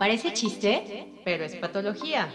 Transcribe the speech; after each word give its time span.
Parece 0.00 0.32
chiste, 0.32 1.12
pero 1.26 1.44
es 1.44 1.56
patología. 1.56 2.32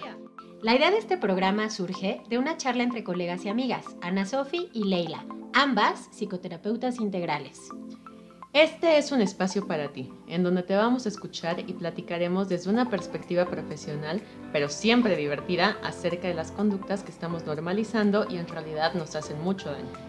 La 0.62 0.76
idea 0.76 0.92
de 0.92 1.00
este 1.00 1.18
programa 1.18 1.72
surge 1.72 2.22
de 2.30 2.38
una 2.38 2.58
charla 2.58 2.84
entre 2.84 3.04
colegas 3.04 3.44
y 3.44 3.50
amigas, 3.50 3.88
Ana 4.04 4.28
Sofi 4.28 4.70
y 4.72 4.84
Leila, 4.84 5.26
ambas 5.56 6.08
psicoterapeutas 6.12 7.00
integrales. 7.00 7.60
Este 8.54 9.00
es 9.00 9.12
un 9.12 9.20
espacio 9.20 9.66
para 9.68 9.92
ti, 9.92 10.12
en 10.28 10.44
donde 10.44 10.62
te 10.62 10.76
vamos 10.76 11.08
a 11.08 11.10
escuchar 11.10 11.60
y 11.60 11.74
platicaremos 11.74 12.50
desde 12.50 12.70
una 12.70 12.88
perspectiva 12.88 13.46
profesional, 13.46 14.22
pero 14.54 14.70
siempre 14.70 15.18
divertida, 15.18 15.80
acerca 15.82 16.28
de 16.28 16.36
las 16.36 16.52
conductas 16.52 17.02
que 17.02 17.12
estamos 17.12 17.48
normalizando 17.48 18.28
y 18.30 18.38
en 18.38 18.48
realidad 18.48 18.94
nos 18.94 19.16
hacen 19.16 19.42
mucho 19.42 19.72
daño. 19.72 20.05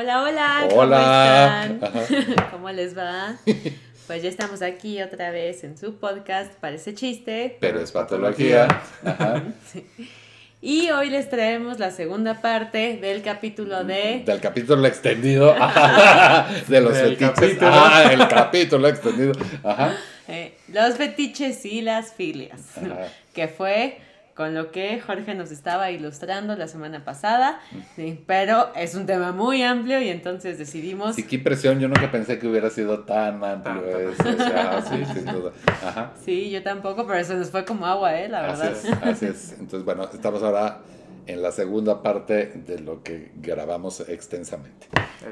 Hola, 0.00 0.22
hola, 0.22 0.68
Hola. 0.72 1.76
¿cómo 1.78 2.00
están? 2.00 2.46
¿Cómo 2.50 2.70
les 2.70 2.96
va? 2.96 3.36
Pues 4.06 4.22
ya 4.24 4.28
estamos 4.30 4.60
aquí 4.62 5.00
otra 5.02 5.30
vez 5.30 5.62
en 5.62 5.76
su 5.78 5.96
podcast, 6.00 6.52
parece 6.54 6.94
chiste. 6.94 7.58
Pero 7.60 7.80
es 7.80 7.92
patología. 7.92 8.66
Ajá. 9.04 9.42
Y 10.62 10.90
hoy 10.90 11.08
les 11.10 11.28
traemos 11.30 11.78
la 11.78 11.90
segunda 11.90 12.40
parte 12.42 12.96
del 13.00 13.22
capítulo 13.22 13.84
de... 13.84 14.22
Del 14.26 14.40
capítulo 14.40 14.86
extendido. 14.86 15.54
Ajá. 15.58 16.48
De 16.66 16.80
los 16.80 16.94
Del 16.94 17.16
fetiches. 17.16 17.30
capítulo. 17.34 17.70
Ah, 17.72 18.10
el 18.12 18.28
capítulo 18.28 18.88
extendido. 18.88 19.32
Ajá. 19.62 19.96
eh, 20.28 20.54
los 20.68 20.96
fetiches 20.96 21.64
y 21.66 21.82
las 21.82 22.12
filias, 22.14 22.60
Ajá. 22.78 23.06
que 23.34 23.48
fue 23.48 23.98
con 24.40 24.54
lo 24.54 24.70
que 24.70 24.98
Jorge 25.02 25.34
nos 25.34 25.50
estaba 25.50 25.90
ilustrando 25.90 26.56
la 26.56 26.66
semana 26.66 27.04
pasada, 27.04 27.60
sí, 27.94 28.24
pero 28.26 28.70
es 28.74 28.94
un 28.94 29.04
tema 29.04 29.32
muy 29.32 29.62
amplio 29.62 30.00
y 30.00 30.08
entonces 30.08 30.56
decidimos... 30.56 31.16
Sí, 31.16 31.24
qué 31.24 31.36
impresión. 31.36 31.78
Yo 31.78 31.88
nunca 31.88 32.10
pensé 32.10 32.38
que 32.38 32.46
hubiera 32.46 32.70
sido 32.70 33.00
tan 33.00 33.44
amplio 33.44 33.82
Tan, 33.82 34.00
eso. 34.00 34.22
O 34.30 34.36
sea, 34.38 34.80
sí, 34.80 35.04
sin 35.12 35.26
duda. 35.26 35.52
Ajá. 35.84 36.12
Sí, 36.24 36.48
yo 36.48 36.62
tampoco, 36.62 37.06
pero 37.06 37.18
eso 37.18 37.34
nos 37.34 37.50
fue 37.50 37.66
como 37.66 37.84
agua, 37.84 38.18
¿eh? 38.18 38.30
La 38.30 38.46
Así 38.46 38.62
verdad. 38.62 38.78
es, 38.78 39.02
así 39.02 39.26
es. 39.26 39.52
Entonces, 39.60 39.84
bueno, 39.84 40.08
estamos 40.10 40.42
ahora 40.42 40.78
en 41.26 41.42
la 41.42 41.52
segunda 41.52 42.02
parte 42.02 42.46
de 42.64 42.78
lo 42.78 43.02
que 43.02 43.32
grabamos 43.42 44.00
extensamente. 44.08 44.86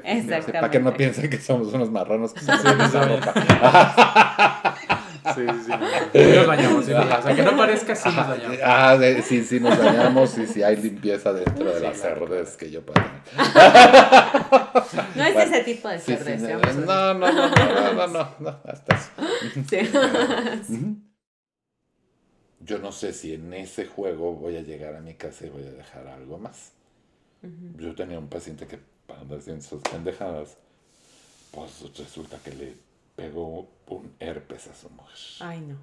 Exactamente. 0.05 0.53
Para 0.53 0.70
que 0.70 0.81
no 0.81 0.93
piensen 0.93 1.31
que 1.31 1.41
somos 1.41 1.72
unos 1.72 1.91
marranos 1.91 2.34
que 2.34 2.41
se 2.41 2.59
suben 2.59 2.81
esa 2.83 3.05
ropa. 3.09 4.75
Sí, 5.34 5.42
sí. 5.66 5.72
Sí 6.12 6.36
nos 6.36 6.47
dañamos, 6.47 6.84
sí 6.84 6.92
nos. 6.92 7.05
O 7.19 7.22
sea, 7.22 7.34
que 7.36 7.42
no 7.42 7.56
parezca 7.56 7.94
sí 7.94 8.08
nos 8.08 8.28
dañamos. 8.28 8.58
Ah, 8.64 8.97
de- 8.97 9.22
sí, 9.22 9.44
sí 9.44 9.60
nos 9.60 9.78
dañamos 9.78 10.36
y 10.38 10.47
si 10.47 10.62
hay 10.62 10.77
limpieza 10.77 11.33
dentro 11.33 11.64
de 11.70 11.78
Sí, 11.78 11.83
las 11.86 11.98
claro. 12.00 12.27
cerdes 12.28 12.56
que 12.56 12.70
yo 12.70 12.83
tener. 12.83 13.10
No 15.14 15.25
es 15.25 15.34
Bueno, 15.34 15.41
ese 15.55 15.64
tipo 15.64 15.88
de 15.88 15.98
Sí, 15.98 16.16
sí, 16.16 16.25
cerveza. 16.25 16.72
no, 16.80 17.14
no, 17.14 17.33
no, 17.33 17.48
no, 17.50 17.50
no, 17.50 17.92
no, 17.92 18.06
no, 18.08 18.34
no, 18.38 18.60
hasta 18.64 18.97
eso. 18.97 19.10
Sí. 19.69 21.02
Yo 22.60 22.78
no 22.80 22.92
sé 22.92 23.12
si 23.12 23.34
en 23.34 23.55
ese 23.55 23.86
juego 23.86 24.34
voy 24.34 24.56
a 24.56 24.60
llegar 24.62 24.94
a 24.94 25.00
mi 25.00 25.14
casa 25.14 25.47
y 25.47 25.48
voy 25.48 25.62
a 25.62 25.70
dejar 25.70 26.06
algo 26.08 26.38
más. 26.38 26.72
Yo 27.78 27.94
tenía 27.94 28.19
un 28.19 28.28
paciente 28.28 28.66
que 28.66 28.78
para 29.06 29.20
andar 29.20 29.38
haciendo 29.38 29.62
sus 29.64 29.80
pendejadas, 29.82 30.56
pues 31.53 31.70
resulta 31.97 32.36
que 32.44 32.50
le 32.53 32.75
pegó 33.19 33.69
un 33.88 34.14
herpes 34.20 34.69
a 34.69 34.74
su 34.77 34.88
mujer. 34.91 35.19
Ay, 35.41 35.61
no. 35.61 35.77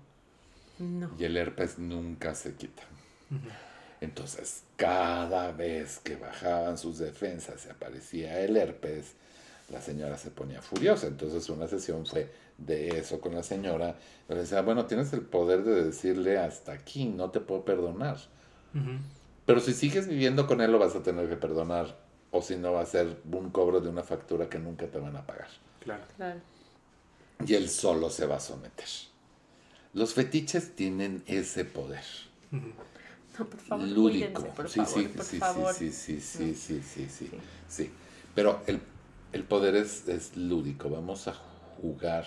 No. 0.80 1.12
Y 1.20 1.26
el 1.26 1.36
herpes 1.36 1.78
nunca 1.78 2.34
se 2.34 2.56
quita. 2.56 2.84
Entonces, 4.00 4.64
cada 4.78 5.52
vez 5.52 6.00
que 6.00 6.16
bajaban 6.16 6.78
sus 6.78 6.98
defensas 6.98 7.66
y 7.66 7.70
aparecía 7.70 8.40
el 8.40 8.56
herpes, 8.56 9.16
la 9.70 9.82
señora 9.82 10.18
se 10.18 10.32
ponía 10.32 10.62
furiosa. 10.62 11.08
Entonces, 11.08 11.50
una 11.50 11.68
sesión 11.68 12.06
fue 12.06 12.32
de 12.58 13.00
eso 13.00 13.20
con 13.20 13.36
la 13.36 13.44
señora. 13.44 13.98
Le 14.30 14.36
decía, 14.36 14.62
bueno, 14.62 14.86
tienes 14.86 15.12
el 15.12 15.22
poder 15.22 15.66
de 15.66 15.84
decirle 15.84 16.38
hasta 16.38 16.72
aquí, 16.72 17.04
no 17.04 17.32
te 17.32 17.42
puedo 17.42 17.66
perdonar. 17.66 18.18
Pero 19.46 19.60
si 19.60 19.74
sigues 19.74 20.08
viviendo 20.08 20.48
con 20.48 20.62
él, 20.62 20.72
lo 20.72 20.80
vas 20.80 20.96
a 20.96 21.04
tener 21.04 21.28
que 21.28 21.36
perdonar. 21.36 21.98
O 22.32 22.42
si 22.42 22.56
no, 22.56 22.72
va 22.72 22.82
a 22.82 22.86
ser 22.86 23.18
un 23.30 23.50
cobro 23.50 23.82
de 23.82 23.90
una 23.90 24.04
factura 24.04 24.48
que 24.48 24.58
nunca 24.58 24.88
te 24.88 25.00
van 25.00 25.18
a 25.18 25.26
pagar. 25.26 25.50
Claro. 25.82 26.04
Claro. 26.16 26.40
Y 27.46 27.54
él 27.56 27.70
solo 27.70 28.10
se 28.10 28.26
va 28.26 28.38
a 28.38 28.40
someter. 28.40 28.88
Los 29.94 30.14
fetiches 30.14 30.76
tienen 30.76 31.24
ese 31.26 31.66
poder. 31.66 32.04
No, 32.52 33.46
por 33.46 33.60
favor, 33.60 33.88
lúdico. 33.88 34.46
por 34.48 34.70
sí, 34.70 34.80
favor, 34.80 34.94
sí, 35.02 35.08
por 35.10 35.26
sí, 35.26 35.38
favor. 35.40 35.74
sí, 35.74 35.92
sí, 35.92 36.22
sí, 36.22 36.40
No. 36.46 36.54
sí, 36.56 36.82
sí, 36.82 36.82
sí, 36.84 37.08
Sí. 37.10 37.32
sí. 37.68 37.92
Pero 38.34 38.62
el, 38.68 38.80
el 39.34 39.44
poder 39.44 39.76
es, 39.76 40.08
es 40.08 40.36
lúdico. 40.38 40.90
Vamos 40.90 41.28
a 41.28 41.34
jugar 41.82 42.26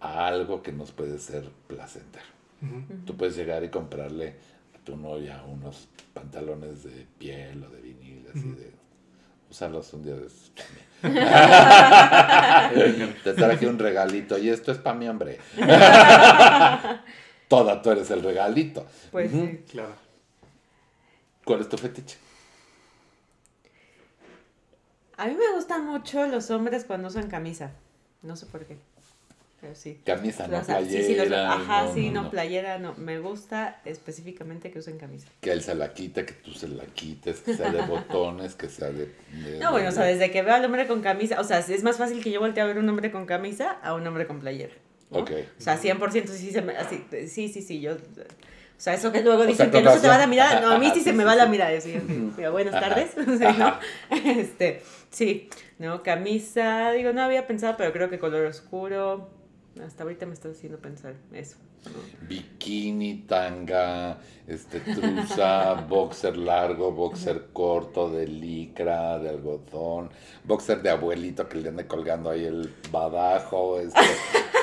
a 0.00 0.26
algo 0.26 0.62
que 0.62 0.72
nos 0.72 0.92
puede 0.92 1.18
ser 1.18 1.48
placentero. 1.66 2.26
Tú 3.06 3.16
puedes 3.16 3.36
llegar 3.36 3.64
y 3.64 3.70
comprarle 3.70 4.34
a 4.74 4.78
tu 4.84 4.96
novia 4.96 5.42
unos 5.44 5.88
pantalones 6.12 6.82
de 6.84 7.06
piel 7.18 7.64
o 7.64 7.70
de 7.70 7.80
vinil, 7.80 8.26
así 8.30 8.48
de 8.50 8.70
usarlos 9.50 9.92
un 9.92 10.02
día 10.02 10.14
de 10.14 10.28
también. 10.54 10.90
Te 13.24 13.32
traje 13.32 13.66
un 13.66 13.78
regalito 13.78 14.36
y 14.38 14.50
esto 14.50 14.72
es 14.72 14.78
para 14.78 14.96
mi 14.96 15.08
hombre. 15.08 15.38
Toda 17.48 17.82
tú 17.82 17.90
eres 17.90 18.10
el 18.10 18.22
regalito. 18.22 18.86
Pues 19.10 19.30
sí. 19.30 19.64
Claro. 19.70 19.94
¿Cuál 21.44 21.60
es 21.62 21.68
tu 21.68 21.76
fetiche? 21.76 22.16
A 25.16 25.26
mí 25.26 25.34
me 25.34 25.52
gustan 25.54 25.86
mucho 25.86 26.26
los 26.26 26.50
hombres 26.50 26.84
cuando 26.84 27.08
usan 27.08 27.28
camisa. 27.28 27.72
No 28.22 28.36
sé 28.36 28.46
por 28.46 28.64
qué. 28.66 28.78
Pero 29.60 29.74
sí. 29.74 30.00
Camisa, 30.06 30.48
no 30.48 30.62
playera. 30.62 31.02
sí, 31.02 31.06
sí, 31.06 31.14
los- 31.16 31.30
ajá, 31.32 31.84
no, 31.84 31.94
sí, 31.94 32.06
no, 32.08 32.12
no, 32.14 32.22
no. 32.22 32.30
playera, 32.30 32.78
no. 32.78 32.94
Me 32.94 33.18
gusta 33.18 33.80
específicamente 33.84 34.70
que 34.70 34.78
usen 34.78 34.96
camisa. 34.98 35.28
Que 35.40 35.52
él 35.52 35.62
se 35.62 35.74
la 35.74 35.92
quite, 35.92 36.24
que 36.24 36.32
tú 36.32 36.52
se 36.52 36.66
la 36.68 36.84
quites, 36.86 37.40
que 37.40 37.54
sea 37.54 37.70
de 37.70 37.82
botones, 37.86 38.54
que 38.54 38.68
sea 38.70 38.88
de... 38.88 39.12
de- 39.32 39.58
No, 39.60 39.72
bueno, 39.72 39.90
o 39.90 39.92
sea, 39.92 40.04
de- 40.04 40.12
desde 40.16 40.30
que 40.30 40.40
veo 40.42 40.54
al 40.54 40.64
hombre 40.64 40.86
con 40.86 41.02
camisa, 41.02 41.38
o 41.40 41.44
sea, 41.44 41.58
es 41.58 41.82
más 41.82 41.98
fácil 41.98 42.22
que 42.22 42.30
yo 42.30 42.40
voltee 42.40 42.62
a 42.62 42.66
ver 42.66 42.78
un 42.78 42.88
hombre 42.88 43.10
con 43.12 43.26
camisa 43.26 43.72
a 43.82 43.92
un 43.94 44.06
hombre 44.06 44.26
con 44.26 44.40
playera. 44.40 44.72
Ok. 45.10 45.30
O 45.58 45.60
sea, 45.62 45.76
100% 45.78 46.26
sí 46.28 46.52
se 46.52 46.62
me, 46.62 46.76
así, 46.76 47.04
sí, 47.28 47.48
sí, 47.48 47.60
sí, 47.60 47.80
yo... 47.80 47.92
O 47.94 48.82
sea, 48.82 48.94
eso 48.94 49.12
que 49.12 49.20
luego 49.22 49.42
O 49.42 49.46
dicen 49.46 49.70
sea, 49.70 49.78
que 49.80 49.84
no 49.84 49.92
se 49.92 50.00
te 50.00 50.08
va 50.08 50.16
la 50.16 50.26
mirada, 50.26 50.60
no, 50.62 50.70
a 50.70 50.78
mí 50.78 50.90
sí 50.94 51.02
se 51.02 51.12
me 51.12 51.22
va 51.24 51.34
la 51.36 51.44
mirada, 51.44 51.70
digo, 52.36 52.50
buenas 52.52 52.72
tardes. 52.72 53.10
Este, 54.24 54.82
sí, 55.10 55.50
no, 55.78 56.02
camisa, 56.02 56.90
digo, 56.92 57.12
no 57.12 57.22
había 57.22 57.46
pensado, 57.46 57.74
pero 57.76 57.92
creo 57.92 58.08
que 58.08 58.18
color 58.18 58.46
oscuro, 58.46 59.28
hasta 59.84 60.02
ahorita 60.02 60.26
me 60.26 60.34
está 60.34 60.48
haciendo 60.48 60.78
pensar 60.78 61.14
eso. 61.32 61.56
¿no? 61.84 62.28
Bikini, 62.28 63.22
tanga, 63.26 64.18
este, 64.46 64.80
truza, 64.80 65.74
boxer 65.88 66.36
largo, 66.36 66.92
boxer 66.92 67.48
corto, 67.52 68.10
de 68.10 68.26
licra, 68.26 69.18
de 69.18 69.30
algodón, 69.30 70.10
boxer 70.44 70.82
de 70.82 70.90
abuelito 70.90 71.48
que 71.48 71.58
le 71.58 71.68
ande 71.68 71.86
colgando 71.86 72.30
ahí 72.30 72.44
el 72.44 72.74
badajo. 72.90 73.78
Este. 73.78 74.00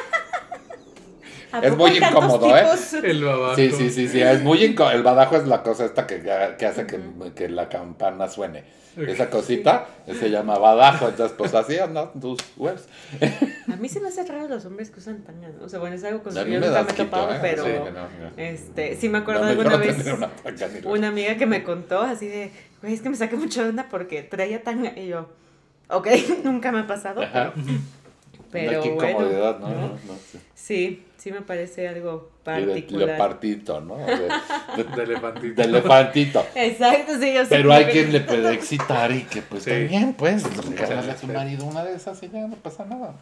¿A 1.52 1.59
Es 1.59 1.78
muy 1.78 1.97
incómodo, 1.97 2.56
¿eh? 2.58 2.66
El 3.03 3.24
babaco. 3.24 3.56
Sí, 3.56 3.72
sí, 3.72 3.90
sí, 3.90 4.08
sí, 4.08 4.22
es 4.22 4.41
muy 4.44 4.63
incómodo. 4.66 4.96
El 4.96 5.03
badajo 5.03 5.38
es 5.38 5.47
la 5.47 5.63
cosa 5.63 5.85
esta 5.85 6.06
que, 6.06 6.22
que 6.58 6.66
hace 6.66 6.85
que, 6.85 7.00
que 7.35 7.50
la 7.50 7.69
campana 7.69 8.28
suene. 8.28 8.63
Esa 9.06 9.30
cosita 9.30 9.86
se 10.07 10.30
llama 10.30 10.57
badajo, 10.57 11.09
entonces 11.09 11.36
pues 11.38 11.53
así 11.53 11.78
andan 11.78 12.19
tus 12.19 12.40
webs. 12.57 12.88
A 13.72 13.75
mí 13.75 13.90
se 13.90 14.00
me 14.00 14.07
hace 14.07 14.24
raro 14.24 14.47
los 14.47 14.66
hombres 14.66 14.90
que 14.90 15.00
usan 15.00 15.24
¿no? 15.40 15.66
O 15.66 15.69
sea, 15.69 15.80
bueno, 15.80 15.96
es 15.96 16.03
algo 16.03 16.24
con 16.24 16.34
lo 16.34 16.41
que 16.41 16.47
mí 16.47 16.56
yo 16.56 16.59
me 16.62 16.68
nunca 16.68 16.84
me 16.84 16.91
he 16.91 16.94
topado, 16.96 17.31
¿eh? 17.31 17.38
pero... 17.40 17.63
Sí, 17.63 17.72
no, 17.72 17.91
no. 17.91 18.07
Este, 18.38 18.96
sí 18.96 19.09
me 19.09 19.19
acuerdo 19.19 19.41
No, 19.44 19.47
alguna 19.50 19.78
vez 19.78 19.97
una 20.86 21.09
amiga 21.09 21.36
que 21.36 21.46
me 21.46 21.63
contó 21.63 22.02
así 22.02 22.28
de, 22.28 22.52
güey, 22.81 22.94
es 22.94 23.02
que 23.02 23.09
me 23.09 23.16
saqué 23.16 23.36
mucho 23.36 23.62
de 23.62 23.69
onda 23.69 23.88
porque 23.90 24.24
traía 24.24 24.63
tanga 24.63 24.97
y 24.97 25.07
yo, 25.07 25.30
ok, 25.90 26.07
nunca 26.44 26.72
me 26.72 26.80
ha 26.80 26.88
pasado, 26.88 27.22
Ajá. 27.22 27.53
pero, 27.53 27.68
Pero 28.52 28.82
bueno, 28.82 29.10
incomodidad, 29.10 29.60
¿no? 29.60 29.68
¿no? 29.70 29.76
No, 29.76 29.88
no, 29.90 29.98
sí. 30.32 30.40
sí, 30.56 31.04
sí 31.18 31.32
me 31.32 31.42
parece 31.42 31.88
algo 31.88 32.32
particular. 32.44 33.08
leopartito, 33.10 33.82
¿no? 33.82 33.98
De, 33.98 34.06
de- 34.06 34.96
De 34.96 35.04
elefantito. 35.04 35.56
de 35.62 35.68
elefantito. 35.68 36.46
Exacto, 36.56 37.14
sí, 37.20 37.34
yo 37.34 37.42
Pero 37.50 37.74
hay 37.74 37.86
quien 37.86 38.14
le 38.14 38.22
puede 38.22 38.54
excitar 38.54 39.12
y 39.12 39.24
que 39.24 39.42
pues 39.42 39.64
Sí. 39.64 39.72
también, 39.72 40.14
pues, 40.14 40.44
regalarle 40.66 41.12
a 41.12 41.16
tu 41.16 41.28
marido 41.28 41.66
una 41.66 41.84
de 41.84 41.96
esas 41.96 42.22
y 42.24 42.30
ya 42.30 42.48
no 42.48 42.56
pasa 42.56 42.86
nada. 42.86 43.16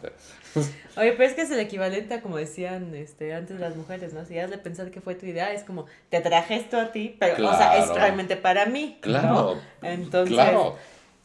Oye, 0.96 1.12
pero 1.12 1.24
es 1.24 1.34
que 1.34 1.42
es 1.42 1.50
el 1.50 1.58
equivalente 1.58 2.14
a 2.14 2.20
como 2.22 2.36
decían 2.36 2.94
este, 2.94 3.34
antes 3.34 3.58
las 3.58 3.74
mujeres, 3.76 4.12
¿no? 4.12 4.24
Si 4.24 4.38
has 4.38 4.50
de 4.50 4.58
pensar 4.58 4.90
que 4.90 5.00
fue 5.00 5.14
tu 5.16 5.26
idea, 5.26 5.52
es 5.52 5.64
como, 5.64 5.86
te 6.08 6.20
traje 6.20 6.54
esto 6.56 6.78
a 6.78 6.92
ti, 6.92 7.16
pero, 7.18 7.48
o 7.48 7.56
sea, 7.56 7.76
es 7.78 7.88
realmente 7.88 8.36
para 8.36 8.66
mí. 8.66 8.98
Claro, 9.00 9.56
¿no? 9.82 9.88
Entonces, 9.88 10.34
claro. 10.34 10.76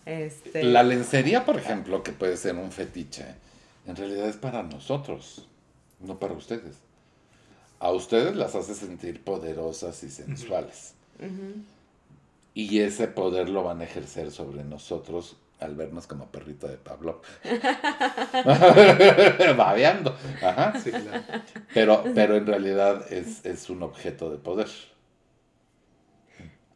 este... 0.05 0.63
La 0.63 0.83
lencería, 0.83 1.45
por 1.45 1.57
ejemplo, 1.57 2.01
que 2.03 2.11
puede 2.11 2.35
ser 2.37 2.55
un 2.55 2.71
fetiche, 2.71 3.25
en 3.85 3.95
realidad 3.95 4.27
es 4.27 4.37
para 4.37 4.63
nosotros, 4.63 5.47
no 5.99 6.19
para 6.19 6.33
ustedes. 6.33 6.77
A 7.79 7.91
ustedes 7.91 8.35
las 8.35 8.55
hace 8.55 8.75
sentir 8.75 9.23
poderosas 9.23 10.03
y 10.03 10.09
sensuales. 10.09 10.93
Y 12.53 12.79
ese 12.79 13.07
poder 13.07 13.49
lo 13.49 13.63
van 13.63 13.81
a 13.81 13.85
ejercer 13.85 14.31
sobre 14.31 14.63
nosotros 14.63 15.37
al 15.59 15.75
vernos 15.75 16.07
como 16.07 16.27
perrito 16.27 16.67
de 16.67 16.77
Pablo. 16.77 17.21
Babeando. 19.57 20.15
Ajá. 20.43 20.79
Sí, 20.79 20.91
claro. 20.91 21.23
Pero, 21.73 22.03
pero 22.15 22.35
en 22.35 22.45
realidad 22.47 23.11
es, 23.11 23.45
es 23.45 23.69
un 23.69 23.83
objeto 23.83 24.29
de 24.31 24.37
poder. 24.37 24.67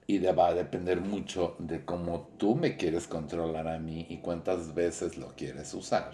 Y 0.08 0.20
de- 0.20 0.32
va 0.34 0.48
a 0.50 0.54
depender 0.54 1.02
mucho 1.02 1.56
de 1.60 1.84
cómo 1.84 2.30
tú 2.38 2.56
me 2.56 2.78
quieres 2.78 3.08
controlar 3.08 3.68
a 3.68 3.80
mí 3.80 4.06
y 4.10 4.18
cuántas 4.18 4.74
veces 4.76 5.18
lo 5.18 5.34
quieres 5.36 5.74
usar. 5.74 6.12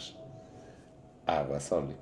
Agua 1.26 1.60
Soli. 1.60 1.96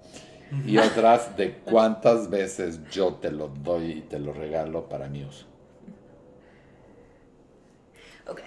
Y 0.65 0.77
otras 0.77 1.35
de 1.37 1.53
cuántas 1.65 2.29
veces 2.29 2.79
yo 2.91 3.15
te 3.15 3.31
lo 3.31 3.47
doy 3.49 3.91
y 3.91 4.01
te 4.01 4.19
lo 4.19 4.33
regalo 4.33 4.89
para 4.89 5.07
mi 5.07 5.23
uso. 5.23 5.45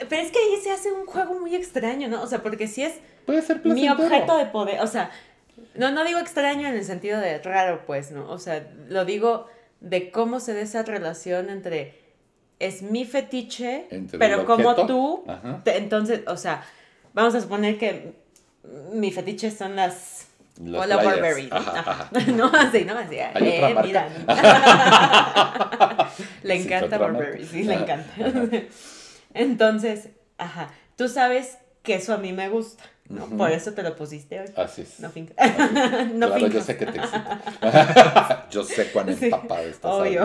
Pero 0.08 0.22
es 0.22 0.30
que 0.30 0.38
ahí 0.38 0.60
se 0.62 0.70
hace 0.70 0.92
un 0.92 1.06
juego 1.06 1.38
muy 1.40 1.54
extraño, 1.56 2.08
¿no? 2.08 2.22
O 2.22 2.26
sea, 2.26 2.42
porque 2.42 2.68
si 2.68 2.82
es 2.84 2.94
Puede 3.26 3.42
ser 3.42 3.64
mi 3.64 3.88
objeto 3.88 4.36
de 4.36 4.46
poder, 4.46 4.80
o 4.80 4.86
sea, 4.86 5.10
no, 5.74 5.90
no 5.90 6.04
digo 6.04 6.18
extraño 6.18 6.68
en 6.68 6.74
el 6.74 6.84
sentido 6.84 7.20
de 7.20 7.38
raro, 7.38 7.82
pues, 7.86 8.10
¿no? 8.12 8.30
O 8.30 8.38
sea, 8.38 8.68
lo 8.88 9.04
digo 9.04 9.46
de 9.80 10.10
cómo 10.10 10.38
se 10.40 10.54
da 10.54 10.60
esa 10.60 10.82
relación 10.82 11.50
entre 11.50 12.00
es 12.60 12.82
mi 12.82 13.04
fetiche, 13.04 13.86
Entre 13.90 14.18
pero 14.20 14.46
como 14.46 14.74
tú, 14.86 15.24
te- 15.64 15.76
entonces, 15.78 16.20
o 16.28 16.36
sea, 16.36 16.62
vamos 17.12 17.34
a 17.34 17.40
suponer 17.40 17.76
que 17.78 18.14
mi 18.92 19.10
fetiche 19.10 19.50
son 19.50 19.74
las 19.74 20.28
Las 20.60 20.84
Hola 20.84 21.00
playas. 21.00 21.14
Burberry. 21.16 21.46
¿no? 21.50 21.56
Ajá, 21.56 21.80
Ajá. 21.80 21.90
ajá. 21.90 22.10
No, 22.32 22.46
así, 22.54 22.84
no, 22.84 22.98
así. 22.98 23.18
Hay 23.18 23.48
eh, 23.48 23.64
otra 23.64 23.82
mira. 23.82 24.08
le 26.42 26.56
Sí, 26.56 26.62
encanta 26.66 26.96
otra 26.96 27.08
Burberry, 27.08 27.44
sí, 27.46 27.62
le 27.64 27.74
encanta. 27.74 28.10
Entonces, 29.34 30.08
ajá, 30.38 30.70
tú 30.96 31.08
sabes 31.08 31.58
que 31.82 31.94
eso 31.94 32.12
a 32.14 32.18
mí 32.18 32.32
me 32.32 32.48
gusta. 32.48 32.84
Por 33.36 33.50
eso 33.50 33.72
te 33.72 33.82
lo 33.82 33.94
pusiste 33.96 34.40
hoy. 34.40 34.46
Así 34.56 34.82
es. 34.82 35.00
No 35.00 35.10
finca. 35.10 35.34
No 36.14 36.28
claro, 36.28 36.46
yo 36.48 36.62
sé 36.62 36.76
que 36.78 36.86
te 36.86 36.98
excita. 36.98 38.46
yo 38.50 38.64
sé 38.64 38.90
cuán 38.90 39.14
Sí, 39.16 39.26
empapada 39.26 39.62
estás. 39.62 39.90
obvio. 39.92 40.24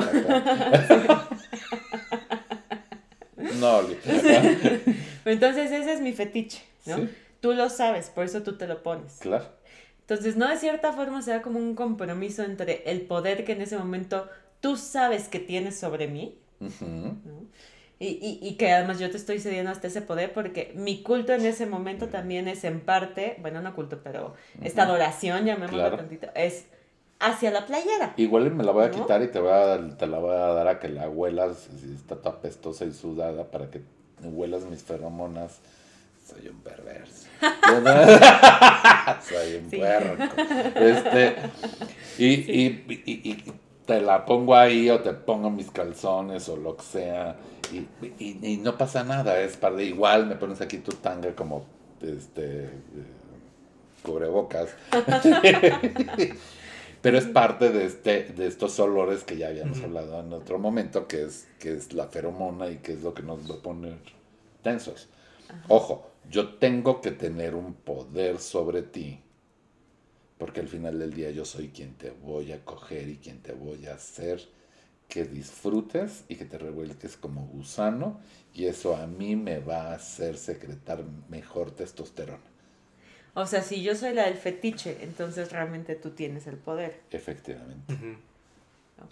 no. 3.59 3.81
Entonces, 5.25 5.71
ese 5.71 5.94
es 5.94 6.01
mi 6.01 6.13
fetiche, 6.13 6.63
¿no? 6.85 6.97
Sí. 6.97 7.09
Tú 7.41 7.53
lo 7.53 7.69
sabes, 7.69 8.09
por 8.09 8.25
eso 8.25 8.41
tú 8.44 8.57
te 8.57 8.68
lo 8.68 8.81
pones. 8.83 9.18
Claro. 9.19 9.45
Entonces, 10.09 10.38
no 10.38 10.48
de 10.48 10.57
cierta 10.57 10.94
forma 10.94 11.21
se 11.21 11.31
da 11.31 11.42
como 11.42 11.59
un 11.59 11.75
compromiso 11.75 12.44
entre 12.44 12.89
el 12.89 13.01
poder 13.01 13.44
que 13.44 13.51
en 13.51 13.62
ese 13.62 13.77
momento 13.77 14.27
tú 14.62 14.77
sabes 14.77 15.27
que 15.27 15.39
tienes 15.39 15.77
sobre 15.77 16.07
mí. 16.07 16.38
Y, 18.00 18.07
y, 18.09 18.39
y 18.48 18.54
que 18.57 18.71
además 18.71 19.00
yo 19.00 19.09
te 19.09 19.18
estoy 19.18 19.39
cediendo 19.39 19.71
hasta 19.71 19.88
ese 19.88 20.01
poder 20.04 20.31
porque 20.31 20.71
mi 20.75 21.01
culto 21.01 21.33
en 21.33 21.45
ese 21.45 21.65
momento 21.65 22.07
también 22.07 22.48
es 22.48 22.63
en 22.63 22.80
parte, 22.80 23.38
bueno, 23.42 23.62
no 23.62 23.74
culto, 23.74 24.00
pero 24.04 24.36
esta 24.63 24.83
adoración, 24.83 25.45
llamémoslo 25.45 25.77
Claro. 25.80 25.98
tantito, 25.98 26.27
es 26.36 26.65
hacia 27.19 27.50
la 27.50 27.65
playera. 27.65 28.13
Igual 28.18 28.51
me 28.53 28.63
la 28.63 28.71
voy 28.71 28.86
a 28.86 28.89
¿No? 28.89 28.94
quitar 28.94 29.24
y 29.24 29.27
te, 29.30 29.39
voy 29.39 29.51
a, 29.51 29.98
te 29.98 30.06
la 30.06 30.19
voy 30.19 30.36
a 30.36 30.53
dar 30.53 30.68
a 30.68 30.80
que 30.80 30.89
la 30.89 31.10
huelas, 31.10 31.68
si 31.81 31.94
está 31.95 32.15
toda 32.18 32.39
pestosa 32.39 32.86
y 32.86 32.94
sudada, 32.94 33.45
para 33.50 33.71
que 33.71 33.81
huelas 34.24 34.63
mis 34.65 34.83
feromonas. 34.83 35.60
Soy 36.27 36.47
un 36.50 36.59
perverso. 36.62 37.27
Soy 39.29 39.56
un 39.56 39.69
Sí. 39.69 39.77
puerco. 39.77 40.24
Este, 40.75 41.35
y, 42.18 42.25
y, 42.27 43.03
y- 43.06 43.29
y 43.31 43.53
te 43.85 44.01
la 44.01 44.25
pongo 44.25 44.56
ahí 44.56 44.89
o 44.89 45.00
te 45.00 45.13
pongo 45.13 45.50
mis 45.50 45.71
calzones 45.71 46.50
o 46.50 46.57
lo 46.57 46.75
que 46.75 46.83
sea. 46.83 47.38
Y, 48.19 48.57
no 48.57 48.77
pasa 48.77 49.03
nada. 49.03 49.39
Es 49.41 49.56
para 49.57 49.81
igual 49.81 50.25
me 50.27 50.35
pones 50.35 50.59
aquí 50.62 50.77
tu 50.79 50.91
tanga 50.94 51.33
como 51.35 51.65
este 52.01 52.65
eh, 52.65 52.69
cubrebocas. 54.03 54.69
Pero 57.01 57.18
es 57.19 57.25
parte 57.25 57.69
de, 57.69 57.85
este, 57.85 58.24
de 58.24 58.47
estos 58.47 58.79
olores 58.79 59.24
que 59.24 59.38
ya 59.38 59.47
habíamos 59.50 59.81
hablado 59.81 60.19
en 60.19 60.33
otro 60.33 60.59
momento, 60.59 61.07
que 61.07 61.24
es, 61.24 61.47
que 61.59 61.71
es 61.74 61.94
la 61.94 62.07
feromona 62.07 62.69
y 62.69 62.77
que 62.77 62.94
es 62.94 63.01
lo 63.03 63.13
que 63.13 63.21
nos 63.24 63.50
va 63.50 63.56
a 63.56 63.59
poner 63.59 63.97
tensos. 64.63 65.07
Ojo, 65.69 66.09
yo 66.29 66.56
tengo 66.56 67.01
que 67.01 67.12
tener 67.12 67.56
un 67.56 67.74
poder 67.74 68.39
sobre 68.39 68.81
ti, 68.83 69.19
porque 70.38 70.59
al 70.59 70.68
final 70.68 71.00
del 71.00 71.13
día 71.13 71.31
yo 71.31 71.45
soy 71.45 71.69
quien 71.69 71.95
te 71.95 72.12
voy 72.12 72.51
a 72.51 72.63
coger 72.63 73.07
y 73.09 73.18
quien 73.18 73.41
te 73.41 73.53
voy 73.53 73.88
a 73.88 73.95
hacer 73.95 74.41
que 75.07 75.24
disfrutes 75.25 76.25
y 76.27 76.35
que 76.35 76.45
te 76.45 76.57
revuelques 76.57 77.15
como 77.18 77.47
gusano, 77.47 78.19
y 78.53 78.65
eso 78.65 78.95
a 78.95 79.07
mí 79.07 79.35
me 79.35 79.59
va 79.59 79.91
a 79.91 79.95
hacer 79.95 80.38
secretar 80.38 81.03
mejor 81.29 81.71
testosterona, 81.71 82.44
O 83.33 83.45
sea, 83.45 83.62
si 83.62 83.81
yo 83.83 83.95
soy 83.95 84.13
la 84.13 84.25
del 84.25 84.35
fetiche, 84.35 84.97
entonces 85.03 85.51
realmente 85.51 85.95
tú 85.95 86.12
tienes 86.12 86.47
el 86.47 86.57
poder. 86.57 87.01
efectivamente. 87.12 87.94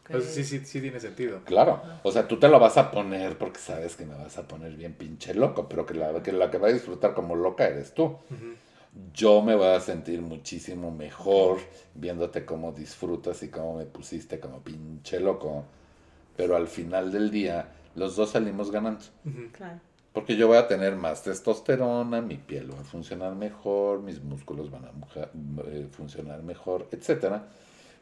Pues 0.09 0.25
sí, 0.25 0.43
sí, 0.43 0.59
sí 0.65 0.81
tiene 0.81 0.99
sentido. 0.99 1.41
Claro, 1.45 1.81
o 2.03 2.11
sea, 2.11 2.27
tú 2.27 2.37
te 2.37 2.47
lo 2.47 2.59
vas 2.59 2.77
a 2.77 2.91
poner 2.91 3.37
porque 3.37 3.59
sabes 3.59 3.95
que 3.95 4.05
me 4.05 4.15
vas 4.15 4.37
a 4.37 4.47
poner 4.47 4.75
bien 4.75 4.93
pinche 4.93 5.33
loco, 5.33 5.67
pero 5.67 5.85
que 5.85 5.93
la 5.93 6.21
que, 6.21 6.31
la 6.31 6.49
que 6.49 6.57
va 6.57 6.69
a 6.69 6.73
disfrutar 6.73 7.13
como 7.13 7.35
loca 7.35 7.67
eres 7.67 7.93
tú. 7.93 8.17
Yo 9.13 9.41
me 9.41 9.55
voy 9.55 9.67
a 9.67 9.79
sentir 9.81 10.21
muchísimo 10.21 10.89
mejor 10.89 11.57
viéndote 11.93 12.45
cómo 12.45 12.71
disfrutas 12.71 13.43
y 13.43 13.49
cómo 13.49 13.77
me 13.77 13.85
pusiste 13.85 14.39
como 14.39 14.61
pinche 14.61 15.19
loco. 15.19 15.65
Pero 16.37 16.55
al 16.55 16.67
final 16.67 17.11
del 17.11 17.29
día, 17.31 17.69
los 17.95 18.15
dos 18.15 18.31
salimos 18.31 18.71
ganando. 18.71 19.03
Claro. 19.51 19.79
Porque 20.13 20.37
yo 20.37 20.47
voy 20.47 20.57
a 20.57 20.67
tener 20.67 20.95
más 20.95 21.23
testosterona, 21.23 22.21
mi 22.21 22.37
piel 22.37 22.73
va 22.73 22.79
a 22.79 22.83
funcionar 22.85 23.35
mejor, 23.35 24.01
mis 24.01 24.23
músculos 24.23 24.71
van 24.71 24.85
a 24.85 24.91
eh, 25.67 25.87
funcionar 25.91 26.41
mejor, 26.41 26.87
etc. 26.91 27.41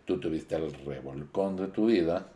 Tú 0.05 0.19
tuviste 0.19 0.55
el 0.55 0.73
revolcón 0.85 1.55
de 1.55 1.67
tu 1.67 1.85
vida 1.87 2.27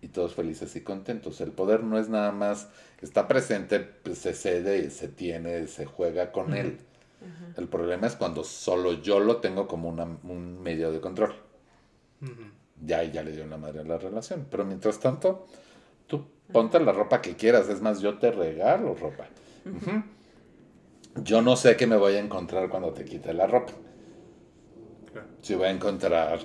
y 0.00 0.08
todos 0.08 0.34
felices 0.34 0.74
y 0.76 0.82
contentos. 0.82 1.40
El 1.40 1.50
poder 1.50 1.82
no 1.82 1.98
es 1.98 2.08
nada 2.08 2.30
más, 2.30 2.68
está 3.00 3.26
presente, 3.26 3.80
pues, 3.80 4.18
se 4.18 4.32
cede, 4.32 4.90
se 4.90 5.08
tiene, 5.08 5.66
se 5.66 5.86
juega 5.86 6.30
con 6.32 6.54
él. 6.54 6.78
El 7.56 7.66
problema 7.66 8.06
es 8.06 8.14
cuando 8.14 8.44
solo 8.44 8.92
yo 9.02 9.18
lo 9.18 9.38
tengo 9.38 9.66
como 9.66 9.88
una- 9.88 10.04
un 10.22 10.62
medio 10.62 10.92
de 10.92 11.00
control. 11.00 11.34
Ujú. 12.22 12.32
Ya, 12.86 13.02
ya 13.02 13.24
le 13.24 13.32
dio 13.32 13.44
la 13.46 13.56
madre 13.56 13.80
a 13.80 13.84
la 13.84 13.98
relación. 13.98 14.46
Pero 14.48 14.64
mientras 14.64 15.00
tanto, 15.00 15.46
tú 16.06 16.26
ponte 16.52 16.78
la 16.78 16.92
ropa 16.92 17.20
que 17.20 17.34
quieras. 17.34 17.68
Es 17.68 17.80
más, 17.80 18.00
yo 18.00 18.18
te 18.18 18.30
regalo 18.30 18.94
ropa. 18.94 19.26
Yo 21.24 21.42
no 21.42 21.56
sé 21.56 21.76
qué 21.76 21.88
me 21.88 21.96
voy 21.96 22.14
a 22.14 22.20
encontrar 22.20 22.68
cuando 22.68 22.92
te 22.92 23.04
quite 23.04 23.34
la 23.34 23.48
ropa. 23.48 23.72
Claro. 25.12 25.28
Si 25.42 25.54
voy 25.54 25.66
a 25.66 25.70
encontrar 25.70 26.38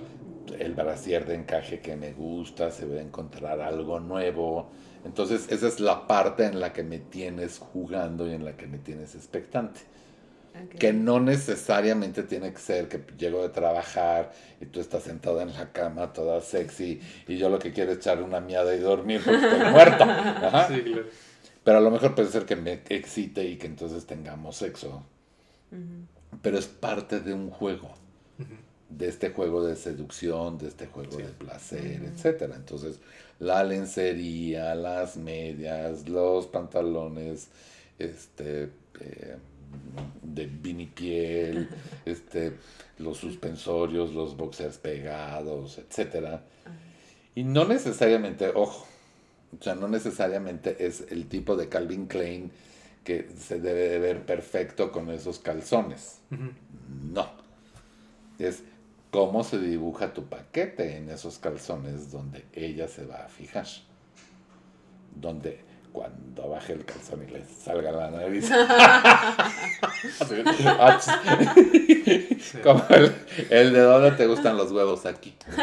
el 0.58 0.74
brasier 0.74 1.26
de 1.26 1.36
encaje 1.36 1.80
que 1.80 1.96
me 1.96 2.14
gusta, 2.14 2.72
si 2.72 2.86
voy 2.86 2.98
a 2.98 3.02
encontrar 3.02 3.62
algo 3.62 4.00
nuevo. 4.00 4.70
Entonces, 5.06 5.48
esa 5.50 5.68
es 5.68 5.80
la 5.80 6.08
parte 6.08 6.46
en 6.46 6.60
la 6.60 6.72
que 6.72 6.84
me 6.84 7.00
tienes 7.00 7.60
jugando 7.60 8.28
y 8.28 8.34
en 8.34 8.46
la 8.46 8.56
que 8.56 8.68
me 8.68 8.78
tienes 8.78 9.16
expectante 9.16 9.82
que 10.80 10.94
no 10.94 11.20
necesariamente 11.20 12.24
tiene 12.24 12.54
que 12.54 12.60
ser 12.60 12.88
que 12.88 13.04
llego 13.18 13.42
de 13.42 13.50
trabajar 13.50 14.32
y 14.62 14.66
tú 14.68 14.80
estás 14.80 15.04
sentada 15.04 15.42
en 15.42 15.54
la 15.54 15.72
cama 15.72 16.14
toda 16.14 16.42
sexy 16.42 17.02
y 17.28 17.38
yo 17.38 17.50
lo 17.50 17.58
que 17.58 17.74
quiero 17.74 17.92
es 17.92 17.98
echar 17.98 18.22
una 18.22 18.40
miada 18.40 18.76
y 18.76 18.80
dormir 18.80 19.22
porque 19.24 19.44
estoy 19.44 19.60
muerto. 19.72 20.04
Ajá. 20.04 20.68
Sí, 20.68 20.82
claro. 20.82 21.08
Pero 21.64 21.78
a 21.78 21.82
lo 21.82 21.92
mejor 21.92 22.14
puede 22.14 22.30
ser 22.30 22.46
que 22.46 22.56
me 22.56 22.82
excite 22.90 23.44
y 23.46 23.58
que 23.58 23.68
entonces 23.68 24.06
tengamos 24.06 24.58
sexo. 24.58 25.04
Pero 26.42 26.58
es 26.58 26.68
parte 26.68 27.20
de 27.20 27.34
un 27.34 27.50
juego. 27.50 27.90
De 28.98 29.08
este 29.10 29.30
juego 29.32 29.64
de 29.66 29.76
seducción, 29.76 30.58
de 30.58 30.68
este 30.68 30.88
juego 30.88 31.12
Sí. 31.18 31.24
de 31.24 31.30
placer, 31.30 32.02
Ujú. 32.02 32.12
etcétera. 32.14 32.56
Entonces, 32.56 33.00
la 33.40 33.64
lencería, 33.64 34.76
las 34.76 35.18
medias, 35.18 36.08
los 36.10 36.48
pantalones, 36.48 37.48
este, 38.00 38.70
eh, 39.00 39.38
de 40.22 40.46
vinipiel, 40.46 41.68
este, 42.06 42.54
los 43.00 43.18
suspensorios, 43.18 44.14
los 44.14 44.38
boxers 44.38 44.78
pegados, 44.78 45.78
etcétera. 45.80 46.44
Y 47.36 47.44
no 47.44 47.66
necesariamente, 47.66 48.50
ojo, 48.54 48.86
o 49.60 49.64
sea, 49.64 49.74
no 49.76 49.88
necesariamente 49.88 50.86
es 50.86 51.06
el 51.10 51.28
tipo 51.28 51.56
de 51.56 51.70
Calvin 51.70 52.06
Klein 52.08 52.52
que 53.04 53.28
se 53.38 53.60
debe 53.60 53.90
de 53.90 54.00
ver 54.00 54.26
perfecto 54.26 54.92
con 54.92 55.10
esos 55.10 55.40
calzones. 55.40 56.20
No. 57.12 57.28
Es 58.40 58.64
cómo 59.14 59.44
se 59.44 59.60
dibuja 59.60 60.12
tu 60.12 60.26
paquete 60.26 60.98
en 60.98 61.12
esos 61.12 61.38
calzones 61.38 62.12
donde 62.12 62.46
ella 62.52 62.88
se 62.88 63.06
va 63.06 63.18
a 63.18 63.28
fijar. 63.28 63.68
Donde 65.16 65.64
cuando 65.92 66.50
baje 66.50 66.74
el 66.74 66.84
calzón 66.84 67.24
y 67.30 67.32
le 67.32 67.46
salga 67.46 67.92
la 67.92 68.10
nariz. 68.10 68.50
Sí. 72.44 72.58
Como 72.62 72.84
el, 72.90 73.16
el 73.50 73.74
de 73.74 73.80
dónde 73.80 74.12
te 74.12 74.28
gustan 74.28 74.58
los 74.58 74.72
huevos 74.72 75.06
aquí. 75.06 75.34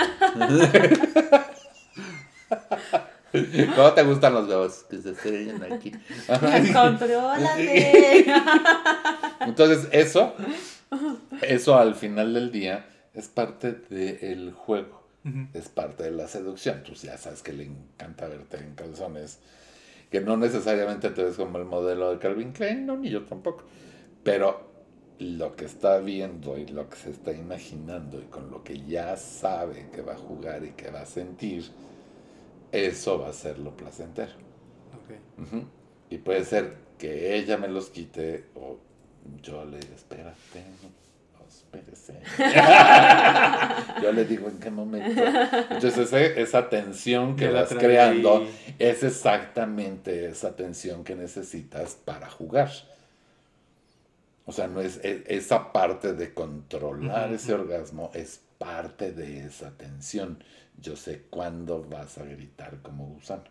¿Cómo 3.77 3.93
te 3.93 4.03
gustan 4.05 4.35
los 4.35 4.49
huevos? 4.49 4.85
Que 4.89 4.99
se 4.99 5.11
estrellen 5.11 5.63
aquí. 5.63 5.93
Contrólate. 6.73 8.25
Entonces, 9.41 9.89
eso, 9.93 10.35
eso 11.43 11.79
al 11.79 11.95
final 11.95 12.35
del 12.35 12.51
día 12.51 12.87
es 13.15 13.29
parte 13.29 13.73
del 13.73 14.53
juego, 14.53 15.03
es 15.55 15.69
parte 15.69 16.05
de 16.05 16.11
la 16.13 16.29
seducción. 16.29 16.83
Tú 16.83 16.95
ya 16.95 17.17
sabes 17.19 17.43
que 17.43 17.53
le 17.53 17.65
encanta 17.65 18.29
verte 18.29 18.59
en 18.59 18.75
calzones, 18.75 19.39
que 20.11 20.21
no 20.21 20.37
necesariamente 20.37 21.11
te 21.11 21.25
ves 21.25 21.37
como 21.37 21.59
el 21.59 21.65
modelo 21.65 22.11
de 22.11 22.19
Calvin 22.19 22.53
Klein, 22.53 22.87
no, 22.87 22.97
ni 22.97 23.11
yo 23.11 23.25
tampoco. 23.25 23.65
Pero 24.23 24.71
lo 25.19 25.55
que 25.55 25.67
está 25.67 25.99
viendo 25.99 26.57
y 26.57 26.67
lo 26.67 26.89
que 26.89 26.97
se 26.97 27.11
está 27.11 27.33
imaginando 27.33 28.19
y 28.19 28.25
con 28.25 28.51
lo 28.51 28.65
que 28.65 28.85
ya 28.87 29.17
sabe 29.17 29.91
que 29.93 30.01
va 30.01 30.15
a 30.15 30.19
jugar 30.19 30.65
y 30.65 30.71
que 30.71 30.91
va 30.91 31.03
a 31.03 31.07
sentir, 31.07 31.65
eso 32.73 33.19
va 33.19 33.29
a 33.29 33.33
ser 33.33 33.59
lo 33.59 33.77
placentero. 33.77 34.33
Y 36.09 36.19
puede 36.19 36.45
ser 36.45 36.75
que 36.99 37.37
ella 37.37 37.57
me 37.57 37.69
los 37.69 37.91
quite 37.91 38.47
o 38.55 38.79
yo 39.43 39.65
le 39.65 39.79
diga, 39.79 39.95
espérate, 39.95 40.65
espérese. 41.73 42.21
yo 44.03 44.13
le 44.13 44.25
digo 44.25 44.49
en 44.49 44.59
qué 44.59 44.71
momento. 44.71 45.23
Entonces 45.71 45.97
ese- 45.99 46.41
esa 46.41 46.69
tensión 46.69 47.37
que 47.37 47.49
vas 47.49 47.69
creando 47.79 48.47
es 48.79 49.03
exactamente 49.03 50.27
esa 50.29 50.57
tensión 50.57 51.05
que 51.05 51.15
necesitas 51.15 51.95
para 51.95 52.29
jugar. 52.31 52.71
O 54.47 54.53
sea, 54.53 54.67
no 54.67 54.81
es, 54.81 54.99
e- 55.05 55.25
esa 55.29 55.73
parte 55.73 56.13
de 56.15 56.35
controlar 56.35 57.33
ese 57.33 57.55
orgasmo 57.55 58.11
es 58.15 58.41
parte 58.59 59.13
de 59.13 59.47
esa 59.47 59.71
tensión. 59.71 60.43
Yo 60.81 60.97
sé 60.97 61.23
cuándo 61.31 61.85
vas 61.89 62.19
a 62.19 62.25
gritar 62.25 62.79
como 62.83 63.07
gusano. 63.07 63.45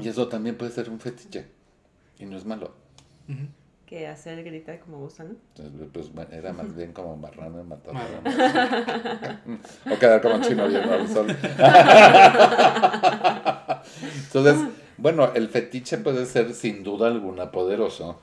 Y 0.00 0.08
eso 0.08 0.28
también 0.28 0.56
puede 0.56 0.70
ser 0.70 0.90
un 0.90 1.00
fetiche. 1.00 1.46
Y 2.18 2.26
no 2.26 2.36
es 2.36 2.44
malo. 2.44 2.72
Ujú. 3.28 3.46
Que 3.88 4.06
hacer 4.06 4.44
gritar 4.44 4.78
como 4.80 4.98
gusano. 4.98 5.34
Pues 5.92 6.12
bueno, 6.12 6.30
era 6.32 6.52
más 6.52 6.76
bien 6.76 6.92
como 6.92 7.16
marrano 7.16 7.60
y 7.60 7.64
matador. 7.64 7.94
Marrano. 7.94 9.58
o 9.90 9.98
quedar 9.98 10.20
como 10.20 10.40
chino 10.42 10.68
viendo 10.68 10.92
al 10.92 11.08
sol. 11.08 11.26
Entonces, 14.24 14.56
bueno, 14.98 15.32
el 15.34 15.48
fetiche 15.48 15.96
puede 15.98 16.26
ser 16.26 16.52
sin 16.52 16.84
duda 16.84 17.08
alguna 17.08 17.50
poderoso, 17.50 18.20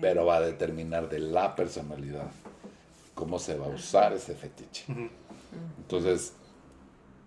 pero 0.00 0.24
va 0.24 0.36
a 0.36 0.40
determinar 0.40 1.10
de 1.10 1.18
la 1.18 1.54
personalidad 1.54 2.30
cómo 3.14 3.38
se 3.38 3.58
va 3.58 3.66
a 3.66 3.70
usar 3.70 4.14
ese 4.14 4.34
fetiche. 4.34 4.86
Entonces, 5.78 6.32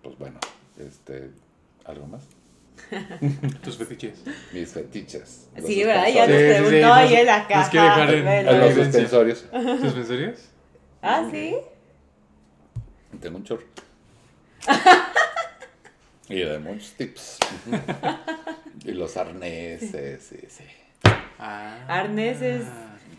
pues 0.02 0.18
bueno, 0.18 0.40
este, 0.76 1.30
¿algo 1.84 2.06
más? 2.08 2.22
Tus 3.62 3.76
fetiches. 3.76 4.22
Mis 4.52 4.72
fetiches. 4.72 5.48
Sí, 5.64 5.84
¿verdad? 5.84 6.08
Ya 6.08 6.26
nos 6.26 6.36
Sí, 6.36 6.42
sí, 6.42 6.54
sí, 6.54 6.60
preguntó 6.62 6.92
ahí 6.92 7.14
en 7.14 7.26
la 7.26 7.46
caja. 7.46 7.60
nos 7.60 7.68
quiere 7.70 7.86
dejar 7.86 8.14
en-. 8.14 8.48
En 8.48 8.60
los 8.60 8.74
suspensorios. 8.74 9.46
¿Suspensorios? 9.80 10.38
Ah, 11.02 11.28
sí. 11.30 11.56
Tengo 13.20 13.36
un 13.38 13.44
chorro. 13.44 13.64
y 16.28 16.38
de 16.40 16.58
muchos 16.58 16.92
tips. 16.92 17.38
y 18.84 18.92
los 18.92 19.16
arneses, 19.16 20.22
sí, 20.22 20.38
sí. 20.48 20.64
Ah. 21.38 21.78
Arneses 21.88 22.66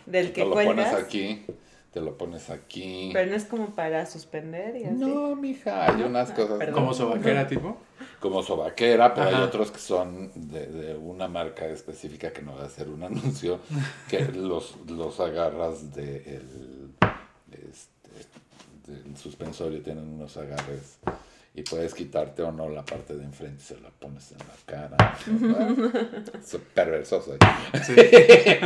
del 0.06 0.28
Te 0.28 0.34
que 0.34 0.46
lo 0.46 0.52
pones 0.52 0.66
cuelgas. 0.76 0.94
aquí, 0.96 1.46
te 1.92 2.02
lo 2.02 2.18
pones 2.18 2.50
aquí. 2.50 3.10
Pero 3.14 3.30
no 3.32 3.36
es 3.36 3.46
como 3.46 3.76
para 3.76 4.06
suspender 4.06 4.76
y 4.78 4.86
así. 4.86 4.96
No, 4.96 5.36
mija, 5.36 5.92
hay 5.92 6.02
unas 6.04 6.32
cosas 6.32 6.58
Perdón. 6.58 6.74
¿Como 6.76 6.94
sobaquera 6.94 7.48
tipo? 7.48 7.78
Como 8.22 8.44
sobaquera, 8.44 9.14
pero 9.14 9.30
hay 9.30 9.44
otros 9.44 9.72
que 9.72 9.80
son 9.80 10.32
de, 10.36 10.68
de 10.68 10.96
una 10.96 11.28
marca 11.28 11.66
específica 11.66 12.32
que 12.32 12.44
no 12.44 12.56
va 12.56 12.62
a 12.64 12.66
hacer 12.68 12.88
un 12.88 13.04
anuncio, 13.12 13.60
que 14.08 14.26
los, 14.26 14.76
los 14.88 15.20
agarras 15.20 15.94
de 15.94 16.18
el, 16.18 16.94
este, 17.70 18.92
del 18.92 19.18
suspensorio, 19.18 19.82
tienen 19.82 20.08
unos 20.08 20.38
agarres 20.38 21.00
y 21.54 21.64
puedes 21.64 21.94
quitarte 21.94 22.44
o 22.44 22.52
no 22.52 22.70
la 22.70 22.86
parte 22.86 23.16
de 23.16 23.26
enfrente, 23.26 23.62
se 23.62 23.80
la 23.82 23.90
pones 23.90 24.32
en 24.32 24.38
la 24.38 24.56
cara. 24.66 25.18
Soy 26.46 26.62
perverso 26.74 27.22
soy. 27.22 27.38
Sí. 27.84 27.96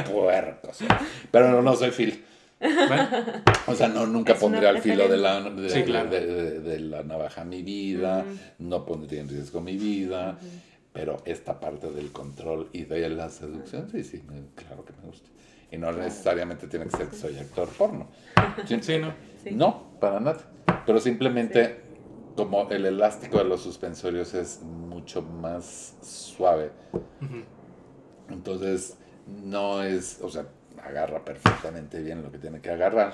Puerco 0.11 0.73
soy. 0.73 0.87
Pero 1.31 1.49
no, 1.49 1.61
no 1.61 1.75
soy 1.75 1.91
Phil. 1.91 2.23
Bueno, 2.59 3.07
O 3.67 3.75
sea, 3.75 3.87
no, 3.89 4.05
nunca 4.07 4.35
pondría 4.35 4.69
el 4.69 4.79
filo 4.79 5.07
de 5.09 5.17
la, 5.17 5.41
de, 5.41 5.69
Sí, 5.69 5.83
claro. 5.83 6.09
de- 6.09 6.25
de- 6.25 6.59
de 6.61 6.79
la 6.79 7.03
navaja 7.03 7.43
mi 7.43 7.63
vida, 7.63 8.25
no 8.59 8.85
pondría 8.85 9.21
en 9.21 9.29
riesgo 9.29 9.59
mi 9.61 9.75
vida, 9.77 10.37
pero 10.93 11.17
esta 11.25 11.59
parte 11.59 11.91
del 11.91 12.11
control 12.11 12.69
y 12.71 12.83
de 12.85 13.09
la 13.09 13.29
seducción, 13.29 13.89
sí, 13.91 14.03
sí, 14.03 14.23
claro 14.55 14.85
que 14.85 14.93
me 14.93 15.07
gusta. 15.07 15.29
Y 15.71 15.77
no 15.77 15.91
necesariamente 15.91 16.67
tiene 16.67 16.85
que 16.85 16.95
ser 16.95 17.09
que 17.09 17.15
soy 17.17 17.37
actor 17.37 17.67
porno. 17.69 18.07
Sí, 18.65 18.77
sí, 18.81 18.97
¿no? 18.99 19.13
Sí. 19.43 19.51
No, 19.51 19.91
para 19.99 20.19
nada. 20.19 20.37
Pero 20.85 20.99
simplemente, 20.99 21.81
como 22.35 22.69
el 22.69 22.85
elástico 22.85 23.37
de 23.39 23.43
los 23.45 23.61
suspensorios 23.61 24.33
es 24.33 24.61
mucho 24.61 25.21
más 25.21 25.95
suave, 26.01 26.71
entonces, 28.29 28.97
no 29.27 29.83
es, 29.83 30.19
o 30.21 30.29
sea, 30.29 30.45
agarra 30.85 31.23
perfectamente 31.23 32.01
bien 32.01 32.21
lo 32.21 32.31
que 32.31 32.37
tiene 32.37 32.61
que 32.61 32.69
agarrar, 32.69 33.13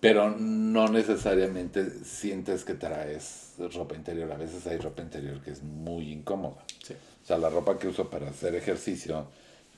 pero 0.00 0.30
no 0.30 0.88
necesariamente 0.88 2.04
sientes 2.04 2.64
que 2.64 2.74
traes 2.74 3.54
ropa 3.74 3.94
interior. 3.94 4.32
A 4.32 4.36
veces 4.36 4.66
hay 4.66 4.78
ropa 4.78 5.02
interior 5.02 5.40
que 5.40 5.52
es 5.52 5.62
muy 5.62 6.10
incómoda. 6.10 6.64
Sí. 6.82 6.94
O 6.94 7.26
sea, 7.26 7.38
la 7.38 7.48
ropa 7.50 7.78
que 7.78 7.86
uso 7.88 8.10
para 8.10 8.28
hacer 8.30 8.54
ejercicio 8.54 9.26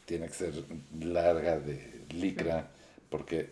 tiene 0.07 0.29
que 0.29 0.35
ser 0.35 0.55
larga 1.01 1.59
de 1.59 2.05
licra, 2.11 2.69
porque 3.11 3.51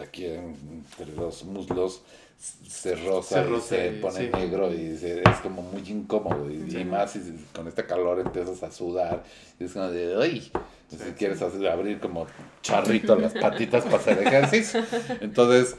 aquí 0.00 0.26
entre 0.26 1.14
los 1.14 1.44
muslos 1.44 2.02
se 2.38 2.94
roza, 2.94 3.44
Se 3.44 3.50
y 3.56 3.60
se 3.60 3.90
pone 4.00 4.18
sí. 4.20 4.30
negro 4.32 4.72
y 4.72 4.96
se- 4.96 5.20
es 5.22 5.36
como 5.42 5.62
muy 5.62 5.82
incómodo. 5.88 6.48
Y, 6.50 6.76
y 6.76 6.84
más 6.84 7.12
si 7.12 7.20
con 7.54 7.66
este 7.66 7.84
calor 7.84 8.20
empiezas 8.20 8.62
a 8.62 8.70
sudar. 8.70 9.24
Y 9.58 9.64
es 9.64 9.72
como 9.72 9.88
de, 9.88 10.16
¡ay! 10.22 10.50
Sí. 10.88 10.96
quieres 11.18 11.42
hacer, 11.42 11.66
abrir 11.68 11.98
como 12.00 12.26
charrito 12.62 13.16
las 13.16 13.34
patitas 13.34 13.84
para 13.84 13.96
hacer 13.96 14.18
ejercicio. 14.26 14.82
Entonces, 15.20 15.76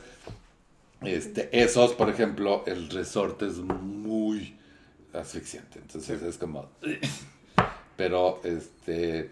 este, 1.01 1.49
esos, 1.63 1.93
por 1.93 2.09
ejemplo, 2.09 2.63
el 2.67 2.89
resorte 2.89 3.47
es 3.47 3.55
muy 3.57 4.57
asfixiante. 5.13 5.79
Entonces 5.79 6.19
Sí. 6.19 6.27
es 6.27 6.37
como. 6.37 6.69
Pero 7.95 8.41
este. 8.43 9.29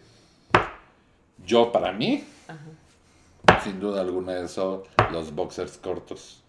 Yo, 1.46 1.72
para 1.72 1.91
mí, 1.91 2.24
Ajá. 2.48 3.62
sin 3.63 3.79
duda 3.79 4.01
alguna, 4.01 4.39
eso, 4.39 4.84
los 5.12 5.34
boxers 5.36 5.77
cortos, 5.77 6.41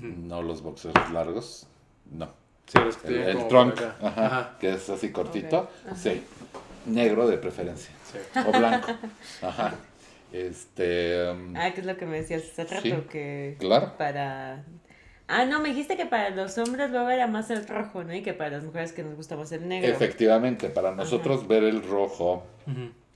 No 0.00 0.42
los 0.42 0.62
boxers 0.62 0.94
largos, 1.12 1.66
no. 2.10 2.30
Sí, 2.66 2.78
los 2.78 2.96
que 2.96 3.08
El, 3.30 3.36
el 3.38 3.48
trunk, 3.48 3.80
ajá, 4.02 4.26
Ajá. 4.26 4.56
que 4.60 4.72
es 4.74 4.88
así 4.88 5.10
cortito, 5.10 5.68
sí. 5.96 6.22
Negro 6.86 7.26
de 7.28 7.36
preferencia, 7.38 7.90
Sí. 8.10 8.18
o 8.46 8.52
blanco. 8.56 8.92
Ajá. 9.42 9.74
Este. 10.32 11.30
um, 11.30 11.54
Ah, 11.56 11.72
que 11.72 11.80
es 11.80 11.86
lo 11.86 11.96
que 11.96 12.06
me 12.06 12.18
decías 12.18 12.42
hace 12.44 12.64
rato, 12.64 12.82
Sí. 12.82 12.92
que 13.10 13.56
Claro. 13.58 13.92
para... 13.98 14.64
Ah, 15.28 15.44
no, 15.44 15.60
me 15.60 15.70
dijiste 15.70 15.96
que 15.96 16.06
para 16.06 16.30
los 16.30 16.56
hombres 16.58 16.90
luego 16.90 17.08
era 17.10 17.26
más 17.26 17.50
el 17.50 17.66
rojo, 17.66 18.04
¿no? 18.04 18.14
Y 18.14 18.22
que 18.22 18.32
para 18.34 18.50
las 18.50 18.64
mujeres 18.64 18.92
que 18.92 19.02
nos 19.02 19.14
gusta 19.14 19.36
más 19.36 19.50
el 19.52 19.66
negro. 19.68 19.90
Efectivamente, 19.90 20.68
para 20.68 20.94
nosotros 20.94 21.46
ver 21.48 21.64
el 21.64 21.82
rojo 21.82 22.44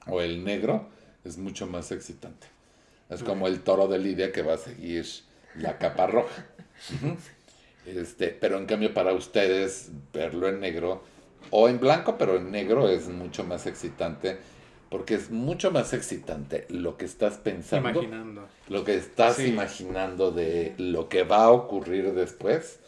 o 0.06 0.21
el 0.21 0.45
negro 0.45 0.88
es 1.25 1.37
mucho 1.38 1.66
más 1.66 1.90
excitante. 1.92 2.47
Es 3.11 3.23
como 3.23 3.47
el 3.49 3.61
toro 3.61 3.87
de 3.88 3.99
Lidia 3.99 4.33
que 4.33 4.42
va 4.42 4.54
a 4.54 4.59
seguir 4.59 5.06
la 5.56 5.78
capa 5.78 6.06
roja. 6.06 6.45
Este, 7.87 8.28
pero 8.28 8.59
en 8.59 8.66
cambio 8.66 8.92
para 8.92 9.12
ustedes 9.12 9.90
verlo 10.12 10.49
en 10.49 10.59
negro 10.59 11.04
o 11.50 11.68
en 11.68 11.78
blanco, 11.78 12.18
pero 12.18 12.37
en 12.37 12.50
negro 12.50 12.88
es 12.88 13.06
mucho 13.09 13.45
más 13.45 13.66
excitante 13.66 14.38
porque 14.90 15.14
es 15.14 15.30
mucho 15.30 15.71
más 15.71 15.92
excitante 15.92 16.66
lo 16.68 16.97
que 16.97 17.04
estás 17.04 17.38
pensando, 17.38 17.90
Imaginando. 17.90 18.49
lo 18.68 18.85
que 18.85 18.97
estás 18.97 19.37
Sí. 19.37 19.47
imaginando 19.47 20.33
de 20.33 20.75
lo 20.78 21.09
que 21.09 21.23
va 21.23 21.45
a 21.45 21.50
ocurrir 21.50 22.12
después 22.12 22.80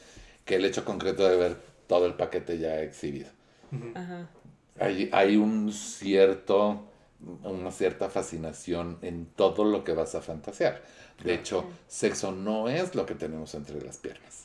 que 0.45 0.57
el 0.57 0.65
hecho 0.65 0.85
concreto 0.85 1.29
de 1.29 1.37
ver 1.37 1.57
todo 1.87 2.07
el 2.07 2.15
paquete 2.15 2.59
ya 2.59 2.81
exhibido. 2.81 3.29
Ajá. 3.95 4.29
hay, 4.81 5.11
hay 5.13 5.37
un 5.37 5.73
cierto, 5.73 6.85
una 7.21 7.71
cierta 7.73 8.09
fascinación 8.09 8.99
en 9.03 9.27
todo 9.27 9.65
lo 9.65 9.85
que 9.85 9.93
vas 9.93 10.15
a 10.15 10.21
fantasear. 10.21 10.83
De 11.23 11.35
hecho, 11.35 11.65
sexo 11.89 12.33
no 12.33 12.69
es 12.69 12.95
lo 12.95 13.07
que 13.07 13.15
tenemos 13.15 13.55
entre 13.55 13.81
las 13.83 13.97
piernas. 13.97 14.45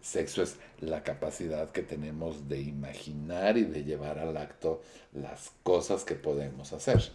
Sexo 0.00 0.42
es 0.42 0.56
la 0.80 1.04
capacidad 1.04 1.70
que 1.70 1.82
tenemos 1.82 2.48
de 2.48 2.60
imaginar 2.60 3.56
y 3.56 3.64
de 3.64 3.84
llevar 3.84 4.18
al 4.18 4.36
acto 4.36 4.82
las 5.12 5.52
cosas 5.62 6.04
que 6.04 6.14
podemos 6.14 6.72
hacer. 6.72 7.12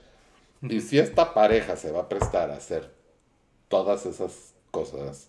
Y 0.61 0.81
si 0.81 0.97
esta 0.97 1.33
pareja 1.33 1.75
se 1.75 1.91
va 1.91 2.01
a 2.01 2.09
prestar 2.09 2.51
a 2.51 2.57
hacer 2.57 2.91
todas 3.67 4.05
esas 4.05 4.53
cosas, 4.71 5.27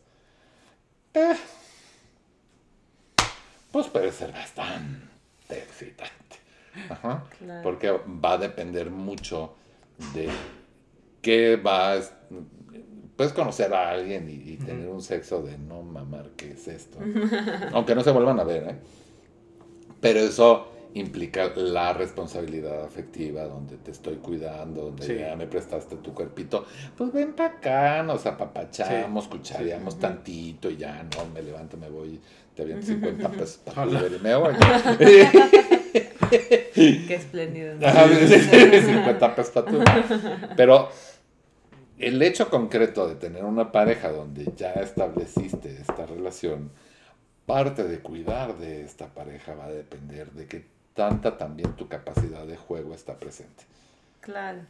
eh, 1.15 1.37
pues 3.73 3.87
puede 3.89 4.13
ser 4.13 4.33
bastante 4.33 5.09
excitante. 5.51 6.18
Ajá. 6.89 7.25
Claro. 7.39 7.63
Porque 7.63 7.91
va 7.91 8.33
a 8.35 8.39
depender 8.39 8.91
mucho 8.91 9.55
de 10.15 10.29
qué 11.23 11.57
vas. 11.57 12.13
Puedes 13.17 13.33
conocer 13.33 13.75
a 13.75 13.91
alguien 13.91 14.29
y, 14.31 14.53
y 14.53 14.57
tener 14.59 14.89
un 14.89 15.03
sexo 15.03 15.43
de 15.43 15.59
no 15.59 15.83
mamar, 15.83 16.31
¿qué 16.37 16.53
es 16.53 16.69
esto? 16.69 16.99
Aunque 17.73 17.95
no 17.95 18.03
se 18.03 18.13
vuelvan 18.13 18.39
a 18.39 18.45
ver, 18.45 18.63
¿eh? 18.69 18.77
Pero 20.01 20.21
eso 20.21 20.69
implica 20.95 21.51
la 21.57 21.93
responsabilidad 21.93 22.85
afectiva, 22.85 23.45
donde 23.45 23.77
te 23.77 23.91
estoy 23.91 24.17
cuidando, 24.17 24.83
donde 24.85 25.05
Sí. 25.07 25.17
ya 25.17 25.37
me 25.37 25.47
prestaste 25.47 25.97
tu 25.97 26.15
cuerpito. 26.15 26.65
Pues 26.97 27.13
ven 27.13 27.35
para 27.35 27.55
acá, 27.55 28.03
nos 28.05 28.25
apapachamos, 28.27 29.25
Sí. 29.25 29.31
cuchareamos 29.31 29.99
tantito 29.99 30.71
y 30.71 30.77
ya, 30.77 31.03
no, 31.03 31.27
me 31.35 31.43
levanto, 31.43 31.77
me 31.77 31.89
voy, 31.91 32.21
te 32.55 32.63
aviento 32.63 32.87
50 32.87 33.29
pesos 33.31 33.59
para 33.59 33.85
y 33.85 34.19
me 34.23 34.37
voy. 34.37 34.55
Qué 36.75 37.15
espléndido. 37.15 37.75
¿no? 37.77 37.87
Ajá, 37.87 38.07
50 38.09 39.35
pesos 39.35 39.53
para 39.53 39.67
tú. 39.71 39.81
Pero 40.57 40.89
el 41.99 42.21
hecho 42.23 42.49
concreto 42.51 43.09
de 43.09 43.15
tener 43.17 43.45
una 43.45 43.73
pareja 43.73 44.11
donde 44.11 44.53
ya 44.57 44.73
estableciste 44.75 45.77
esta 45.81 46.07
relación, 46.07 46.71
parte 47.47 47.85
de 47.85 47.99
cuidar 48.01 48.57
de 48.59 48.85
esta 48.85 49.07
pareja 49.09 49.55
va 49.55 49.67
a 49.67 49.71
depender 49.73 50.31
de 50.33 50.47
que 50.47 50.65
tanta 50.95 51.37
también 51.39 51.73
tu 51.77 51.89
capacidad 51.89 52.47
de 52.47 52.57
juego 52.57 52.95
está 52.95 53.17
presente. 53.19 53.65
Claro. 54.21 54.61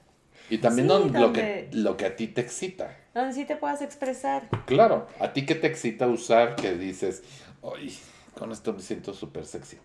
Y 0.50 0.58
también 0.58 0.86
Sí, 0.88 0.94
no- 0.94 0.98
lo, 1.00 1.10
donde- 1.20 1.40
que, 1.40 1.68
lo 1.72 1.96
que 1.96 2.06
a 2.06 2.14
ti 2.16 2.28
te 2.28 2.40
excita. 2.40 2.96
Donde 3.14 3.34
sí 3.34 3.44
te 3.44 3.56
puedas 3.56 3.82
expresar. 3.82 4.48
Claro, 4.66 5.06
a 5.18 5.32
ti 5.32 5.44
que 5.44 5.54
te 5.56 5.66
excita 5.66 6.06
usar 6.06 6.54
que 6.56 6.74
dices, 6.74 7.22
ay, 7.62 7.92
con 8.38 8.52
esto 8.52 8.72
me 8.72 8.80
siento 8.80 9.12
súper 9.12 9.44
sexy. 9.44 9.78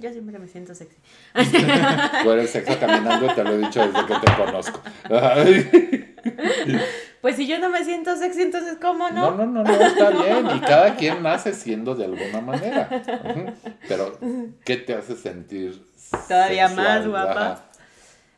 Yo 0.00 0.10
siempre 0.10 0.38
me 0.38 0.48
siento 0.48 0.74
sexy. 0.74 0.96
Tú 2.22 2.30
eres 2.32 2.50
sexo 2.50 2.78
caminando, 2.80 3.32
te 3.34 3.44
lo 3.44 3.52
he 3.52 3.58
dicho 3.58 3.86
desde 3.86 4.06
que 4.06 4.14
te 4.14 4.34
conozco. 4.36 4.80
Pues 7.20 7.36
si 7.36 7.46
yo 7.46 7.58
no 7.58 7.68
me 7.68 7.84
siento 7.84 8.16
sexy, 8.16 8.42
entonces 8.42 8.78
¿cómo 8.80 9.10
No, 9.10 9.32
no? 9.32 9.46
no, 9.46 9.62
no, 9.62 9.62
no, 9.62 9.72
está 9.72 10.10
bien. 10.10 10.46
Y 10.56 10.60
cada 10.60 10.96
quien 10.96 11.22
nace 11.22 11.52
siendo 11.52 11.94
de 11.94 12.06
alguna 12.06 12.40
manera. 12.40 12.88
Pero, 13.86 14.18
¿qué 14.64 14.78
te 14.78 14.94
hace 14.94 15.16
sentir 15.16 15.82
Todavía 16.28 16.68
más 16.68 17.06
guapa. 17.06 17.64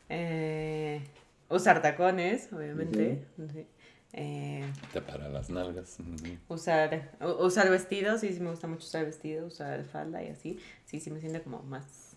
Eh, 0.09 1.01
usar 1.49 1.81
tacones, 1.81 2.53
obviamente. 2.53 3.25
Sí. 3.53 3.67
Eh, 4.15 4.71
Te 4.93 5.01
para 5.01 5.29
las 5.29 5.49
nalgas. 5.49 5.97
Usar, 6.49 7.13
usar 7.41 7.71
vestidos, 7.71 8.21
sí, 8.21 8.33
sí 8.33 8.41
me 8.41 8.51
gusta 8.51 8.67
mucho 8.67 8.87
usar 8.87 9.07
vestido, 9.07 9.47
usar 9.47 9.85
falda 9.85 10.23
y 10.23 10.29
así. 10.29 10.61
Sí, 10.85 11.01
sí 11.01 11.11
me 11.11 11.21
siento 11.21 11.43
como 11.43 11.63
más. 11.63 12.17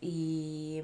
Y. 0.00 0.82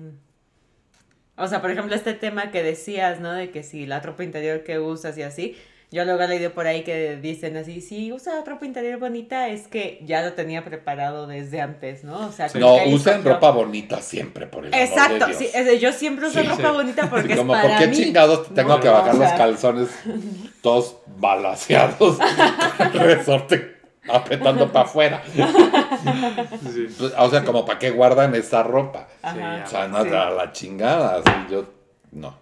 O 1.36 1.48
sea, 1.48 1.62
por 1.62 1.70
ejemplo, 1.70 1.94
este 1.94 2.12
tema 2.12 2.50
que 2.50 2.62
decías, 2.62 3.20
¿no? 3.20 3.32
De 3.32 3.50
que 3.50 3.62
si 3.62 3.86
la 3.86 4.00
ropa 4.00 4.22
interior 4.24 4.64
que 4.64 4.78
usas 4.78 5.16
y 5.16 5.22
así. 5.22 5.56
Yo 5.92 6.04
luego 6.04 6.22
he 6.22 6.28
leído 6.28 6.52
por 6.52 6.68
ahí 6.68 6.84
que 6.84 7.16
dicen 7.16 7.56
así, 7.56 7.80
si 7.80 8.12
usa 8.12 8.44
ropa 8.46 8.64
interior 8.64 9.00
bonita 9.00 9.48
es 9.48 9.66
que 9.66 10.00
ya 10.06 10.22
lo 10.22 10.34
tenía 10.34 10.64
preparado 10.64 11.26
desde 11.26 11.60
antes, 11.60 12.04
¿no? 12.04 12.28
O 12.28 12.32
sea, 12.32 12.48
No, 12.54 12.76
usen 12.84 13.24
ropa 13.24 13.50
bonita 13.50 14.00
siempre, 14.00 14.46
por 14.46 14.66
el 14.66 14.72
amor 14.72 14.86
Exacto, 14.86 15.18
de 15.26 15.26
Dios. 15.26 15.36
sí, 15.38 15.48
es 15.52 15.66
de, 15.66 15.78
yo 15.80 15.90
siempre 15.92 16.28
uso 16.28 16.40
Sí, 16.40 16.46
ropa 16.46 16.68
sí. 16.70 16.74
bonita 16.76 17.10
porque 17.10 17.36
Como, 17.36 17.56
es 17.56 17.60
¿por 17.62 17.70
para 17.70 17.80
qué 17.80 17.88
mí. 17.88 17.96
chingados 17.96 18.46
te 18.48 18.54
tengo 18.54 18.68
¿no? 18.76 18.80
que 18.80 18.88
bajar 18.88 19.16
O 19.16 19.18
los 19.18 19.28
sea, 19.28 19.36
calzones 19.36 19.88
todos 20.62 20.96
balaseados, 21.16 22.18
resorte 22.94 23.76
apretando 24.08 24.70
para 24.72 24.84
afuera? 24.86 25.22
Sí. 26.72 26.86
Pues, 26.98 27.12
O 27.18 27.30
sea, 27.30 27.44
como 27.44 27.64
para 27.64 27.78
qué 27.80 27.90
guardan 27.90 28.34
esa 28.36 28.62
ropa. 28.62 29.08
Ajá, 29.22 29.64
O 29.66 29.68
sea, 29.68 29.88
no, 29.88 30.02
sí. 30.04 30.10
a 30.10 30.30
la 30.30 30.52
chingada. 30.52 31.16
así 31.16 31.30
yo, 31.50 31.64
no. 32.12 32.38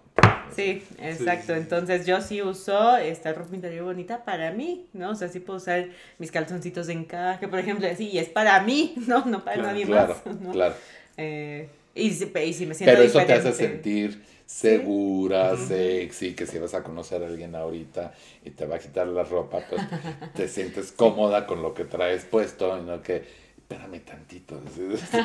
Sí, 0.55 0.83
exacto. 0.97 1.53
sí, 1.53 1.59
sí. 1.59 1.59
Entonces 1.59 2.05
yo 2.05 2.21
sí 2.21 2.41
uso 2.41 2.97
esta 2.97 3.33
ropa 3.33 3.55
interior 3.55 3.85
bonita 3.85 4.25
para 4.25 4.51
mí, 4.51 4.87
¿no? 4.93 5.11
O 5.11 5.15
sea, 5.15 5.29
sí 5.29 5.39
puedo 5.39 5.57
usar 5.57 5.89
mis 6.17 6.31
calzoncitos 6.31 6.87
de 6.87 6.93
encaje, 6.93 7.47
por 7.47 7.59
ejemplo, 7.59 7.87
así, 7.87 8.09
y 8.09 8.17
es 8.19 8.29
para 8.29 8.61
mí, 8.63 8.95
¿no? 9.07 9.25
No 9.25 9.43
para 9.43 9.57
Claro, 9.57 9.61
nadie 9.61 9.85
Claro, 9.85 10.15
más, 10.15 10.25
¿no? 10.25 10.51
claro. 10.51 10.75
Eh, 11.17 11.69
y, 11.95 12.11
si, 12.11 12.25
y 12.45 12.53
si 12.53 12.65
me 12.65 12.73
siento 12.75 12.85
Pero 12.93 13.03
eso 13.03 13.25
te 13.25 13.33
hace 13.33 13.51
diferente. 13.51 13.53
sentir 13.53 14.23
segura, 14.45 15.55
sexy, 15.57 16.33
que 16.35 16.45
si 16.47 16.57
vas 16.59 16.73
a 16.73 16.83
conocer 16.83 17.23
a 17.23 17.27
alguien 17.27 17.55
ahorita 17.55 18.13
y 18.43 18.51
te 18.51 18.65
va 18.65 18.77
a 18.77 18.79
quitar 18.79 19.07
la 19.07 19.23
ropa, 19.23 19.67
pues 19.67 19.83
te 20.33 20.47
sientes 20.47 20.91
cómoda 20.91 21.45
con 21.45 21.61
lo 21.61 21.73
que 21.73 21.85
traes 21.85 22.25
puesto 22.25 22.77
y 22.77 22.81
no 22.81 23.01
que, 23.01 23.23
espérame 23.69 23.99
tantito, 24.03 24.59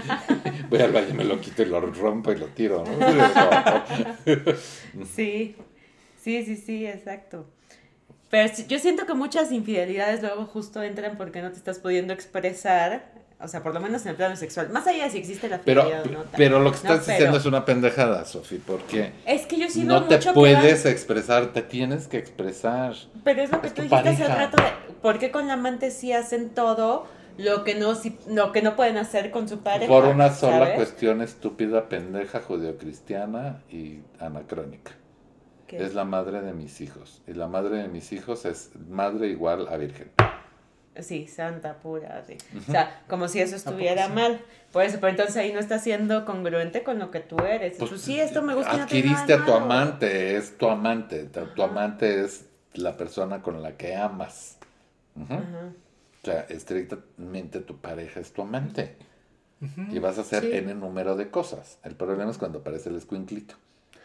voy 0.68 0.78
al 0.80 0.92
baño, 0.92 1.14
me 1.14 1.24
lo 1.24 1.40
quito 1.40 1.62
y 1.62 1.64
lo 1.66 1.80
rompo 1.80 2.30
y 2.30 2.36
lo 2.36 2.46
tiro, 2.48 2.84
¿no? 2.84 3.06
Sí, 5.14 5.56
sí, 6.20 6.44
sí, 6.44 6.56
sí, 6.56 6.86
exacto. 6.86 7.46
Pero 8.28 8.52
yo 8.68 8.78
siento 8.78 9.06
que 9.06 9.14
muchas 9.14 9.50
infidelidades 9.50 10.20
luego 10.20 10.44
justo 10.44 10.82
entran 10.82 11.16
porque 11.16 11.40
no 11.40 11.52
te 11.52 11.56
estás 11.56 11.78
pudiendo 11.78 12.12
expresar, 12.12 13.12
o 13.40 13.48
sea, 13.48 13.62
por 13.62 13.72
lo 13.72 13.80
menos 13.80 14.02
en 14.02 14.08
el 14.10 14.16
plano 14.16 14.36
sexual, 14.36 14.68
más 14.70 14.86
allá 14.86 15.04
de 15.04 15.10
si 15.10 15.18
existe 15.18 15.48
la 15.48 15.60
Pero, 15.62 15.84
fidelidad 15.84 16.06
o 16.06 16.10
no. 16.24 16.24
pero 16.36 16.58
lo 16.60 16.70
que 16.72 16.76
No, 16.84 16.94
estás 16.94 16.98
pero- 17.06 17.12
diciendo 17.16 17.38
es 17.38 17.46
una 17.46 17.64
pendejada, 17.64 18.26
Sofi, 18.26 18.56
porque 18.58 19.12
Es 19.24 19.46
que 19.46 19.56
yo 19.58 19.68
sí 19.70 19.84
no 19.84 20.04
te 20.04 20.16
mucho 20.16 20.30
que 20.30 20.34
puedes 20.34 20.84
van- 20.84 20.92
expresar, 20.92 21.52
te 21.54 21.62
tienes 21.62 22.08
que 22.08 22.18
expresar. 22.18 22.94
Pero 23.24 23.40
es 23.42 23.50
lo 23.50 23.62
que 23.62 23.68
Es 23.68 23.74
tú 23.74 23.80
dijiste 23.82 24.08
hace 24.10 24.22
pareja. 24.24 24.34
rato 24.50 24.62
de 24.62 24.68
por 25.00 25.18
qué 25.18 25.30
con 25.30 25.46
la 25.46 25.54
amante 25.54 25.90
sí 25.90 26.12
hacen 26.12 26.50
todo 26.50 27.06
lo 27.36 27.64
que 27.64 27.74
no 27.74 27.94
sí- 27.94 28.18
lo 28.28 28.52
que 28.52 28.62
no 28.62 28.76
pueden 28.76 28.96
hacer 28.96 29.30
con 29.30 29.48
su 29.48 29.58
pareja. 29.60 29.88
Por 29.88 30.04
una 30.04 30.30
sola 30.32 30.58
¿sabes? 30.58 30.74
cuestión 30.76 31.22
estúpida, 31.22 31.88
pendeja, 31.88 32.40
judeocristiana 32.40 33.62
y 33.70 34.00
anacrónica. 34.20 34.92
Es 35.68 35.94
la 35.94 36.04
madre 36.04 36.40
de 36.40 36.52
mis 36.52 36.80
hijos. 36.80 37.20
Y 37.26 37.32
la 37.32 37.48
madre 37.48 37.78
de 37.78 37.88
mis 37.88 38.12
hijos 38.12 38.44
es 38.44 38.70
madre 38.88 39.28
igual 39.28 39.66
a 39.68 39.76
virgen. 39.76 40.10
Sí, 41.00 41.26
santa 41.26 41.78
pura, 41.78 42.22
sí. 42.24 42.36
O 42.56 42.70
sea, 42.70 43.02
como 43.08 43.26
si 43.26 43.40
eso 43.40 43.56
estuviera 43.56 44.08
mal. 44.08 44.40
Por 44.72 44.84
eso, 44.84 44.98
pero 45.00 45.08
entonces 45.10 45.36
ahí 45.36 45.52
no 45.52 45.58
está 45.58 45.80
siendo 45.80 46.24
congruente 46.24 46.84
con 46.84 47.00
lo 47.00 47.10
que 47.10 47.18
tú 47.18 47.38
eres. 47.38 47.76
Pues, 47.78 48.00
sí, 48.00 48.20
esto 48.20 48.42
me 48.42 48.54
gusta. 48.54 48.84
Adquiriste 48.84 49.32
a 49.34 49.38
tu 49.38 49.50
malo. 49.50 49.64
amante, 49.64 50.36
es 50.36 50.56
tu 50.56 50.68
amante. 50.68 51.24
Tu, 51.24 51.62
amante 51.62 52.20
es 52.22 52.46
la 52.74 52.96
persona 52.96 53.42
con 53.42 53.60
la 53.60 53.76
que 53.76 53.96
amas. 53.96 54.58
Ajá. 55.20 55.42
O 56.24 56.26
sea, 56.26 56.40
estrictamente 56.48 57.60
tu 57.60 57.76
pareja 57.82 58.18
es 58.20 58.32
tu 58.32 58.42
amante. 58.42 58.96
Y 59.90 59.98
vas 59.98 60.18
a 60.18 60.22
hacer 60.22 60.42
Sí. 60.42 60.52
N 60.52 60.74
número 60.74 61.16
de 61.16 61.30
cosas. 61.30 61.78
El 61.84 61.94
problema 61.96 62.30
es 62.30 62.38
cuando 62.38 62.60
aparece 62.60 62.88
el 62.90 62.96
escuinclito. 62.96 63.54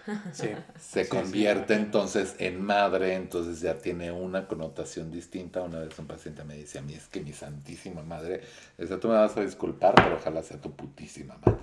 Sí. 0.33 0.49
Se 0.79 1.05
Sí, 1.05 1.09
convierte 1.09 1.75
sí, 1.75 1.81
entonces 1.81 2.35
en 2.39 2.61
madre, 2.61 3.15
entonces 3.15 3.61
ya 3.61 3.75
tiene 3.79 4.11
una 4.11 4.47
connotación 4.47 5.11
distinta. 5.11 5.61
Una 5.61 5.79
vez 5.79 5.97
un 5.99 6.07
paciente 6.07 6.43
me 6.43 6.55
dice 6.55 6.79
a 6.79 6.81
mí, 6.81 6.93
es 6.93 7.07
que 7.07 7.21
mi 7.21 7.33
santísima 7.33 8.01
madre, 8.03 8.41
dice, 8.77 8.97
tú 8.97 9.07
me 9.07 9.15
vas 9.15 9.37
a 9.37 9.41
disculpar, 9.41 9.95
pero 9.95 10.15
ojalá 10.17 10.43
sea 10.43 10.59
tu 10.59 10.71
putísima 10.75 11.37
madre. 11.45 11.61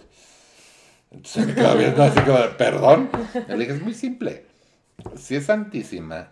Entonces 1.11 1.47
me 1.49 1.55
quedo 1.55 1.77
viendo 1.77 2.03
así 2.03 2.21
como, 2.21 2.39
perdón. 2.57 3.11
Le 3.49 3.57
dije, 3.57 3.73
es 3.73 3.83
muy 3.83 3.95
simple. 3.95 4.47
Si 5.17 5.37
es 5.37 5.47
santísima, 5.47 6.31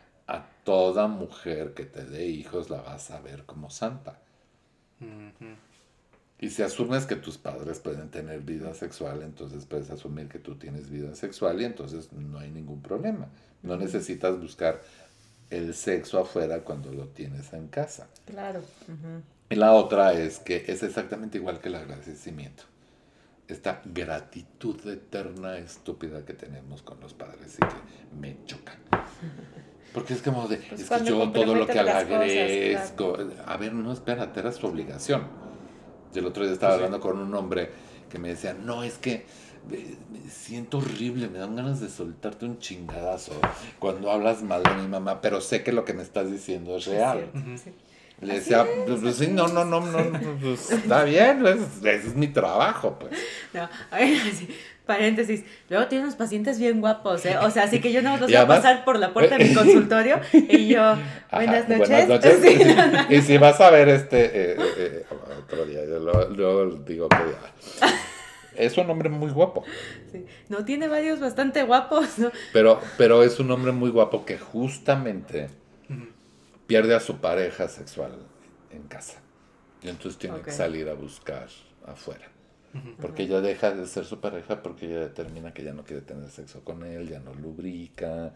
toda 0.64 1.06
mujer 1.06 1.74
que 1.74 1.84
te 1.84 2.04
dé 2.04 2.26
hijos 2.26 2.70
la 2.70 2.80
vas 2.80 3.10
a 3.10 3.20
ver 3.20 3.44
como 3.44 3.70
santa. 3.70 4.18
Y 6.40 6.50
si 6.50 6.62
asumes 6.62 7.06
que 7.06 7.16
tus 7.16 7.38
padres 7.38 7.78
pueden 7.78 8.10
tener 8.10 8.40
vida 8.40 8.74
sexual, 8.74 9.22
entonces 9.22 9.66
puedes 9.66 9.90
asumir 9.90 10.28
que 10.28 10.38
tú 10.38 10.56
tienes 10.56 10.90
vida 10.90 11.14
sexual 11.14 11.60
y 11.60 11.64
entonces 11.64 12.12
no 12.12 12.38
hay 12.38 12.50
ningún 12.50 12.82
problema. 12.82 13.28
No 13.62 13.76
necesitas 13.76 14.38
buscar 14.38 14.80
el 15.50 15.74
sexo 15.74 16.18
afuera 16.18 16.60
cuando 16.60 16.92
lo 16.92 17.08
tienes 17.08 17.52
en 17.52 17.68
casa. 17.68 18.08
Claro. 18.26 18.62
Y 19.48 19.54
la 19.54 19.72
otra 19.72 20.12
es 20.14 20.38
que 20.38 20.64
es 20.66 20.82
exactamente 20.82 21.38
igual 21.38 21.60
que 21.60 21.68
el 21.68 21.76
agradecimiento. 21.76 22.64
Esta 23.46 23.82
gratitud 23.84 24.86
eterna 24.88 25.58
estúpida 25.58 26.24
que 26.24 26.32
tenemos 26.32 26.82
con 26.82 26.98
los 27.00 27.12
padres 27.12 27.56
y 27.56 27.60
que 27.60 28.16
me 28.18 28.38
chocan. 28.46 28.78
Porque 29.94 30.12
es 30.14 30.22
como 30.22 30.48
de, 30.48 30.56
Pues 30.56 30.80
es 30.82 30.90
que 30.90 31.04
yo 31.04 31.30
todo 31.30 31.54
lo 31.54 31.66
que 31.66 31.74
las 31.74 32.02
cosas, 32.04 32.12
agradezco. 32.12 33.16
A 33.46 33.56
ver, 33.56 33.72
no, 33.72 33.92
espérate, 33.92 34.40
era 34.40 34.50
su 34.52 34.66
obligación. 34.66 35.22
Y 36.12 36.18
el 36.18 36.26
otro 36.26 36.44
día 36.44 36.52
estaba 36.52 36.72
Pues 36.72 36.80
sí. 36.80 36.84
hablando 36.84 37.00
con 37.00 37.18
un 37.18 37.34
hombre 37.34 37.70
que 38.10 38.18
me 38.18 38.28
decía, 38.30 38.54
no, 38.54 38.82
es 38.82 38.98
que 38.98 39.24
me, 39.70 39.78
me 40.12 40.28
siento 40.30 40.78
horrible, 40.78 41.28
me 41.28 41.38
dan 41.38 41.56
ganas 41.56 41.80
de 41.80 41.88
soltarte 41.88 42.44
un 42.44 42.58
chingadazo 42.58 43.32
cuando 43.78 44.10
hablas 44.10 44.42
mal 44.42 44.62
de 44.62 44.74
mi 44.74 44.86
mamá, 44.88 45.20
pero 45.20 45.40
sé 45.40 45.62
que 45.62 45.72
lo 45.72 45.84
que 45.84 45.94
me 45.94 46.02
estás 46.02 46.30
diciendo 46.30 46.76
es 46.76 46.86
real. 46.86 47.30
cierto, 47.32 47.38
Ujú. 47.38 47.58
sí. 47.58 47.72
Le 48.20 48.32
Así 48.32 48.40
decía, 48.40 48.62
es, 48.62 48.68
pues, 48.86 49.00
pues, 49.00 49.16
sí, 49.16 49.24
así 49.24 49.32
no, 49.32 49.48
no, 49.48 49.64
no, 49.64 49.80
no, 49.80 50.04
no, 50.04 50.38
pues, 50.40 50.70
está 50.70 51.02
bien, 51.04 51.44
es- 51.46 51.78
ese 51.84 52.08
es 52.08 52.14
mi 52.14 52.28
trabajo, 52.28 52.96
pues. 52.98 53.12
No, 53.54 53.68
a 53.90 53.96
ver, 53.98 54.18
sí, 54.34 54.48
paréntesis. 54.86 55.44
Luego 55.68 55.86
tiene 55.88 56.04
unos 56.04 56.16
pacientes 56.16 56.58
bien 56.58 56.80
guapos, 56.80 57.24
¿eh? 57.26 57.36
O 57.38 57.50
sea, 57.50 57.64
así 57.64 57.80
que 57.80 57.92
yo 57.92 58.02
no 58.02 58.16
los 58.16 58.20
voy 58.28 58.34
a 58.34 58.40
además- 58.40 58.58
pasar 58.58 58.84
por 58.84 58.98
la 58.98 59.12
puerta 59.12 59.38
de 59.38 59.44
mi 59.44 59.54
consultorio 59.54 60.20
y 60.32 60.68
yo, 60.68 60.82
Ajá, 60.82 61.00
buenas 61.32 61.68
noches. 61.68 61.88
Buenas 61.88 62.08
noches. 62.08 62.38
Sí, 62.42 62.64
no, 62.64 62.86
no. 62.86 63.12
Y 63.12 63.22
si 63.22 63.38
vas 63.38 63.60
a 63.60 63.70
ver 63.70 63.88
este, 63.88 64.24
eh, 64.26 64.56
eh, 64.56 64.56
eh, 64.76 65.06
otro 65.42 65.64
día. 65.66 65.80
Yo 65.84 66.70
digo 66.86 67.08
que 67.08 67.16
ya. 67.16 67.88
Es 68.56 68.78
un 68.78 68.88
hombre 68.88 69.08
muy 69.08 69.30
guapo. 69.32 69.64
Sí. 70.12 70.24
No, 70.48 70.64
tiene 70.64 70.86
varios 70.86 71.18
bastante 71.18 71.64
guapos, 71.64 72.18
¿no? 72.20 72.30
Pero, 72.52 72.80
pero 72.96 73.24
es 73.24 73.40
un 73.40 73.50
hombre 73.50 73.72
muy 73.72 73.90
guapo 73.90 74.24
que 74.24 74.38
justamente 74.38 75.48
pierde 76.66 76.94
a 76.94 77.00
su 77.00 77.16
pareja 77.18 77.68
sexual 77.68 78.12
en 78.70 78.82
casa. 78.84 79.20
Y 79.82 79.88
entonces 79.88 80.18
tiene 80.18 80.40
que 80.40 80.50
salir 80.52 80.88
a 80.88 80.94
buscar 80.94 81.48
afuera. 81.86 82.26
Porque 83.00 83.24
ella 83.24 83.40
deja 83.40 83.72
de 83.72 83.86
ser 83.86 84.04
su 84.04 84.20
pareja 84.20 84.62
porque 84.62 84.86
ella 84.86 85.00
determina 85.00 85.52
que 85.54 85.62
ya 85.64 85.72
no 85.72 85.84
quiere 85.84 86.02
tener 86.02 86.30
sexo 86.30 86.64
con 86.64 86.82
él, 86.84 87.08
ya 87.08 87.20
no 87.20 87.34
lubrica, 87.34 88.32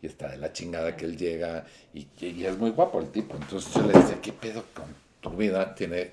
y 0.00 0.06
está 0.06 0.28
de 0.30 0.38
la 0.38 0.52
chingada 0.52 0.96
que 0.96 1.04
él 1.04 1.16
llega, 1.16 1.64
y, 1.94 2.06
y 2.20 2.44
es 2.44 2.56
muy 2.58 2.70
guapo 2.70 3.00
el 3.00 3.10
tipo. 3.10 3.36
Entonces 3.36 3.72
yo 3.74 3.82
le 3.82 3.92
decía, 3.94 4.20
¿qué 4.20 4.32
pedo 4.32 4.64
con 4.74 4.86
tu 5.20 5.30
vida? 5.36 5.74
Tiene 5.74 6.12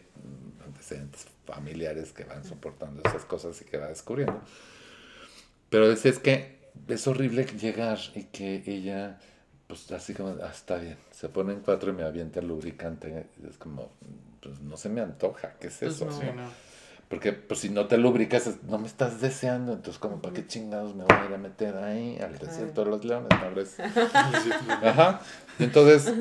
antecedentes 0.66 1.26
familiares 1.46 2.12
que 2.14 2.24
van 2.24 2.44
soportando 2.44 3.02
esas 3.04 3.26
cosas 3.26 3.60
y 3.62 3.66
que 3.66 3.78
va 3.78 3.88
descubriendo. 3.88 4.40
Pero 5.70 5.88
decía, 5.90 6.12
es 6.12 6.20
que 6.20 6.60
es 6.88 7.08
horrible 7.08 7.46
llegar 7.46 8.00
y 8.16 8.24
que 8.26 8.64
ella, 8.66 9.20
pues 9.68 9.92
así 9.92 10.14
como, 10.14 10.30
ah, 10.44 10.50
está 10.52 10.78
bien, 10.78 10.98
se 11.12 11.30
pone 11.30 11.54
en 11.54 11.60
cuatro 11.62 11.92
y 11.92 11.94
me 11.94 12.04
avienta 12.04 12.40
el 12.40 12.48
lubricante. 12.48 13.28
Es 13.48 13.58
como, 13.58 13.92
pues 14.42 14.60
no 14.62 14.78
se 14.78 14.90
me 14.90 15.02
antoja, 15.02 15.56
¿qué 15.60 15.68
es 15.68 15.82
Pues 15.82 15.96
eso? 15.96 16.06
no. 16.36 16.69
Porque 17.10 17.34
pues, 17.34 17.62
si 17.62 17.70
no 17.70 17.88
te 17.88 17.98
lubricas, 17.98 18.48
no 18.68 18.78
me 18.78 18.88
estás 18.88 19.20
deseando, 19.20 19.74
entonces 19.74 20.00
como, 20.00 20.22
¿para 20.22 20.36
qué 20.36 20.46
chingados 20.46 20.96
me 20.96 21.04
voy 21.04 21.18
a 21.18 21.26
ir 21.26 21.34
a 21.34 21.38
meter 21.40 21.76
ahí 21.78 22.20
al 22.20 22.38
desierto 22.38 22.86
de 22.86 22.92
los 22.92 23.04
leones? 23.04 23.30
No, 23.32 23.88
Ajá. 24.88 25.22
Entonces, 25.58 26.14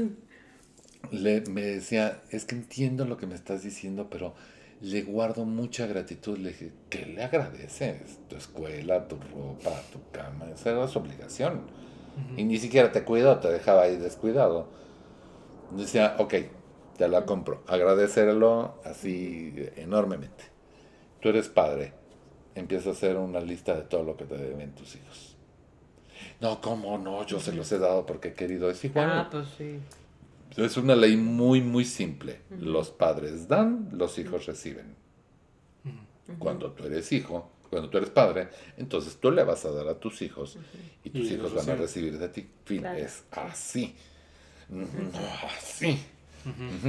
le, 1.10 1.42
me 1.42 1.60
decía, 1.60 2.22
es 2.30 2.46
que 2.46 2.54
entiendo 2.54 3.04
lo 3.04 3.18
que 3.18 3.26
me 3.26 3.34
estás 3.34 3.62
diciendo, 3.62 4.08
pero 4.10 4.34
le 4.80 5.02
guardo 5.02 5.44
mucha 5.44 5.86
gratitud. 5.86 6.38
Le 6.38 6.50
dije, 6.50 6.72
¿qué 6.88 7.04
le 7.04 7.22
agradeces? 7.22 8.18
Tu 8.28 8.36
escuela, 8.36 9.08
tu 9.08 9.16
ropa, 9.16 9.82
tu 9.92 10.00
cama, 10.10 10.46
esa 10.54 10.70
era 10.70 10.88
su 10.88 10.98
obligación. 10.98 11.60
Y 12.36 12.44
ni 12.44 12.58
siquiera 12.58 12.90
te 12.92 13.04
cuidó, 13.04 13.38
te 13.38 13.48
dejaba 13.48 13.82
ahí 13.82 13.96
descuidado. 13.96 14.68
Decía, 15.76 16.16
ok, 16.18 16.34
te 16.96 17.08
la 17.08 17.26
compro. 17.26 17.62
Agradecerlo 17.68 18.80
así 18.84 19.54
enormemente. 19.76 20.57
Tú 21.20 21.28
eres 21.28 21.48
padre. 21.48 21.92
Empieza 22.54 22.90
a 22.90 22.92
hacer 22.92 23.16
una 23.16 23.40
lista 23.40 23.74
de 23.76 23.82
todo 23.82 24.02
lo 24.02 24.16
que 24.16 24.24
te 24.24 24.36
deben 24.36 24.72
tus 24.74 24.96
hijos. 24.96 25.36
No, 26.40 26.60
¿cómo 26.60 26.98
no? 26.98 27.24
Yo 27.26 27.40
se 27.40 27.52
los 27.52 27.70
he 27.72 27.78
dado 27.78 28.04
porque 28.06 28.28
he 28.28 28.34
querido. 28.34 28.70
Es 28.70 28.84
igual. 28.84 29.10
Ah, 29.10 29.28
pues 29.30 29.48
sí. 29.56 29.78
Es 30.56 30.76
una 30.76 30.96
ley 30.96 31.16
muy, 31.16 31.60
muy 31.60 31.84
simple. 31.84 32.40
Los 32.58 32.90
padres 32.90 33.46
dan, 33.48 33.90
los 33.92 34.18
hijos 34.18 34.46
reciben. 34.46 34.96
Cuando 36.38 36.72
tú 36.72 36.84
eres 36.84 37.10
hijo, 37.12 37.50
cuando 37.70 37.88
tú 37.88 37.98
eres 37.98 38.10
padre, 38.10 38.48
entonces 38.76 39.16
tú 39.18 39.30
le 39.30 39.44
vas 39.44 39.64
a 39.64 39.70
dar 39.70 39.88
a 39.88 39.98
tus 39.98 40.20
hijos 40.22 40.58
y 41.04 41.10
tus 41.10 41.30
Y 41.30 41.34
hijos 41.34 41.54
van 41.54 41.70
a 41.70 41.74
recibir 41.76 42.18
de 42.18 42.28
ti. 42.28 42.48
Fin, 42.64 42.80
Claro. 42.80 42.98
es 42.98 43.24
así. 43.30 43.94
No 44.68 44.86
así. 45.56 45.98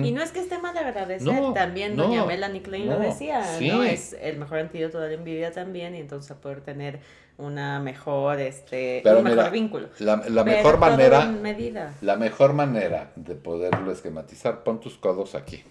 Y 0.03 0.12
no 0.12 0.21
es 0.21 0.31
que 0.31 0.39
esté 0.39 0.57
mal 0.59 0.77
agradecer, 0.77 1.21
No, 1.27 1.53
también 1.53 1.95
no, 1.95 2.03
doña 2.03 2.25
Melanie 2.25 2.62
Klein 2.62 2.88
lo 2.88 2.99
decía, 2.99 3.43
sí. 3.57 3.69
¿no? 3.69 3.83
Es 3.83 4.13
el 4.13 4.38
mejor 4.38 4.59
antídoto 4.59 4.99
de 4.99 5.07
la 5.09 5.13
envidia 5.15 5.51
también, 5.51 5.95
y 5.95 5.99
entonces 5.99 6.31
a 6.31 6.35
poder 6.39 6.62
tener 6.62 6.99
una 7.38 7.79
mejor, 7.79 8.39
este, 8.39 9.01
Pero 9.03 9.19
un 9.19 9.23
mejor 9.25 9.51
vínculo. 9.51 9.89
La, 9.99 10.17
la 10.17 10.43
Pero 10.43 10.57
mejor 10.57 10.77
manera, 10.77 11.25
medida. 11.25 11.93
la 12.01 12.15
mejor 12.17 12.53
manera 12.53 13.12
de 13.15 13.35
poderlo 13.35 13.91
esquematizar, 13.91 14.63
pon 14.63 14.79
tus 14.79 14.97
codos 14.97 15.35
aquí. 15.35 15.63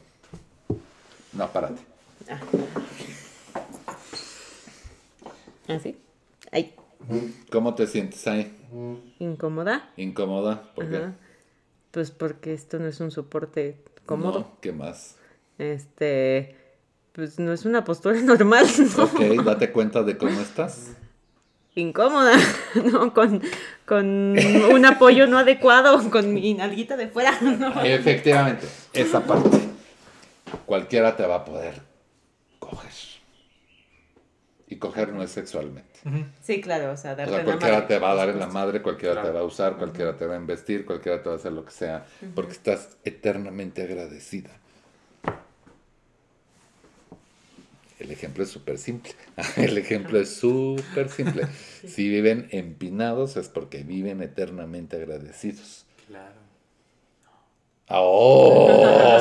No, 1.33 1.49
párate. 1.53 1.81
¿Así? 5.69 5.99
Ay, 6.51 6.75
¿Cómo 7.51 7.75
te 7.75 7.87
sientes 7.87 8.27
ahí? 8.27 8.55
incómoda. 9.19 9.91
¿Incómoda? 9.97 10.63
¿Por 10.75 10.89
qué? 10.91 10.97
Ajá. 10.97 11.13
Pues 11.91 12.11
porque 12.11 12.53
esto 12.53 12.79
no 12.79 12.87
es 12.87 13.01
un 13.01 13.11
soporte 13.11 13.77
cómodo. 14.07 14.41
No, 14.41 14.59
¿Qué 14.61 14.73
más? 14.73 15.17
Este, 15.59 16.57
pues 17.13 17.39
no 17.39 17.53
es 17.53 17.65
una 17.65 17.85
postura 17.85 18.21
normal, 18.23 18.67
¿no? 18.97 19.05
Ok, 19.05 19.21
date 19.45 19.73
cuenta 19.73 20.03
de 20.03 20.17
cómo 20.17 20.41
estás. 20.41 20.93
Incómoda, 21.75 22.37
¿no? 22.93 23.15
Con, 23.15 23.43
con 23.87 24.07
un 24.07 24.87
apoyo 24.87 25.27
no 25.27 25.39
adecuado, 25.39 26.11
con 26.11 26.35
mi 26.35 26.55
nalguita 26.55 26.97
de 26.97 27.09
fuera, 27.09 27.39
¿no? 27.41 27.81
Efectivamente, 27.83 28.67
esa 28.93 29.25
parte. 29.25 29.59
Cualquiera 30.67 31.17
te 31.17 31.27
va 31.27 31.37
a 31.37 31.45
poder. 31.45 31.88
Y 34.71 34.77
coger 34.77 35.13
no 35.15 35.23
es 35.23 35.31
sexualmente. 35.31 35.99
Sí, 36.43 36.61
claro, 36.61 36.93
o 36.93 36.97
sea, 36.97 37.13
O 37.13 37.17
darte 37.17 37.33
sea, 37.33 37.41
en 37.41 37.47
la 37.47 37.53
cualquiera 37.53 37.75
madre, 37.81 37.89
te 37.89 37.99
va 37.99 38.11
a 38.11 38.15
dar 38.15 38.29
en 38.29 38.39
la 38.39 38.45
supuesto. 38.47 38.67
madre, 38.67 38.83
cualquiera 38.83 39.23
te 39.23 39.31
va 39.31 39.41
a 39.41 39.45
usar, 39.45 39.77
cualquiera 39.79 40.17
te 40.17 40.27
va 40.27 40.35
a 40.35 40.39
investir, 40.39 40.85
cualquiera 40.85 41.23
te 41.23 41.29
va 41.31 41.37
a 41.37 41.39
hacer 41.39 41.53
lo 41.53 41.65
que 41.65 41.71
sea, 41.73 42.05
porque 42.35 42.53
estás 42.53 42.97
eternamente 43.05 43.83
agradecida. 43.83 44.51
El 47.99 48.13
ejemplo 48.13 48.45
es 48.45 48.51
súper 48.51 48.79
simple. 48.79 49.13
El 49.57 49.77
ejemplo 49.79 50.21
es 50.21 50.35
súper 50.35 51.09
simple. 51.09 51.47
Si 51.87 52.09
viven 52.09 52.49
empinados 52.51 53.37
es 53.37 53.49
porque 53.49 53.83
viven 53.85 54.23
eternamente 54.23 54.97
agradecidos. 54.97 55.87
Claro. 56.07 56.35
¡Oh! 57.89 59.19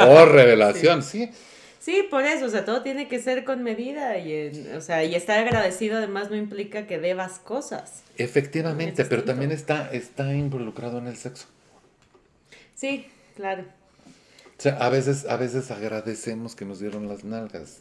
¡Oh, 0.00 0.24
revelación! 0.26 1.02
Sí. 1.02 1.26
Sí, 1.26 1.32
por 2.10 2.24
eso, 2.24 2.44
o 2.44 2.48
sea, 2.50 2.64
todo 2.64 2.82
tiene 2.82 3.08
que 3.08 3.18
ser 3.20 3.44
con 3.44 3.62
medida 3.62 4.18
y, 4.18 4.32
en- 4.32 4.76
o 4.76 4.80
sea, 4.82 5.02
y 5.04 5.14
estar 5.14 5.38
agradecido 5.38 5.96
además 5.96 6.30
no 6.30 6.36
implica 6.36 6.86
que 6.86 6.98
debas 6.98 7.38
cosas. 7.38 8.02
Efectivamente, 8.18 9.04
pero 9.06 9.24
también 9.24 9.50
está, 9.50 9.90
está 9.92 10.34
involucrado 10.34 10.98
en 10.98 11.06
el 11.06 11.16
sexo. 11.16 11.46
Sí, 12.74 13.06
claro. 13.34 13.64
O 14.58 14.62
sea, 14.62 14.76
a 14.76 14.90
veces, 14.90 15.24
a 15.26 15.36
veces 15.36 15.70
agradecemos 15.70 16.54
que 16.54 16.66
nos 16.66 16.80
dieron 16.80 17.08
las 17.08 17.24
nalgas. 17.24 17.78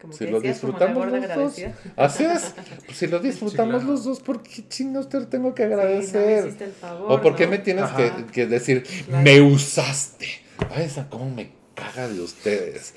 Como 0.00 0.14
Si 0.14 0.24
que 0.24 0.30
lo 0.30 0.40
decías, 0.40 0.56
disfrutamos 0.62 1.06
los 1.12 1.34
dos. 1.34 1.54
Así 1.96 2.24
es. 2.24 2.54
Pues 2.86 2.96
si 2.98 3.06
lo 3.06 3.20
disfrutamos 3.20 3.82
claro. 3.82 3.92
los 3.92 4.04
dos, 4.04 4.20
¿por 4.20 4.42
qué 4.42 4.66
chingados 4.68 5.08
te 5.10 5.20
tengo 5.26 5.54
que 5.54 5.64
Sí, 5.64 5.68
no 5.68 5.76
me 5.76 5.82
agradecer? 5.82 6.46
hiciste 6.46 6.64
el 6.64 6.72
favor, 6.72 7.12
o 7.12 7.20
por 7.22 7.36
qué 7.36 7.44
¿no? 7.44 7.50
me 7.52 7.58
tienes 7.58 7.90
que, 7.90 8.10
que 8.32 8.46
decir, 8.46 8.82
Claro. 9.06 9.22
me 9.22 9.40
usaste. 9.42 10.28
Ay, 10.74 10.84
esa 10.86 11.08
cómo 11.08 11.30
me 11.30 11.50
caga 11.74 12.08
de 12.08 12.20
ustedes. 12.20 12.94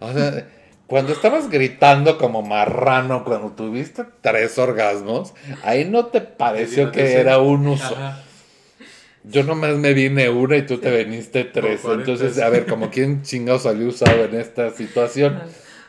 O 0.00 0.12
sea, 0.12 0.46
cuando 0.86 1.12
estabas 1.12 1.48
gritando 1.50 2.18
como 2.18 2.42
marrano 2.42 3.24
cuando 3.24 3.50
tuviste 3.52 4.04
tres 4.20 4.58
orgasmos, 4.58 5.34
ahí 5.62 5.84
no 5.84 6.06
te 6.06 6.20
pareció 6.20 6.92
que 6.92 7.14
era 7.14 7.38
un 7.38 7.66
uso. 7.68 7.94
Ajá. 7.94 8.22
Yo 9.26 9.42
nomás 9.42 9.76
me 9.76 9.94
vine 9.94 10.28
una 10.28 10.58
y 10.58 10.66
tú 10.66 10.78
te 10.78 11.04
viniste 11.04 11.44
tres. 11.44 11.80
Entonces, 11.84 12.38
a 12.40 12.50
ver, 12.50 12.66
como 12.66 12.90
quién 12.90 13.22
chingado 13.22 13.58
salió 13.58 13.88
usado 13.88 14.24
en 14.24 14.34
esta 14.34 14.70
situación. 14.70 15.40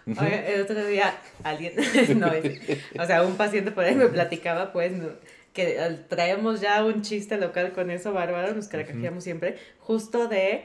Oiga, 0.08 0.48
el 0.48 0.62
otro 0.62 0.86
día 0.86 1.14
alguien, 1.44 1.74
no, 2.20 2.28
es- 2.32 2.62
o 2.98 3.06
sea, 3.06 3.24
un 3.24 3.36
paciente 3.36 3.72
por 3.72 3.84
ahí 3.84 3.96
me 3.96 4.06
platicaba, 4.08 4.72
pues, 4.72 4.92
no, 4.94 5.08
que 5.52 5.80
traemos 6.08 6.62
ya 6.62 6.86
un 6.86 7.02
chiste 7.02 7.38
local 7.38 7.72
con 7.74 7.90
eso, 7.90 8.14
bárbaro, 8.14 8.54
nos 8.54 8.68
carcajeamos 8.68 9.24
siempre, 9.24 9.58
justo 9.80 10.28
de 10.28 10.64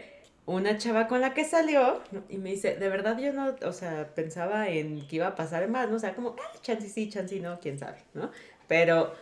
una 0.54 0.78
chava 0.78 1.06
con 1.08 1.20
la 1.20 1.34
que 1.34 1.44
salió, 1.44 2.02
y 2.28 2.38
me 2.38 2.50
dice, 2.50 2.76
de 2.76 2.88
verdad 2.88 3.18
yo 3.18 3.32
no, 3.32 3.56
o 3.64 3.72
sea, 3.72 4.14
pensaba 4.14 4.68
en 4.68 5.06
que 5.06 5.16
iba 5.16 5.26
a 5.28 5.34
pasar 5.34 5.68
más, 5.68 5.88
¿no? 5.88 5.96
O 5.96 5.98
sea, 5.98 6.14
como, 6.14 6.36
ah, 6.38 6.58
chance 6.62 6.88
sí, 6.88 7.08
chance 7.08 7.38
no, 7.40 7.60
quién 7.60 7.78
sabe, 7.78 7.98
¿no? 8.14 8.30
Pero, 8.68 9.14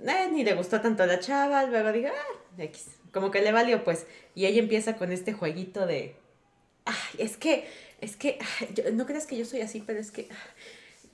eh, 0.00 0.28
ni 0.32 0.44
le 0.44 0.54
gustó 0.54 0.80
tanto 0.80 1.02
a 1.02 1.06
la 1.06 1.20
chava, 1.20 1.64
luego 1.66 1.92
digo, 1.92 2.08
ah, 2.08 2.62
X, 2.62 2.88
como 3.12 3.30
que 3.30 3.40
le 3.42 3.52
valió, 3.52 3.84
pues, 3.84 4.06
y 4.34 4.46
ella 4.46 4.60
empieza 4.60 4.96
con 4.96 5.12
este 5.12 5.32
jueguito 5.32 5.86
de, 5.86 6.16
ay, 6.84 6.94
es 7.18 7.36
que, 7.36 7.66
es 8.00 8.16
que, 8.16 8.38
yo- 8.74 8.90
no 8.92 9.06
creas 9.06 9.26
que 9.26 9.36
yo 9.36 9.44
soy 9.44 9.60
así, 9.62 9.82
pero 9.86 10.00
es 10.00 10.10
que, 10.10 10.28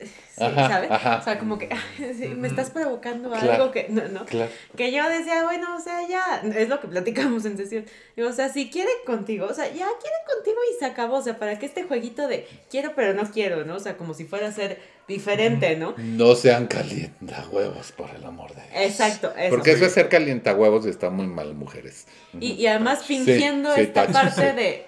sí, 0.36 0.44
Ajá, 0.44 0.68
¿sabes? 0.68 0.90
ajá. 0.90 1.18
O 1.20 1.24
sea, 1.24 1.38
como 1.38 1.58
que, 1.58 1.68
sí, 2.18 2.28
me 2.28 2.48
estás 2.48 2.70
provocando 2.70 3.30
Claro. 3.30 3.52
algo 3.52 3.70
que, 3.70 3.86
no, 3.88 4.08
no, 4.08 4.24
Claro. 4.26 4.50
que 4.76 4.92
yo 4.92 5.08
decía, 5.08 5.44
bueno, 5.44 5.76
o 5.76 5.80
sea, 5.80 6.06
ya, 6.08 6.42
es 6.56 6.68
lo 6.68 6.80
que 6.80 6.88
platicamos 6.88 7.44
en 7.44 7.56
sesión. 7.56 7.84
Digo, 8.16 8.28
o 8.28 8.32
sea, 8.32 8.48
si 8.48 8.70
quiere 8.70 8.90
contigo, 9.06 9.46
o 9.46 9.54
sea, 9.54 9.66
ya 9.66 9.86
quiere 10.00 10.16
contigo 10.34 10.56
y 10.74 10.78
se 10.78 10.86
acabó, 10.86 11.16
o 11.16 11.22
sea, 11.22 11.38
para 11.38 11.58
que 11.58 11.66
este 11.66 11.84
jueguito 11.84 12.26
de 12.28 12.46
quiero 12.70 12.92
pero 12.94 13.14
no 13.14 13.30
quiero, 13.30 13.64
¿no? 13.64 13.76
O 13.76 13.80
sea, 13.80 13.96
como 13.96 14.14
si 14.14 14.24
fuera 14.24 14.48
a 14.48 14.52
ser 14.52 14.78
diferente, 15.08 15.76
¿no? 15.76 15.94
No 15.98 16.34
sean 16.36 16.66
calientahuevos, 16.68 17.92
por 17.92 18.10
el 18.14 18.24
amor 18.24 18.54
de 18.54 18.62
Dios. 18.62 18.74
Exacto, 18.90 19.32
eso. 19.36 19.50
Porque 19.50 19.72
eso 19.72 19.86
es 19.86 19.92
ser 19.92 20.08
calientahuevos 20.08 20.86
y 20.86 20.90
está 20.90 21.10
muy 21.10 21.26
mal, 21.26 21.54
mujeres. 21.54 22.06
Y, 22.38 22.52
y 22.52 22.66
además 22.66 23.04
fingiendo 23.04 23.74
sí, 23.74 23.82
esta 23.82 24.06
parte 24.12 24.52
de, 24.52 24.86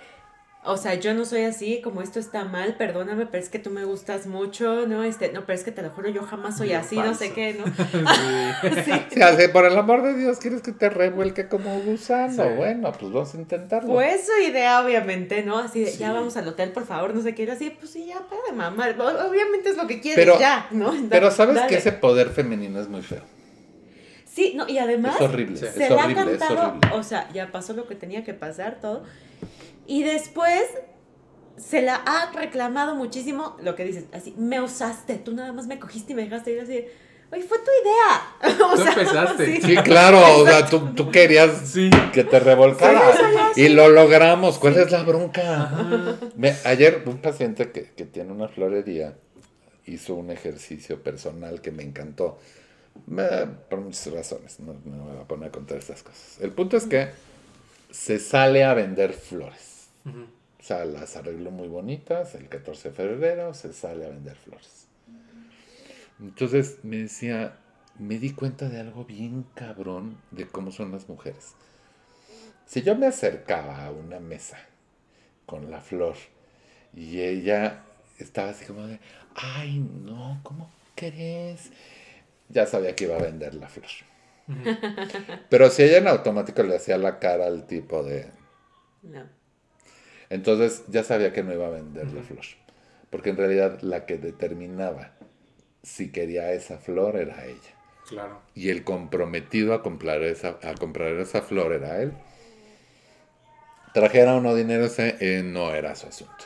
o 0.64 0.76
sea, 0.76 0.94
yo 0.94 1.12
no 1.12 1.24
soy 1.24 1.42
así, 1.42 1.80
como 1.82 2.02
esto 2.02 2.20
está 2.20 2.44
mal, 2.44 2.76
perdóname, 2.76 3.26
pero 3.26 3.42
es 3.42 3.48
que 3.50 3.58
tú 3.58 3.70
me 3.70 3.84
gustas 3.84 4.26
mucho, 4.26 4.86
¿no? 4.86 5.02
Este, 5.02 5.32
no, 5.32 5.44
pero 5.44 5.58
es 5.58 5.64
que 5.64 5.72
te 5.72 5.82
lo 5.82 5.90
juro, 5.90 6.08
yo 6.08 6.22
jamás 6.22 6.56
soy 6.58 6.68
Bien 6.68 6.80
así, 6.80 6.96
no 6.96 7.14
sé 7.14 7.32
qué, 7.32 7.54
¿no? 7.54 7.64
Sí. 8.84 8.92
Sí. 9.12 9.48
Por 9.52 9.64
el 9.66 9.76
amor 9.76 10.02
de 10.02 10.14
Dios, 10.14 10.38
¿quieres 10.38 10.62
que 10.62 10.70
te 10.72 10.88
revuelque 10.88 11.48
como 11.48 11.80
gusano? 11.80 12.44
Sí. 12.44 12.48
Bueno, 12.56 12.92
pues 12.92 13.12
vamos 13.12 13.34
a 13.34 13.38
intentarlo. 13.38 13.92
Pues 13.92 14.24
su 14.26 14.40
idea, 14.48 14.80
obviamente, 14.84 15.42
¿no? 15.42 15.58
Así 15.58 15.80
de, 15.80 15.90
Sí. 15.90 15.98
ya 15.98 16.12
vamos 16.12 16.36
al 16.36 16.46
hotel, 16.46 16.70
por 16.70 16.86
favor, 16.86 17.12
no 17.14 17.22
sé 17.22 17.34
qué, 17.34 17.42
y 17.44 17.50
así, 17.50 17.70
pues 17.70 17.90
sí, 17.90 18.06
ya, 18.06 18.20
para 18.20 18.40
de 18.48 18.52
mamar. 18.52 19.00
O- 19.00 19.28
Obviamente 19.28 19.70
es 19.70 19.76
lo 19.76 19.86
que 19.88 20.00
quieres, 20.00 20.24
Pero- 20.24 20.38
ya, 20.38 20.68
¿no? 20.70 20.94
Pero 21.10 21.30
sabes 21.32 21.56
dale. 21.56 21.68
que 21.68 21.76
ese 21.78 21.90
poder 21.92 22.28
femenino 22.30 22.80
es 22.80 22.88
muy 22.88 23.02
feo. 23.02 23.22
Sí, 24.32 24.54
no, 24.56 24.66
y 24.68 24.78
además... 24.78 25.16
Es 25.16 25.20
horrible, 25.22 25.56
Sí. 25.58 25.66
es 25.66 25.72
se 25.74 25.78
le 25.80 25.86
ha 26.00 26.04
horrible, 26.04 26.22
es 26.34 26.38
cantado, 26.38 26.68
horrible. 26.68 26.88
o 26.94 27.02
sea, 27.02 27.28
ya 27.34 27.50
pasó 27.52 27.74
lo 27.74 27.86
que 27.86 27.94
tenía 27.96 28.24
que 28.24 28.32
pasar, 28.32 28.78
todo. 28.80 29.04
Y 29.86 30.02
después 30.04 30.62
se 31.56 31.82
la 31.82 31.96
ha 31.96 32.30
reclamado 32.32 32.94
muchísimo 32.94 33.56
lo 33.62 33.74
que 33.74 33.84
dices, 33.84 34.04
así, 34.12 34.34
me 34.36 34.60
usaste, 34.60 35.16
tú 35.16 35.32
nada 35.34 35.52
más 35.52 35.66
me 35.66 35.78
cogiste 35.78 36.12
y 36.12 36.16
me 36.16 36.22
dejaste 36.22 36.52
ir 36.52 36.60
así, 36.60 36.84
oye, 37.30 37.42
fue 37.44 37.58
tu 37.58 37.70
idea. 37.82 38.64
o 38.66 38.74
Tú 38.76 38.82
empezaste. 38.82 39.46
sí. 39.56 39.62
Sí, 39.62 39.76
claro, 39.78 40.20
o 40.38 40.46
sea, 40.46 40.66
tú, 40.66 40.94
tú 40.94 41.10
querías 41.10 41.50
Sí. 41.68 41.90
que 42.12 42.24
te 42.24 42.40
revolcara. 42.40 43.00
y 43.56 43.68
lo 43.68 43.88
logramos. 43.88 44.58
¿Cuál 44.58 44.78
es 44.78 44.90
la 44.90 45.02
bronca? 45.02 45.70
Me- 46.36 46.56
ayer 46.64 47.02
un 47.06 47.18
paciente 47.18 47.70
que, 47.70 47.90
que 47.92 48.04
tiene 48.06 48.32
una 48.32 48.48
florería 48.48 49.16
hizo 49.86 50.14
un 50.14 50.30
ejercicio 50.30 51.02
personal 51.02 51.60
que 51.60 51.70
me 51.70 51.82
encantó. 51.82 52.38
Me- 53.06 53.46
por 53.68 53.80
muchas 53.80 54.12
razones, 54.12 54.58
no, 54.60 54.74
no 54.84 55.04
me 55.04 55.12
voy 55.12 55.20
a 55.22 55.26
poner 55.28 55.48
a 55.48 55.52
contar 55.52 55.78
estas 55.78 56.02
cosas. 56.02 56.38
El 56.40 56.50
punto 56.52 56.76
es 56.76 56.84
que 56.84 57.08
se 57.90 58.18
sale 58.18 58.64
a 58.64 58.74
vender 58.74 59.12
flores. 59.12 59.71
O 60.04 60.62
sea, 60.62 60.84
las 60.84 61.16
arregló 61.16 61.50
muy 61.50 61.68
bonitas. 61.68 62.34
El 62.34 62.48
14 62.48 62.90
de 62.90 62.94
febrero 62.94 63.54
se 63.54 63.72
sale 63.72 64.06
a 64.06 64.08
vender 64.10 64.36
flores. 64.36 64.86
Entonces 66.20 66.78
me 66.84 66.98
decía, 66.98 67.58
me 67.98 68.18
di 68.18 68.32
cuenta 68.32 68.68
de 68.68 68.80
algo 68.80 69.04
bien 69.04 69.44
cabrón 69.54 70.18
de 70.30 70.46
cómo 70.46 70.70
son 70.70 70.92
las 70.92 71.08
mujeres. 71.08 71.54
Si 72.66 72.82
yo 72.82 72.96
me 72.96 73.06
acercaba 73.06 73.84
a 73.84 73.90
una 73.90 74.20
mesa 74.20 74.58
con 75.46 75.70
la 75.70 75.80
flor 75.80 76.14
y 76.94 77.20
ella 77.20 77.82
estaba 78.18 78.50
así 78.50 78.64
como 78.64 78.86
de, 78.86 79.00
ay, 79.34 79.78
no, 79.78 80.40
¿cómo 80.42 80.70
crees? 80.94 81.70
Ya 82.48 82.66
sabía 82.66 82.94
que 82.94 83.04
iba 83.04 83.16
a 83.16 83.22
vender 83.22 83.54
la 83.54 83.68
flor. 83.68 83.90
Pero 85.48 85.70
si 85.70 85.82
ella 85.82 85.98
en 85.98 86.08
automático 86.08 86.62
le 86.62 86.76
hacía 86.76 86.98
la 86.98 87.18
cara 87.18 87.46
al 87.46 87.66
tipo 87.66 88.02
de, 88.02 88.30
No. 89.02 89.41
Entonces 90.32 90.84
ya 90.88 91.04
sabía 91.04 91.32
que 91.32 91.42
no 91.42 91.52
iba 91.52 91.66
a 91.66 91.70
vender 91.70 92.10
la 92.12 92.22
flor. 92.22 92.44
Porque 93.10 93.30
en 93.30 93.36
realidad 93.36 93.80
la 93.82 94.06
que 94.06 94.16
determinaba 94.16 95.12
si 95.82 96.10
quería 96.10 96.52
esa 96.52 96.78
flor 96.78 97.16
era 97.16 97.44
ella. 97.44 97.76
Claro. 98.08 98.40
Y 98.54 98.70
el 98.70 98.82
comprometido 98.82 99.74
a 99.74 99.82
comprar 99.82 100.22
esa, 100.22 100.58
a 100.62 100.74
comprar 100.74 101.12
esa 101.14 101.42
flor 101.42 101.74
era 101.74 102.00
él. 102.00 102.12
Trajera 103.92 104.36
o 104.36 104.40
no 104.40 104.54
dinero, 104.54 104.86
ese 104.86 105.16
eh, 105.20 105.42
no 105.42 105.74
era 105.74 105.94
su 105.94 106.06
asunto. 106.06 106.44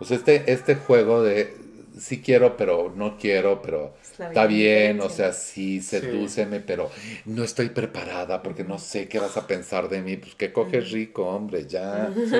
Sea, 0.00 0.16
este, 0.16 0.50
este 0.50 0.74
juego 0.74 1.22
de 1.22 1.54
sí 1.98 2.20
quiero, 2.22 2.56
pero 2.56 2.92
no 2.94 3.16
quiero, 3.18 3.60
pero 3.62 3.94
está 4.18 4.46
bien, 4.46 5.00
o 5.00 5.08
sea, 5.08 5.32
sí, 5.32 5.80
sedúceme, 5.80 6.60
pero 6.60 6.90
no 7.24 7.44
estoy 7.44 7.68
preparada 7.70 8.42
porque 8.42 8.64
no 8.64 8.78
sé 8.78 9.08
qué 9.08 9.18
vas 9.18 9.36
a 9.36 9.46
pensar 9.46 9.88
de 9.88 10.02
mí. 10.02 10.16
Pues 10.16 10.34
que 10.34 10.52
coges 10.52 10.90
rico, 10.90 11.26
hombre, 11.26 11.66
ya. 11.66 12.10
Sí. 12.14 12.36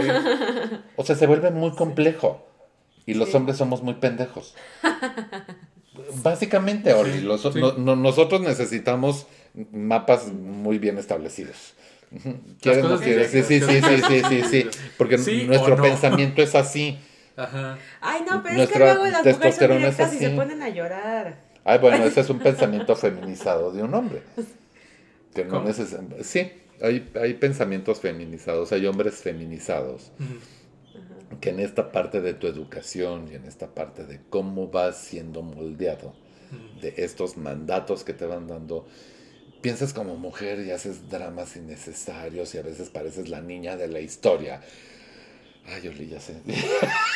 O 0.97 1.05
sea, 1.05 1.17
se 1.17 1.27
vuelve 1.27 1.51
muy 1.51 1.73
complejo. 1.73 2.47
Y 3.05 3.15
los 3.15 3.31
Sí. 3.31 3.37
hombres 3.37 3.57
somos 3.57 3.83
muy 3.83 3.95
pendejos. 3.95 4.55
Básicamente, 6.23 6.93
Oli, 6.95 7.21
los- 7.21 7.43
sí. 7.43 7.51
no- 7.61 7.73
no- 7.73 7.97
nosotros 7.97 8.41
necesitamos 8.41 9.27
mapas 9.73 10.29
muy 10.33 10.79
bien 10.79 10.99
establecidos. 10.99 11.75
¿Quieres, 12.61 12.85
no 12.85 12.99
quieres? 12.99 13.31
Sí, 13.31 13.43
sí, 13.43 13.61
sí, 13.61 13.81
sí, 13.81 14.03
sí, 14.07 14.23
sí, 14.29 14.43
sí. 14.51 14.67
Porque 14.99 15.19
Sí 15.19 15.45
nuestro 15.45 15.77
no. 15.77 15.83
pensamiento 15.83 16.43
es 16.43 16.55
así. 16.55 16.99
Ajá. 17.37 17.79
Ay, 18.01 18.23
no, 18.29 18.43
pero 18.43 18.63
es 18.63 18.69
que 18.71 18.79
luego 18.79 19.07
las 19.07 19.25
mujeres 19.37 19.97
son 19.97 20.15
y 20.15 20.19
se 20.19 20.31
ponen 20.37 20.63
a 20.63 20.69
llorar. 20.69 21.37
Ay, 21.65 21.79
bueno, 21.79 22.05
ese 22.05 22.21
es 22.21 22.31
un 22.31 22.39
pensamiento 22.41 22.97
feminizado 22.97 23.73
de 23.73 23.83
un 23.83 23.95
hombre. 23.95 24.23
Que 25.35 25.45
no 25.45 25.65
neces- 25.65 26.23
Sí, 26.25 26.53
hay, 26.83 27.11
hay 27.21 27.35
pensamientos 27.35 28.01
feminizados, 28.01 28.73
hay 28.73 28.85
hombres 28.87 29.15
feminizados. 29.17 30.11
Que 31.41 31.51
en 31.51 31.61
esta 31.61 31.91
parte 31.93 32.21
de 32.21 32.35
tu 32.35 32.47
educación 32.47 33.29
y 33.31 33.35
en 33.37 33.47
esta 33.47 33.69
parte 33.69 34.05
de 34.05 34.21
cómo 34.29 34.69
vas 34.69 34.99
siendo 34.99 35.43
moldeado 35.43 36.15
de 36.83 36.93
estos 36.99 37.39
mandatos 37.39 38.05
que 38.05 38.13
te 38.13 38.27
van 38.27 38.47
dando, 38.47 38.87
piensas 39.63 39.95
como 39.95 40.17
mujer 40.17 40.61
y 40.61 40.71
haces 40.73 41.09
dramas 41.09 41.57
innecesarios 41.57 42.55
y 42.55 42.59
a 42.59 42.63
veces 42.63 42.91
pareces 42.91 43.31
la 43.31 43.41
niña 43.41 43.77
de 43.79 43.89
la 43.89 44.01
historia. 44.01 44.61
Ay, 45.67 45.87
Oli, 45.89 46.09
ya 46.09 46.21
sé. 46.21 46.37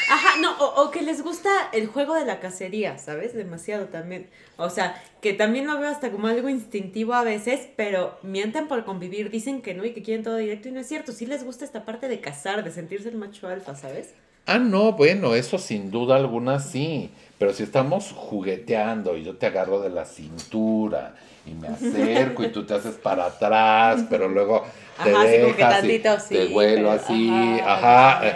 Ajá, 0.09 0.41
no, 0.41 0.57
o, 0.59 0.85
o 0.85 0.91
que 0.91 1.03
les 1.03 1.23
gusta 1.23 1.51
el 1.73 1.89
juego 1.89 2.15
de 2.15 2.25
la 2.25 2.39
cacería, 2.39 2.97
¿sabes? 2.97 3.35
Demasiado 3.35 3.87
también. 3.87 4.31
O 4.57 4.71
sea, 4.71 5.03
que 5.21 5.33
también 5.33 5.67
lo 5.67 5.79
veo 5.81 5.89
hasta 5.91 6.11
como 6.13 6.29
algo 6.29 6.49
instintivo 6.49 7.15
a 7.15 7.25
veces, 7.25 7.69
pero 7.77 8.19
mienten 8.23 8.69
por 8.69 8.85
convivir, 8.85 9.31
dicen 9.31 9.63
que 9.63 9.75
no 9.75 9.85
y 9.85 9.93
que 9.93 10.03
quieren 10.03 10.23
todo 10.23 10.37
directo 10.37 10.69
y 10.69 10.73
no 10.73 10.81
es 10.81 10.87
cierto. 10.87 11.13
Sí 11.13 11.27
les 11.27 11.45
gusta 11.45 11.65
esta 11.65 11.85
parte 11.85 12.09
de 12.09 12.21
cazar, 12.21 12.63
de 12.63 12.71
sentirse 12.71 13.09
el 13.09 13.17
macho 13.17 13.49
alfa, 13.49 13.75
¿sabes? 13.75 14.15
Ah, 14.47 14.59
no, 14.59 14.93
bueno, 14.93 15.35
eso 15.35 15.59
sin 15.59 15.91
duda 15.91 16.17
alguna 16.17 16.61
sí. 16.61 17.11
Pero 17.39 17.53
si 17.53 17.65
estamos 17.65 18.13
jugueteando 18.13 19.17
y 19.17 19.25
yo 19.25 19.37
te 19.37 19.47
agarro 19.47 19.81
de 19.81 19.91
la 19.91 20.05
cintura 20.07 21.15
y 21.45 21.51
me 21.55 21.69
acerco 21.69 22.45
y 22.45 22.49
tú 22.53 22.65
te 22.65 22.75
haces 22.75 22.95
para 22.95 23.27
atrás, 23.27 24.05
pero 24.09 24.29
luego 24.29 24.65
te 25.03 25.11
Ajá, 25.11 25.25
dejas 25.27 25.59
y 25.59 25.59
tantito, 25.59 26.19
te 26.21 26.47
sí, 26.47 26.55
pero- 26.75 26.91
así, 26.93 27.61
ajá, 27.61 28.21
eh, 28.29 28.35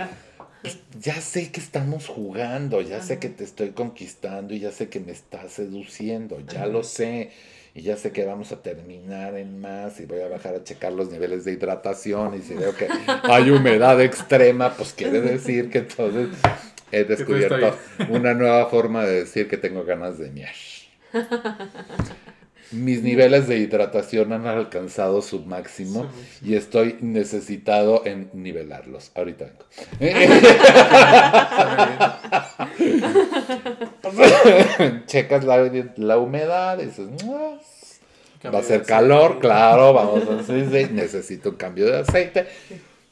Ya 0.98 1.14
sé 1.20 1.50
que 1.50 1.60
estamos 1.60 2.06
jugando, 2.08 2.82
ya 2.82 3.00
sé 3.00 3.18
que 3.18 3.30
te 3.30 3.44
estoy 3.44 3.70
conquistando 3.70 4.52
y 4.52 4.60
ya 4.60 4.70
sé 4.70 4.88
que 4.90 5.00
me 5.00 5.12
estás 5.12 5.52
seduciendo, 5.52 6.38
ya 6.52 6.66
lo 6.66 6.82
sé. 6.82 7.30
Y 7.74 7.82
ya 7.82 7.96
sé 7.96 8.10
que 8.10 8.24
vamos 8.24 8.50
a 8.52 8.62
terminar 8.62 9.36
en 9.36 9.60
más 9.60 10.00
y 10.00 10.06
voy 10.06 10.20
a 10.20 10.28
bajar 10.28 10.54
a 10.54 10.64
checar 10.64 10.92
los 10.92 11.10
niveles 11.10 11.44
de 11.44 11.52
hidratación 11.52 12.34
y 12.34 12.42
si 12.42 12.54
veo 12.54 12.74
que 12.74 12.88
hay 13.22 13.50
humedad 13.50 14.00
extrema, 14.00 14.74
pues 14.74 14.92
quiere 14.92 15.20
decir 15.20 15.70
que 15.70 15.78
entonces 15.78 16.28
he 16.90 17.04
descubierto 17.04 17.76
una 18.08 18.34
nueva 18.34 18.66
forma 18.66 19.04
de 19.04 19.20
decir 19.20 19.48
que 19.48 19.56
tengo 19.56 19.84
ganas 19.84 20.18
de 20.18 20.30
miar. 20.30 20.54
Mis 22.72 23.02
niveles 23.02 23.48
de 23.48 23.58
hidratación 23.58 24.32
han 24.32 24.46
alcanzado 24.46 25.22
su 25.22 25.40
máximo 25.40 26.08
y 26.40 26.54
estoy 26.54 26.98
necesitado 27.00 28.06
en 28.06 28.30
nivelarlos. 28.32 29.10
Ahorita 29.16 29.46
vengo. 29.46 29.64
Checas 35.06 35.44
la, 35.44 35.70
la 35.96 36.18
humedad 36.18 36.78
y 36.80 36.86
dices, 36.86 37.08
"Ah, 37.24 37.56
va 38.52 38.58
a 38.58 38.62
ser 38.62 38.82
calor, 38.84 39.38
claro, 39.38 39.92
vamos 39.92 40.22
a 40.28 40.42
sí, 40.44 40.64
sí, 40.70 40.88
necesito 40.92 41.50
un 41.50 41.56
cambio 41.56 41.86
de 41.86 41.98
aceite 42.00 42.46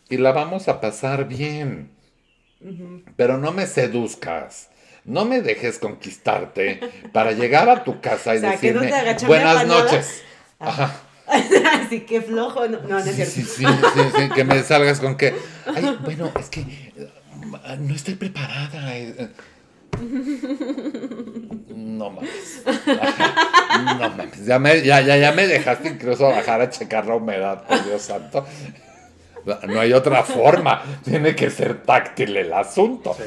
y 0.08 0.16
la 0.16 0.32
vamos 0.32 0.68
a 0.68 0.80
pasar 0.80 1.26
bien. 1.28 1.90
Pero 3.16 3.38
no 3.38 3.52
me 3.52 3.66
seduzcas. 3.66 4.68
No 5.04 5.24
me 5.24 5.40
dejes 5.40 5.78
conquistarte 5.78 6.80
para 7.12 7.32
llegar 7.32 7.68
a 7.70 7.82
tu 7.84 8.00
casa 8.00 8.34
y 8.34 8.38
O 8.38 8.40
sea, 8.40 8.56
que 8.58 8.72
no 8.72 8.80
decirme 8.80 9.26
buenas 9.26 9.62
patadas". 9.62 9.84
noches. 9.84 10.22
Ajá. 10.58 10.94
Así 11.84 12.00
que 12.00 12.20
flojo, 12.22 12.66
no, 12.68 12.80
no, 12.80 12.88
no 12.88 12.98
es 12.98 13.04
Sí, 13.04 13.12
cierto. 13.14 13.32
sí, 13.32 13.42
sí, 13.44 13.64
sí, 13.94 14.00
sí, 14.16 14.28
que 14.34 14.44
me 14.44 14.62
salgas 14.62 14.98
con 15.00 15.16
que, 15.16 15.34
ay, 15.66 15.98
bueno, 16.02 16.30
es 16.38 16.48
que 16.48 16.60
eh, 16.60 17.08
no 17.78 17.94
estoy 17.94 18.14
preparada. 18.14 18.92
Eh, 20.02 20.38
eh". 20.42 21.74
No 21.74 22.10
mames. 22.10 22.62
No 22.66 24.10
mames. 24.10 24.46
Ya 24.46 24.58
me, 24.58 24.82
ya, 24.82 25.00
ya, 25.00 25.16
ya 25.16 25.32
me 25.32 25.46
dejaste 25.46 25.88
incluso 25.88 26.28
bajar 26.28 26.60
a 26.60 26.70
checar 26.70 27.06
la 27.06 27.16
humedad, 27.16 27.66
por 27.66 27.84
Dios 27.84 28.02
santo. 28.02 28.46
No 29.66 29.80
hay 29.80 29.92
otra 29.92 30.22
forma. 30.22 30.82
Tiene 31.04 31.34
que 31.34 31.50
ser 31.50 31.82
táctil 31.82 32.36
el 32.36 32.52
asunto. 32.52 33.16
Sí. 33.16 33.24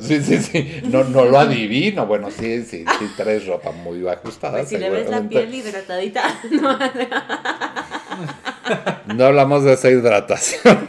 Sí, 0.00 0.22
sí, 0.22 0.38
sí. 0.38 0.80
No, 0.84 1.04
no 1.04 1.24
lo 1.24 1.38
adivino. 1.38 2.06
Bueno, 2.06 2.30
sí, 2.30 2.62
sí, 2.64 2.84
sí 2.98 3.10
traes 3.16 3.46
ropa 3.46 3.72
muy 3.72 4.06
ajustada. 4.06 4.58
Pues 4.58 4.68
si 4.68 4.78
le 4.78 4.90
ves 4.90 5.08
la 5.08 5.22
piel 5.22 5.54
hidratadita, 5.54 6.22
no, 6.50 6.78
No 9.14 9.24
hablamos 9.24 9.64
de 9.64 9.72
esa 9.74 9.90
hidratación. 9.90 10.84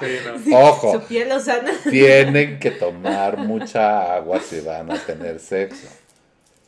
Sí, 0.00 0.50
no. 0.50 0.58
Ojo, 0.58 0.92
su 1.00 1.06
piel 1.06 1.28
lo 1.28 1.40
sana. 1.40 1.72
tienen 1.90 2.58
que 2.58 2.70
tomar 2.72 3.38
mucha 3.38 4.14
agua 4.16 4.40
si 4.40 4.60
van 4.60 4.90
a 4.90 4.98
tener 4.98 5.40
sexo. 5.40 5.88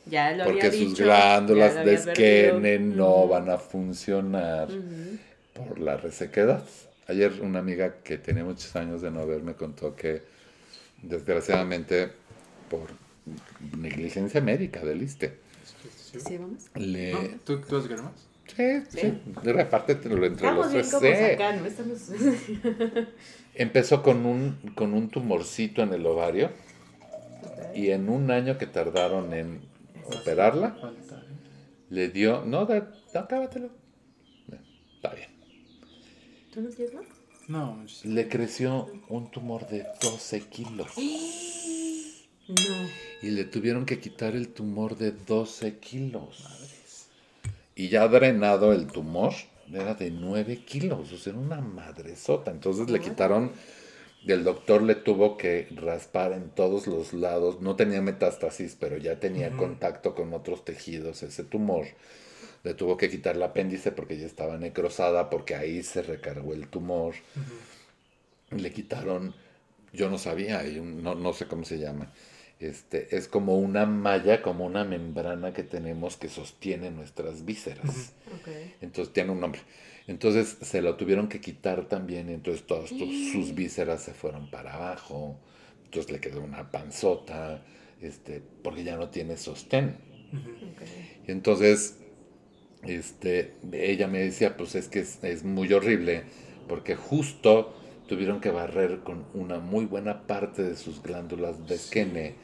Ya 0.06 0.32
lo 0.32 0.44
Porque 0.44 0.66
había 0.68 0.78
sus 0.78 0.90
dicho, 0.90 1.04
glándulas 1.04 1.74
de 1.84 1.94
esquene 1.94 2.78
no 2.78 3.28
van 3.28 3.50
a 3.50 3.58
funcionar 3.58 4.68
por 5.52 5.78
la 5.78 5.96
resequedad. 5.96 6.62
Ayer 7.06 7.32
una 7.42 7.58
amiga 7.58 7.96
que 8.02 8.18
tenía 8.18 8.44
muchos 8.44 8.74
años 8.76 9.02
de 9.02 9.10
no 9.10 9.26
ver 9.26 9.42
me 9.42 9.54
contó 9.54 9.94
que 9.94 10.22
desgraciadamente 11.02 12.10
por 12.70 12.88
negligencia 13.76 14.40
médica 14.40 14.80
del 14.80 15.02
ISTE, 15.02 15.38
Sí, 16.16 16.38
vamos. 16.38 16.64
le... 16.74 17.38
¿Tú, 17.44 17.60
¿Tú 17.60 17.76
has 17.76 17.88
más? 17.90 18.27
Sí, 18.56 18.82
sí, 18.88 19.14
repártetelo 19.44 20.16
entre 20.26 20.46
Estamos 20.48 20.66
los 20.66 20.72
bien 20.72 20.82
tres. 20.82 20.92
como 20.92 21.26
Sí. 21.28 21.34
acá, 21.34 21.56
¿no? 21.56 21.66
Estamos... 21.66 21.98
Empezó 23.54 24.02
con 24.02 24.26
un, 24.26 24.56
con 24.74 24.94
un 24.94 25.08
tumorcito 25.10 25.82
en 25.82 25.92
el 25.92 26.06
ovario 26.06 26.50
y 27.74 27.90
en 27.90 28.08
un 28.08 28.30
año 28.30 28.56
que 28.58 28.66
tardaron 28.66 29.32
en 29.32 29.60
operarla, 30.06 30.76
¿eh? 30.82 31.14
le 31.90 32.08
dio... 32.08 32.44
No, 32.44 32.66
da. 32.66 32.90
No, 33.14 34.56
Está 34.96 35.14
bien. 35.14 35.28
¿Tú 36.52 36.60
no 36.62 36.70
quieres 36.70 36.94
más? 36.94 37.04
No. 37.48 37.84
Le 38.04 38.28
creció 38.28 38.90
un 39.08 39.30
tumor 39.30 39.66
de 39.68 39.86
12 40.02 40.40
kilos 40.42 40.88
No. 42.48 42.54
y 43.22 43.30
le 43.30 43.44
tuvieron 43.44 43.84
que 43.86 43.98
quitar 44.00 44.34
el 44.34 44.48
tumor 44.48 44.96
de 44.96 45.12
12 45.12 45.78
kilos. 45.78 46.57
Y 47.78 47.90
ya 47.90 48.08
drenado 48.08 48.72
el 48.72 48.88
tumor, 48.88 49.32
era 49.72 49.94
de 49.94 50.10
9 50.10 50.64
kilos, 50.64 51.12
o 51.12 51.16
sea, 51.16 51.32
era 51.32 51.40
una 51.40 51.60
madresota. 51.60 52.50
Entonces 52.50 52.90
le 52.90 52.98
quitaron, 52.98 53.52
el 54.26 54.42
doctor 54.42 54.82
le 54.82 54.96
tuvo 54.96 55.36
que 55.36 55.68
raspar 55.76 56.32
en 56.32 56.50
todos 56.50 56.88
los 56.88 57.12
lados, 57.12 57.60
no 57.60 57.76
tenía 57.76 58.02
metástasis, 58.02 58.76
pero 58.80 58.96
ya 58.96 59.20
tenía 59.20 59.52
contacto 59.52 60.16
con 60.16 60.34
otros 60.34 60.64
tejidos 60.64 61.22
ese 61.22 61.44
tumor. 61.44 61.86
Le 62.64 62.74
tuvo 62.74 62.96
que 62.96 63.08
quitar 63.08 63.36
el 63.36 63.44
apéndice 63.44 63.92
porque 63.92 64.18
ya 64.18 64.26
estaba 64.26 64.58
necrosada, 64.58 65.30
porque 65.30 65.54
ahí 65.54 65.84
se 65.84 66.02
recargó 66.02 66.54
el 66.54 66.66
tumor. 66.66 67.14
Le 68.50 68.72
quitaron, 68.72 69.36
yo 69.92 70.10
no 70.10 70.18
sabía, 70.18 70.64
no, 70.64 71.14
no 71.14 71.32
sé 71.32 71.46
cómo 71.46 71.64
se 71.64 71.78
llama. 71.78 72.12
Este, 72.60 73.16
es 73.16 73.28
como 73.28 73.56
una 73.56 73.86
malla, 73.86 74.42
como 74.42 74.66
una 74.66 74.84
membrana 74.84 75.52
que 75.52 75.62
tenemos 75.62 76.16
que 76.16 76.28
sostiene 76.28 76.90
nuestras 76.90 77.44
vísceras. 77.44 78.12
Entonces 78.80 79.14
tiene 79.14 79.30
un 79.30 79.40
nombre. 79.40 79.60
Entonces 80.08 80.56
se 80.62 80.82
lo 80.82 80.96
tuvieron 80.96 81.28
que 81.28 81.40
quitar 81.40 81.84
también, 81.86 82.30
entonces 82.30 82.66
todas 82.66 82.88
sus 82.88 83.54
vísceras 83.54 84.02
se 84.02 84.14
fueron 84.14 84.50
para 84.50 84.74
abajo, 84.74 85.38
entonces 85.84 86.10
le 86.10 86.18
quedó 86.18 86.40
una 86.40 86.70
panzota, 86.70 87.62
este, 88.00 88.42
porque 88.62 88.84
ya 88.84 88.96
no 88.96 89.10
tiene 89.10 89.36
sostén. 89.36 89.96
Ok. 90.32 91.28
Y 91.28 91.30
entonces, 91.30 91.98
este, 92.84 93.52
ella 93.70 94.08
me 94.08 94.20
decía, 94.20 94.56
pues 94.56 94.74
es 94.74 94.88
que 94.88 95.00
es, 95.00 95.22
es 95.22 95.44
muy 95.44 95.72
horrible, 95.72 96.24
porque 96.68 96.96
justo 96.96 97.74
tuvieron 98.08 98.40
que 98.40 98.50
barrer 98.50 99.00
con 99.00 99.26
una 99.34 99.58
muy 99.60 99.86
buena 99.86 100.26
parte 100.26 100.62
de 100.64 100.76
sus 100.76 101.02
glándulas 101.02 101.66
de 101.68 101.76
esquene 101.76 102.34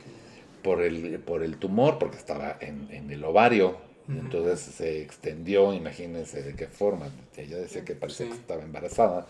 por 0.63 0.83
el, 0.83 1.19
por 1.21 1.43
el 1.43 1.59
tumor, 1.59 1.99
porque 1.99 2.17
estaba 2.19 2.57
en, 2.61 2.89
en 2.91 3.11
el 3.11 3.25
ovario. 3.25 3.79
Y 4.09 4.19
entonces 4.19 4.61
se 4.61 5.03
extendió, 5.03 5.73
imagínense 5.75 6.43
de 6.43 6.55
qué 6.55 6.69
forma. 6.69 7.09
Ella 7.37 7.57
decía 7.59 7.85
que 7.85 7.95
parecía 7.97 8.27
Sí. 8.27 8.33
que 8.33 8.37
estaba 8.37 8.63
embarazada. 8.63 9.27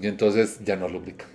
Y 0.00 0.06
entonces 0.06 0.60
ya 0.64 0.76
no 0.76 0.88
lubrica. 0.88 1.26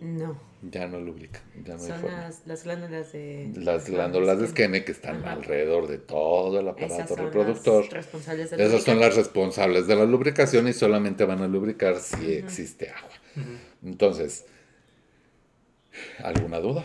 No. 0.00 0.38
Ya 0.62 0.86
no 0.86 1.00
lubrica. 1.00 1.40
Ya 1.64 1.76
no 1.76 1.82
hay 1.84 1.90
forma. 1.92 2.20
las, 2.20 2.46
las 2.46 2.64
glándulas 2.64 3.12
de... 3.12 3.52
Las 3.56 3.88
glándulas 3.88 4.38
de 4.38 4.46
esquene 4.46 4.84
que 4.84 4.92
están 4.92 5.16
Ajá. 5.18 5.32
alrededor 5.32 5.86
de 5.88 5.98
todo 5.98 6.60
el 6.60 6.68
Esas 6.68 6.82
aparato 6.90 7.14
son 7.16 7.24
reproductor. 7.26 7.84
las 7.84 7.92
responsables 7.92 8.50
de 8.50 8.56
la 8.56 8.64
Esas 8.64 8.82
son 8.82 9.00
las 9.00 9.16
responsables 9.16 9.86
de 9.86 9.96
la 9.96 10.04
lubricación 10.04 10.68
y 10.68 10.72
solamente 10.72 11.24
van 11.24 11.42
a 11.42 11.48
lubricar 11.48 11.98
si 11.98 12.32
existe 12.32 12.90
agua. 12.90 13.10
Entonces, 13.84 14.46
¿alguna 16.22 16.58
duda? 16.60 16.84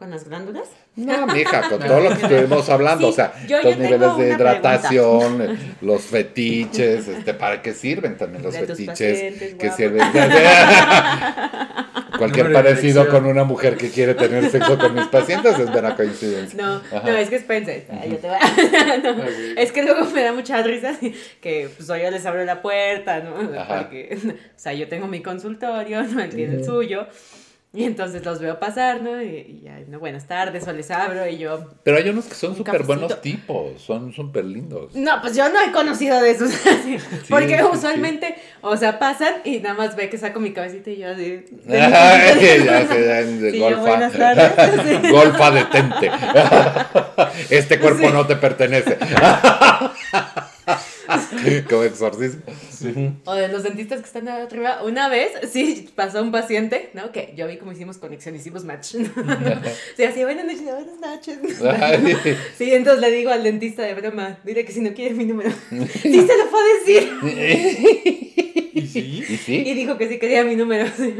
¿Con 0.00 0.10
las 0.10 0.24
glándulas? 0.26 0.64
No, 0.96 1.26
mija, 1.34 1.68
con 1.68 1.78
todo 1.78 2.00
lo 2.00 2.08
que 2.16 2.22
estuvimos 2.22 2.66
hablando, 2.70 3.08
Sí, 3.08 3.12
o 3.12 3.14
sea, 3.16 3.32
yo- 3.46 3.62
los 3.62 3.76
yo 3.76 3.82
niveles 3.82 4.16
de 4.16 4.30
hidratación, 4.30 5.58
los 5.82 6.00
fetiches, 6.04 7.06
este, 7.06 7.34
¿para 7.34 7.60
qué 7.60 7.74
sirven 7.74 8.16
también 8.16 8.42
los 8.42 8.54
De 8.54 8.60
fetiches? 8.66 9.56
que 9.58 9.70
sirven 9.70 10.00
Cualquier 12.18 12.52
parecido 12.52 13.08
con 13.08 13.24
una 13.26 13.44
mujer 13.44 13.76
que 13.76 13.90
quiere 13.90 14.14
tener 14.14 14.50
sexo 14.50 14.78
con 14.78 14.94
mis 14.94 15.06
pacientes 15.06 15.58
es 15.58 15.70
mera 15.70 15.94
coincidencia. 15.96 16.60
No, 16.62 16.76
Ajá. 16.76 17.02
no, 17.04 17.16
es 17.16 17.28
que 17.30 17.36
espérense. 17.36 17.86
yo 18.08 18.16
te 18.16 18.26
voy 18.28 18.36
a- 18.40 18.98
no. 18.98 19.24
Es 19.56 19.72
que 19.72 19.82
luego 19.82 20.04
me 20.06 20.22
da 20.22 20.32
mucha 20.32 20.62
risa 20.62 20.94
que 21.40 21.68
pues 21.76 21.88
yo 21.88 22.10
les 22.10 22.24
abro 22.26 22.44
la 22.44 22.60
puerta, 22.62 23.20
¿no? 23.20 23.34
Porque, 23.68 24.18
o 24.26 24.32
sea, 24.58 24.72
yo 24.74 24.88
tengo 24.88 25.06
mi 25.06 25.20
consultorio, 25.22 26.02
¿no? 26.04 26.20
Él 26.22 26.30
tiene 26.30 26.56
el 26.56 26.64
suyo. 26.64 27.06
Y 27.74 27.84
entonces 27.84 28.24
los 28.24 28.40
veo 28.40 28.58
pasar, 28.58 29.00
¿no? 29.00 29.22
Y, 29.22 29.28
y 29.28 29.60
ya, 29.64 29.78
no, 29.86 30.00
buenas 30.00 30.26
tardes, 30.26 30.66
o 30.66 30.72
les 30.72 30.90
abro 30.90 31.24
y 31.28 31.38
yo... 31.38 31.70
Pero 31.84 31.98
hay 31.98 32.08
unos 32.08 32.24
que 32.24 32.34
son 32.34 32.56
súper 32.56 32.82
buenos 32.82 33.20
tipos, 33.20 33.80
son 33.80 34.12
súper 34.12 34.44
lindos. 34.44 34.92
No, 34.96 35.20
pues 35.20 35.36
yo 35.36 35.48
no 35.48 35.62
he 35.62 35.70
conocido 35.70 36.20
de 36.20 36.32
esos 36.32 36.50
porque 37.28 37.58
sí, 37.58 37.62
usualmente, 37.62 38.34
o 38.60 38.76
sea, 38.76 38.98
pasan 38.98 39.34
y 39.44 39.60
nada 39.60 39.76
más 39.76 39.94
ve 39.94 40.10
que 40.10 40.18
saco 40.18 40.40
mi 40.40 40.52
cabecita 40.52 40.90
y 40.90 40.96
yo 40.96 41.10
así... 41.10 41.44
Ay, 41.68 42.64
ya 42.64 42.88
se 42.88 43.04
dan 43.04 43.40
de 43.40 43.50
Sí, 43.52 43.58
yo, 43.60 43.64
golfa. 43.66 43.80
buenas 43.82 44.12
tardes. 44.14 45.12
Golfa 45.12 45.50
detente. 45.52 46.10
Este 47.50 47.78
cuerpo 47.78 48.10
no 48.10 48.26
te 48.26 48.34
pertenece. 48.34 48.98
Como 51.68 51.84
exorcismo. 51.84 52.42
O 53.24 53.34
de 53.34 53.48
los 53.48 53.62
dentistas 53.62 54.00
que 54.00 54.06
están 54.06 54.28
arriba. 54.28 54.82
Una 54.84 55.08
vez, 55.08 55.32
sí, 55.50 55.90
pasó 55.94 56.22
un 56.22 56.32
paciente, 56.32 56.90
¿no? 56.94 57.12
Que 57.12 57.34
yo 57.36 57.46
vi 57.46 57.56
cómo 57.56 57.72
hicimos 57.72 57.98
conexión, 57.98 58.34
hicimos 58.34 58.64
match. 58.64 58.94
Sí, 59.96 60.04
así, 60.04 60.22
buenas 60.24 60.44
noches, 60.44 60.62
buenas 60.62 61.00
noches. 61.00 61.38
Sí, 62.56 62.72
entonces 62.72 63.00
le 63.00 63.10
digo 63.10 63.30
al 63.30 63.42
dentista 63.42 63.82
de 63.82 63.94
broma, 63.94 64.38
dile 64.44 64.64
que 64.64 64.72
si 64.72 64.80
no 64.80 64.92
quiere 64.94 65.14
mi 65.14 65.24
número. 65.24 65.50
Sí, 66.02 66.26
se 66.26 66.36
lo 66.36 66.50
puedo 66.50 66.64
decir. 66.84 68.20
¿Y 68.72 68.86
sí? 68.86 69.24
¿Y 69.28 69.36
sí? 69.36 69.62
Y 69.66 69.74
dijo 69.74 69.98
que 69.98 70.08
sí 70.08 70.18
quería 70.18 70.44
mi 70.44 70.56
número. 70.56 70.86
sí. 70.96 71.14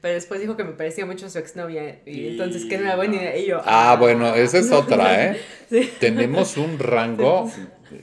Pero 0.00 0.14
después 0.14 0.40
dijo 0.40 0.56
que 0.56 0.64
me 0.64 0.72
parecía 0.72 1.04
mucho 1.04 1.28
su 1.28 1.38
exnovia. 1.38 2.00
Y 2.06 2.20
Y 2.20 2.28
entonces 2.28 2.64
que 2.64 2.78
no 2.78 2.84
era 2.84 2.96
buena 2.96 3.16
idea. 3.16 3.36
Y 3.36 3.46
yo. 3.46 3.60
Ah, 3.64 3.96
bueno, 3.98 4.34
esa 4.34 4.58
es 4.58 4.70
otra, 4.70 5.26
¿eh? 5.26 5.40
Sí. 5.68 5.90
Tenemos 6.00 6.56
un 6.56 6.78
rango, 6.78 7.50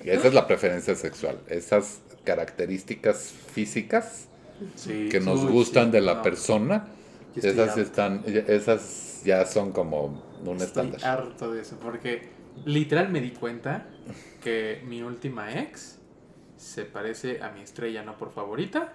esa 0.04 0.28
es 0.28 0.34
la 0.34 0.48
preferencia 0.48 0.96
sexual, 0.96 1.40
esas 1.48 2.02
características 2.24 3.32
físicas 3.54 4.28
Sí. 4.76 5.08
que 5.12 5.20
nos 5.20 5.44
Uy, 5.44 5.52
gustan 5.52 5.86
sí, 5.86 5.92
de 5.92 6.02
la 6.02 6.16
no. 6.16 6.22
persona, 6.24 6.88
estoy 7.36 7.52
esas 7.52 7.70
harto. 7.70 7.82
están, 7.82 8.24
esas 8.26 9.22
ya 9.24 9.46
son 9.46 9.72
como 9.72 10.24
un 10.44 10.62
Estoy 10.62 10.88
estándar. 10.88 11.06
harto 11.06 11.52
de 11.52 11.62
eso, 11.62 11.78
porque 11.80 12.30
literal 12.66 13.10
me 13.10 13.22
di 13.22 13.32
cuenta 13.32 13.86
que 14.44 14.82
mi 14.88 15.04
última 15.04 15.60
ex 15.60 16.00
se 16.56 16.86
parece 16.86 17.40
a 17.44 17.52
mi 17.52 17.62
estrella 17.62 18.02
no 18.04 18.18
por 18.18 18.32
favorita, 18.32 18.94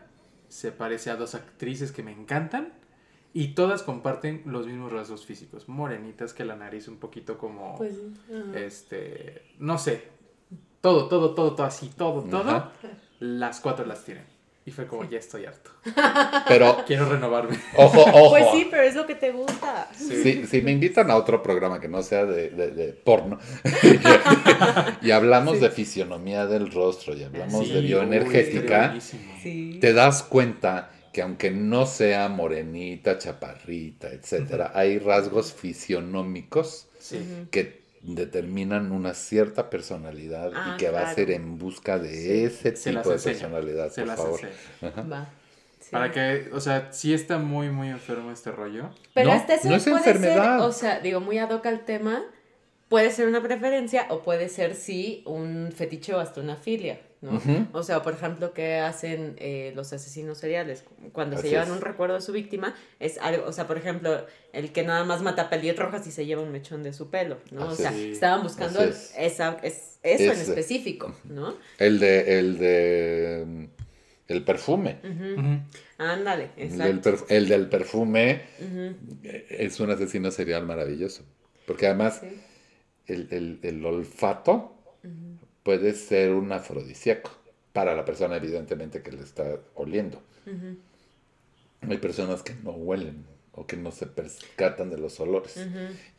se 0.49 0.73
parece 0.73 1.11
a 1.11 1.17
dos 1.17 1.37
actrices 1.37 1.93
que 1.93 2.03
me 2.03 2.11
encantan 2.11 2.73
y 3.33 3.55
todas 3.55 3.83
comparten 3.85 4.43
los 4.47 4.67
mismos 4.67 4.93
rasgos 4.93 5.25
físicos, 5.25 5.69
morenitas 5.69 6.35
que 6.35 6.45
la 6.45 6.57
nariz 6.57 6.89
un 6.89 6.97
poquito 6.99 7.39
como 7.39 7.77
Pues, 7.79 7.95
este, 8.57 9.43
no 9.61 9.79
sé, 9.79 10.03
todo, 10.83 11.09
todo, 11.09 11.35
todo, 11.35 11.55
todo 11.55 11.67
así, 11.67 11.91
todo, 11.97 12.23
todo, 12.25 12.51
Ajá. 12.51 12.73
las 13.21 13.61
cuatro 13.61 13.87
las 13.87 14.05
tienen. 14.05 14.25
Y 14.65 14.71
fue 14.71 14.87
como, 14.87 15.03
ya 15.11 15.19
estoy 15.19 15.45
harto. 15.45 15.71
Pero, 16.47 16.85
Quiero 16.87 17.09
renovarme. 17.09 17.59
ojo, 17.77 18.01
ojo. 18.13 18.31
Pues 18.31 18.45
sí, 18.53 18.69
pero 18.71 18.85
es 18.85 18.95
lo 18.95 19.07
que 19.07 19.17
te 19.17 19.33
gusta. 19.33 19.89
Si, 19.93 20.47
si 20.47 20.63
me 20.63 20.71
invitan 20.71 21.11
a 21.11 21.17
otro 21.17 21.43
programa 21.43 21.81
que 21.81 21.89
no 21.89 22.01
sea 22.05 22.25
de, 22.27 22.51
de- 22.51 22.71
de 22.71 22.93
porno 22.93 23.41
y 25.03 25.11
hablamos 25.11 25.61
de 25.61 25.69
fisionomía 25.71 26.47
del 26.47 26.71
rostro 26.71 27.17
y 27.17 27.25
hablamos 27.25 27.67
Sí, 27.67 27.73
de 27.73 27.81
bioenergética, 27.81 28.95
te 29.81 29.93
das 29.93 30.23
cuenta 30.23 30.91
que 31.13 31.23
aunque 31.23 31.51
no 31.51 31.85
sea 31.87 32.29
morenita, 32.29 33.19
chaparrita, 33.19 34.09
etcétera, 34.11 34.71
hay 34.75 34.99
rasgos 35.01 35.53
fisionómicos 35.53 36.87
Sí. 37.01 37.19
que 37.51 37.82
determinan 38.03 38.93
una 38.93 39.15
cierta 39.15 39.71
personalidad 39.71 40.51
Ah, 40.55 40.73
y 40.75 40.77
que 40.77 40.91
va 40.91 41.03
a 41.09 41.15
ser 41.15 41.31
en 41.31 41.59
busca 41.59 41.99
de 41.99 42.11
Sí. 42.13 42.45
ese 42.45 42.77
Se 42.77 42.91
tipo 42.91 43.09
de 43.09 43.15
enseño, 43.15 43.35
personalidad, 43.39 43.91
Se 43.91 44.01
por 44.03 44.09
las 44.09 44.17
favor. 44.17 44.41
Va. 45.13 45.29
Sí. 45.81 45.89
Para 45.91 46.11
que, 46.11 46.49
o 46.53 46.61
sea, 46.61 46.93
sí 46.93 47.13
está 47.15 47.39
muy, 47.39 47.71
muy 47.71 47.89
enfermo 47.89 48.31
este 48.31 48.51
rollo. 48.53 48.91
Pero 49.15 49.31
No, 49.31 49.37
hasta 49.37 49.55
eso 49.55 49.69
no 49.69 49.77
es 49.77 49.83
puede 49.85 49.97
enfermedad. 49.97 50.59
ser, 50.59 50.67
o 50.69 50.73
sea, 50.73 51.01
digo, 51.01 51.21
muy 51.21 51.39
ad 51.39 51.51
hoc 51.51 51.65
al 51.67 51.85
tema, 51.85 52.23
puede 52.89 53.11
ser 53.11 53.29
una 53.29 53.43
preferencia 53.43 54.07
o 54.11 54.23
puede 54.23 54.49
ser, 54.49 54.75
sí, 54.75 55.23
un 55.27 55.71
fetiche 55.75 56.15
o 56.15 56.19
hasta 56.21 56.41
una 56.41 56.57
filia. 56.57 57.01
¿No? 57.23 57.41
O 57.73 57.83
sea, 57.85 58.03
por 58.03 58.13
ejemplo, 58.15 58.53
¿qué 58.53 58.77
hacen 58.79 59.37
eh, 59.39 59.73
los 59.77 59.93
asesinos 59.93 60.39
seriales? 60.39 60.85
Cuando 61.13 61.37
Así 61.37 61.45
se 61.45 61.51
llevan 61.51 61.69
es. 61.69 61.75
un 61.75 61.81
recuerdo 61.81 62.17
de 62.17 62.21
su 62.21 62.33
víctima, 62.33 62.75
es 63.01 63.17
algo, 63.19 63.47
o 63.47 63.53
sea, 63.53 63.67
por 63.67 63.79
ejemplo, 63.79 64.27
el 64.53 64.73
que 64.73 64.83
nada 64.83 65.05
más 65.05 65.23
mata 65.23 65.49
pelirrojas 65.49 66.07
y 66.07 66.11
se 66.11 66.27
lleva 66.27 66.43
un 66.43 66.51
mechón 66.53 66.83
de 66.83 66.93
su 66.93 67.11
pelo, 67.11 67.39
¿no? 67.53 67.69
O 67.69 67.75
sea, 67.75 67.91
es. 67.91 68.15
estaban 68.15 68.43
buscando 68.43 68.83
es. 68.83 69.15
esa, 69.17 69.57
es, 69.63 69.99
eso 70.03 70.33
en 70.33 70.41
específico, 70.41 71.15
¿no? 71.25 71.55
El 71.79 72.01
de, 72.01 72.39
el 72.41 72.59
de, 72.59 73.69
el 74.29 74.45
perfume. 74.45 74.97
Ándale, 75.99 76.51
El 76.57 76.77
del, 76.77 76.97
exacto. 76.99 77.11
perf- 77.11 77.25
el 77.29 77.49
del 77.49 77.69
perfume 77.69 78.43
eh, 78.61 79.47
es 79.51 79.79
un 79.79 79.91
asesino 79.91 80.31
serial 80.33 80.67
maravilloso. 80.67 81.25
Porque 81.67 81.87
además 81.87 82.19
sí. 82.21 82.41
el, 83.07 83.29
el- 83.31 83.61
el 83.63 83.87
olfato 83.87 84.75
puede 85.63 85.95
ser 85.95 86.31
un 86.33 86.53
afrodisíaco 86.53 87.31
para 87.73 87.95
la 87.95 88.05
persona, 88.05 88.37
evidentemente, 88.37 89.03
que 89.03 89.13
le 89.13 89.23
está 89.23 89.59
oliendo. 89.75 90.23
Hay 91.89 91.99
personas 91.99 92.43
que 92.43 92.55
no 92.63 92.71
huelen 92.73 93.25
o 93.55 93.67
que 93.67 93.77
no 93.77 93.91
se 93.93 94.07
percatan 94.07 94.91
de 94.91 94.99
los 94.99 95.19
olores. 95.21 95.59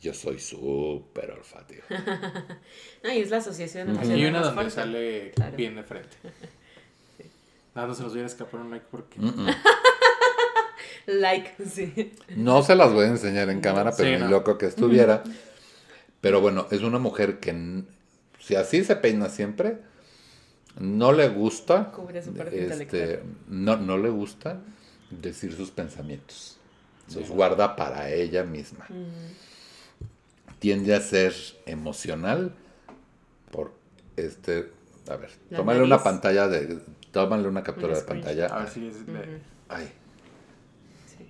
Yo 0.02 0.14
soy 0.14 0.39
súper 0.39 1.32
olfativo. 1.32 1.84
No, 3.04 3.12
y 3.12 3.20
es 3.20 3.30
la 3.32 3.38
asociación 3.38 3.89
Ujú. 3.89 3.96
emocional 3.98 4.20
Y 4.20 4.26
una 4.28 4.39
donde 4.39 4.54
fuerte. 4.54 4.72
sale 4.72 5.32
Claro. 5.36 5.58
bien 5.58 5.76
de 5.76 5.84
frente. 5.84 6.16
Nada, 7.76 7.88
no 7.88 7.96
se 7.96 8.04
nos 8.04 8.14
viene 8.14 8.26
a 8.26 8.32
escapar 8.32 8.62
un 8.62 8.72
like 8.72 8.86
porque. 8.89 9.20
Like, 11.06 11.52
sí. 11.70 12.14
No 12.38 12.64
se 12.64 12.76
las 12.76 12.94
voy 12.94 13.06
a 13.06 13.10
enseñar 13.10 13.50
en 13.50 13.60
cámara, 13.60 13.91
pero 13.96 14.08
Sí, 14.10 14.16
ni 14.16 14.22
no. 14.22 14.30
loco 14.30 14.58
que 14.58 14.68
estuviera. 14.68 15.22
Pero 16.22 16.39
bueno, 16.39 16.68
es 16.72 16.82
una 16.82 16.98
mujer 17.00 17.39
que, 17.41 17.84
si 18.44 18.56
así 18.56 18.84
se 18.84 18.96
peina 18.98 19.30
siempre, 19.30 19.78
no 20.80 21.12
le 21.14 21.30
gusta, 21.30 21.91
Cubre 21.91 22.22
su 22.22 22.34
parte 22.34 22.62
este, 22.68 22.84
intelectual. 22.86 23.20
no, 23.48 23.78
no 23.78 23.98
le 23.98 24.10
gusta 24.10 24.60
decir 25.10 25.54
sus 25.56 25.72
pensamientos. 25.72 26.58
Los 27.16 27.30
guarda 27.30 27.76
para 27.76 28.10
ella 28.10 28.44
misma. 28.44 28.88
Tiende 30.60 30.96
a 30.96 31.02
ser 31.02 31.34
emocional 31.66 32.54
por 33.52 33.74
este, 34.16 34.72
a 35.10 35.16
ver, 35.18 35.30
La 35.50 35.58
tómale 35.58 35.80
nariz. 35.80 35.94
una 35.94 36.04
pantalla 36.04 36.48
de, 36.48 36.80
tómale 37.12 37.48
una 37.48 37.62
captura 37.64 37.96
de 37.96 38.02
pantalla. 38.04 38.48
A 38.48 38.60
ver 38.60 38.70
si 38.70 38.88
es. 38.88 39.06
de- 39.06 39.41
Ay, 39.70 39.91
sí. 41.18 41.28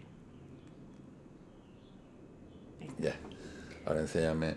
ya. 2.99 3.15
Ahora 3.85 4.01
enséñame 4.01 4.55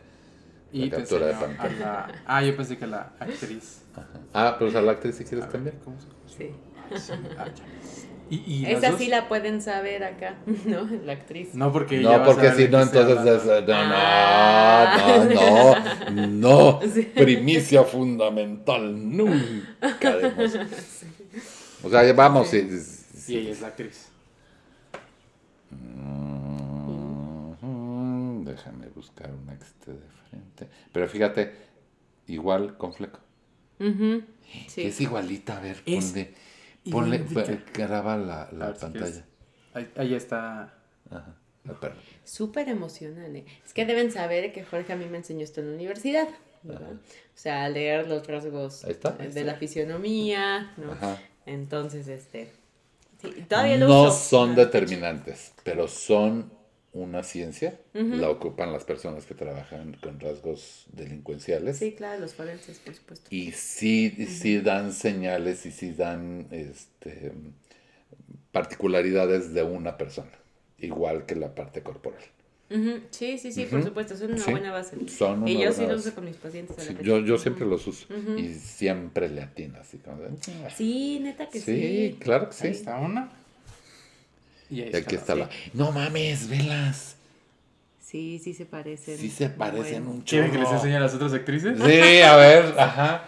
Y 0.76 0.90
la 0.90 0.96
captura 0.98 1.26
de 1.26 1.34
a 1.34 1.40
pantalla. 1.40 1.78
la- 1.78 2.12
Ah, 2.26 2.42
yo 2.42 2.56
pensé 2.56 2.76
que 2.78 2.86
la 2.86 3.12
actriz. 3.20 3.82
Ajá. 3.94 4.08
Ah, 4.34 4.56
pero 4.58 4.70
usar 4.70 4.82
la 4.82 4.92
actriz 4.92 5.14
si 5.16 5.24
A 5.24 5.26
quieres 5.26 5.48
también. 5.50 5.76
¿cómo 5.84 5.96
se- 5.98 6.06
Sí. 6.36 6.50
Sí. 6.98 7.12
Ah. 7.38 7.46
Y, 8.28 8.42
y 8.44 8.66
Esa 8.66 8.90
dos- 8.90 8.98
sí 8.98 9.06
la 9.06 9.28
pueden 9.28 9.62
saber 9.62 10.02
acá, 10.02 10.34
¿no? 10.64 10.88
La 11.04 11.12
actriz. 11.12 11.54
No, 11.54 11.70
porque 11.70 12.00
No, 12.00 12.10
a 12.10 12.24
porque 12.24 12.50
si 12.50 12.66
no, 12.66 12.80
entonces 12.82 13.18
es, 13.24 13.44
no, 13.68 13.72
Ah. 13.76 15.28
no, 15.32 16.10
no, 16.10 16.26
no, 16.26 16.80
Sí. 16.92 17.02
primicia 17.14 17.84
fundamental, 17.84 19.16
nunca 19.16 20.16
demos. 20.16 20.56
O 21.84 21.88
sea, 21.88 22.12
vamos, 22.14 22.48
sí, 22.48 22.68
sí, 22.68 22.80
sí. 23.16 23.32
Y 23.34 23.38
ella 23.38 23.50
es 23.52 23.60
la 23.60 23.68
actriz. 23.68 24.08
Mm, 27.62 28.44
Déjame 28.44 28.88
buscar 28.88 29.30
una 29.42 29.56
que 29.56 29.64
esté 29.64 29.92
de 29.92 29.98
Pero 30.92 31.08
fíjate, 31.08 31.52
igual 32.26 32.76
con 32.76 32.92
fleco. 32.94 33.20
Sí. 34.68 34.82
Es 34.82 35.00
igualita, 35.00 35.58
a 35.58 35.60
ver, 35.60 35.82
Es 35.86 36.14
ponle, 36.90 37.18
ponle, 37.20 37.62
graba 37.74 38.16
la, 38.16 38.48
la 38.52 38.74
pantalla. 38.74 39.24
Ahí, 39.74 39.90
ahí 39.96 40.14
está. 40.14 40.72
Ajá, 41.10 41.34
espera. 41.68 41.94
Súper 42.24 42.68
emocional, 42.68 43.36
¿eh? 43.36 43.44
Es 43.64 43.72
que 43.74 43.84
deben 43.84 44.10
saber 44.10 44.52
que 44.52 44.64
Jorge 44.64 44.92
a 44.92 44.96
mí 44.96 45.06
me 45.06 45.18
enseñó 45.18 45.42
esto 45.44 45.60
en 45.60 45.68
la 45.70 45.74
universidad, 45.74 46.28
¿verdad? 46.62 46.92
O 46.94 46.98
sea, 47.38 47.68
leer 47.68 48.08
los 48.08 48.26
rasgos 48.26 48.84
Ahí 48.84 48.92
está, 48.92 49.16
ahí 49.18 49.28
de 49.28 49.44
la 49.44 49.56
fisionomía, 49.56 50.72
¿no? 50.76 50.92
Ajá. 50.92 51.18
Entonces, 51.44 52.08
este... 52.08 52.52
Sí, 53.20 53.30
todavía 53.48 53.76
lo 53.78 53.88
no 53.88 54.02
uso. 54.04 54.12
son 54.12 54.50
Ah, 54.52 54.54
determinantes, 54.56 55.52
pero 55.64 55.88
son 55.88 56.52
una 57.02 57.22
ciencia. 57.22 57.78
La 57.92 58.28
ocupan 58.30 58.72
las 58.72 58.84
personas 58.84 59.26
que 59.26 59.34
trabajan 59.34 59.96
con 60.02 60.18
rasgos 60.20 60.86
delincuenciales. 60.92 61.78
Sí, 61.78 61.92
claro, 61.92 62.20
los 62.20 62.34
forenses, 62.34 62.78
por 62.78 62.94
supuesto. 62.94 63.26
Y 63.30 63.52
sí, 63.52 64.10
sí 64.26 64.58
dan 64.60 64.92
señales 64.92 65.64
y 65.66 65.70
sí 65.72 65.92
dan 65.92 66.46
este, 66.50 67.32
particularidades 68.52 69.52
de 69.54 69.62
una 69.62 69.96
persona, 69.98 70.32
igual 70.78 71.26
que 71.26 71.36
la 71.36 71.54
parte 71.54 71.82
corporal. 71.82 72.22
Sí, 73.10 73.38
sí, 73.38 73.52
sí, 73.52 73.64
por 73.66 73.82
supuesto, 73.84 74.16
son 74.16 74.32
una 74.32 74.42
Sí, 74.42 74.50
buena 74.50 74.72
base. 74.72 74.96
son 75.08 75.42
una 75.42 75.50
y 75.50 75.62
yo 75.62 75.72
sí 75.72 75.86
lo 75.86 75.94
uso 75.94 76.12
con 76.14 76.24
mis 76.24 76.36
pacientes. 76.36 76.76
a 76.76 76.82
la 76.82 76.98
Sí, 76.98 77.04
yo, 77.04 77.20
yo 77.20 77.38
siempre 77.38 77.64
los 77.64 77.86
uso 77.86 78.08
y 78.36 78.54
siempre 78.54 79.28
le 79.28 79.42
atino 79.42 79.78
así 79.80 79.98
como 79.98 80.22
de, 80.22 80.30
Sí, 80.76 81.20
neta 81.20 81.48
que 81.48 81.60
sí. 81.60 81.64
Sí, 82.10 82.16
claro 82.18 82.48
que 82.50 82.66
Ahí 82.66 82.74
sí. 82.74 82.80
está 82.80 82.98
una. 82.98 83.30
Y 84.70 84.82
ahí 84.82 84.90
Y 84.92 84.96
aquí 84.96 85.14
está 85.14 85.34
la... 85.34 85.46
Sí. 85.46 85.70
No 85.74 85.92
mames, 85.92 86.48
velas. 86.48 87.16
Sí, 88.00 88.40
sí 88.42 88.54
se 88.54 88.64
parecen. 88.66 89.18
Sí 89.18 89.30
se 89.30 89.48
parecen 89.48 90.04
Bueno. 90.04 90.10
un 90.18 90.20
¿Quieren 90.22 90.50
que 90.50 90.58
les 90.58 90.66
chorro. 90.66 90.76
enseñe 90.78 90.96
a 90.96 91.00
las 91.00 91.14
otras 91.14 91.32
actrices? 91.32 91.76
Sí, 91.84 92.20
a 92.22 92.36
ver, 92.36 92.74
ajá. 92.78 93.24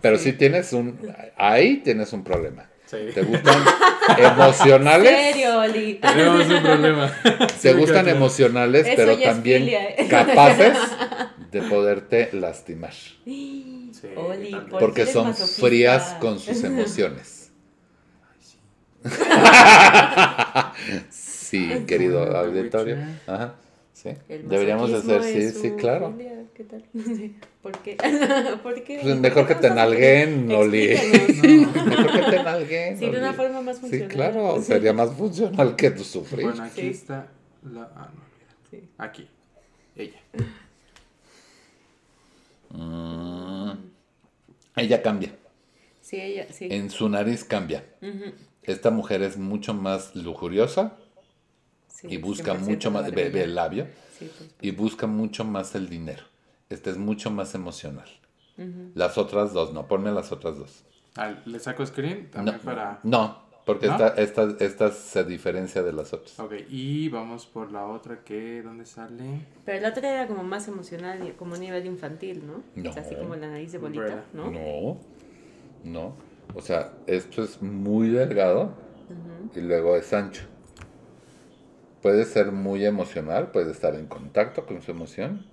Pero 0.00 0.18
sí. 0.18 0.32
tienes 0.34 0.72
un... 0.72 0.98
Ahí 1.36 1.78
tienes 1.78 2.12
un 2.12 2.22
problema. 2.24 2.68
Sí. 2.86 2.98
¿Te 3.14 3.22
gustan 3.22 3.62
emocionales? 4.18 5.10
¿En 5.10 5.32
serio, 5.32 5.58
Oli? 5.58 5.94
Tenemos 5.94 6.46
un 6.48 6.62
problema. 6.62 7.12
Te 7.22 7.48
Sí, 7.58 7.72
gustan 7.78 8.04
claro. 8.04 8.16
emocionales, 8.18 8.86
Eso 8.86 8.96
pero 8.96 9.18
también 9.18 9.62
filia, 9.62 9.88
¿eh? 9.90 10.06
capaces 10.10 10.76
de 11.50 11.62
poderte 11.62 12.28
lastimar. 12.34 12.92
Sí, 12.92 13.90
Oli, 14.16 14.50
tal 14.50 14.60
vez. 14.60 14.70
¿por 14.70 14.80
Porque 14.80 15.06
son 15.06 15.28
masoquista? 15.28 15.66
frías 15.66 16.16
con 16.20 16.38
sus 16.38 16.62
emociones. 16.62 17.50
Sí, 21.10 21.84
querido 21.86 22.20
bueno, 22.20 22.36
auditorio. 22.38 22.96
Ajá. 23.26 23.54
Sí. 23.92 24.10
Deberíamos 24.28 24.92
hacer, 24.92 25.22
sí, 25.22 25.50
sí, 25.50 25.70
claro. 25.72 26.14
¿Qué 26.54 26.64
tal? 26.64 26.84
¿Por 27.62 27.72
qué? 27.78 27.96
¿Por 28.62 28.82
qué? 28.82 28.98
Pues 29.02 29.16
mejor 29.18 29.46
que 29.46 29.54
¿Por 29.54 29.62
te 29.62 29.68
no 29.70 29.74
nalguen, 29.76 30.50
Oli. 30.50 30.92
Explícanos. 30.92 31.86
Mejor 31.86 32.12
que 32.12 32.30
te 32.36 32.42
nalguen. 32.42 32.98
Sí, 32.98 33.10
de 33.10 33.18
una 33.18 33.32
forma 33.32 33.60
más 33.62 33.76
Sí, 33.76 33.80
funcional. 33.82 34.08
claro, 34.08 34.56
Sí. 34.58 34.64
sería 34.64 34.92
más 34.92 35.10
funcional 35.12 35.76
que 35.76 35.90
tú 35.92 36.04
sufrir. 36.04 36.44
Bueno, 36.46 36.62
aquí 36.64 36.80
Sí. 36.82 36.88
está 36.88 37.28
la. 37.72 37.82
Ah, 37.96 38.10
no, 38.12 38.20
mira. 38.36 38.54
Sí. 38.70 38.88
Aquí. 38.98 39.28
Ella. 39.96 40.20
Mm. 42.70 43.72
Ella 44.76 45.02
cambia. 45.02 45.30
Sí, 46.00 46.20
ella, 46.20 46.46
sí. 46.52 46.68
En 46.70 46.90
su 46.90 47.08
nariz 47.08 47.44
cambia. 47.44 47.84
Ujú, 48.02 48.32
Esta 48.64 48.90
mujer 48.90 49.22
es 49.22 49.36
mucho 49.36 49.74
más 49.74 50.14
lujuriosa 50.14 50.96
sí, 51.88 52.08
y 52.10 52.16
busca 52.18 52.54
100% 52.54 52.58
mucho 52.60 52.90
más, 52.90 53.10
ve, 53.10 53.42
el 53.42 53.54
labio, 53.54 53.86
Sí, 54.18 54.30
y 54.60 54.70
busca 54.70 55.06
mucho 55.06 55.44
más 55.44 55.74
el 55.74 55.88
dinero. 55.88 56.22
Esta 56.70 56.90
es 56.90 56.96
mucho 56.96 57.30
más 57.30 57.54
emocional. 57.54 58.08
Las 58.94 59.18
otras 59.18 59.52
dos, 59.52 59.72
no, 59.72 59.88
ponme 59.88 60.12
las 60.12 60.30
otras 60.30 60.56
dos. 60.56 60.84
Ah, 61.16 61.34
le 61.44 61.58
saco 61.58 61.84
screen 61.84 62.30
también 62.30 62.56
No, 62.58 62.62
para. 62.62 63.00
no 63.02 63.44
porque 63.64 63.86
¿No? 63.86 63.94
Esta, 63.94 64.08
esta, 64.20 64.64
esta 64.64 64.90
se 64.90 65.24
diferencia 65.24 65.82
de 65.82 65.92
las 65.92 66.12
otras. 66.12 66.38
Ok, 66.38 66.52
y 66.68 67.08
vamos 67.08 67.46
por 67.46 67.72
la 67.72 67.86
otra 67.86 68.22
que. 68.22 68.62
¿Dónde 68.62 68.84
sale? 68.84 69.40
Pero 69.64 69.80
la 69.80 69.88
otra 69.88 70.10
era 70.10 70.26
como 70.26 70.42
más 70.44 70.68
emocional, 70.68 71.34
como 71.38 71.54
a 71.54 71.58
nivel 71.58 71.86
infantil, 71.86 72.46
¿no? 72.46 72.62
No. 72.74 72.90
O 72.90 72.92
sea, 72.92 73.02
así 73.02 73.14
como 73.14 73.34
la 73.36 73.48
nariz 73.48 73.72
de 73.72 73.78
bolita, 73.78 74.02
Umbrella. 74.02 74.24
¿no? 74.34 74.50
No, 74.50 75.00
no. 75.84 76.16
O 76.54 76.60
sea, 76.60 76.92
esto 77.06 77.42
es 77.42 77.60
muy 77.62 78.08
delgado 78.08 78.72
y 79.54 79.60
luego 79.60 79.96
es 79.96 80.12
ancho. 80.12 80.42
Puede 82.02 82.24
ser 82.26 82.52
muy 82.52 82.84
emocional, 82.84 83.50
puede 83.50 83.70
estar 83.72 83.94
en 83.94 84.06
contacto 84.06 84.66
con 84.66 84.82
su 84.82 84.90
emoción, 84.90 85.46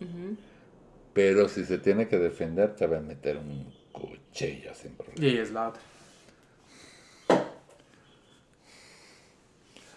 pero 1.13 1.47
si 1.47 1.63
se 1.65 1.77
tiene 1.77 2.07
que 2.07 2.17
defender, 2.17 2.75
te 2.75 2.87
va 2.87 2.97
a 2.97 3.01
meter 3.01 3.37
un 3.37 3.73
cuchillo 3.93 4.73
sin 4.75 4.91
problema. 4.95 5.25
Y 5.25 5.37
es 5.37 5.51
la 5.51 5.69
otra. 5.69 5.81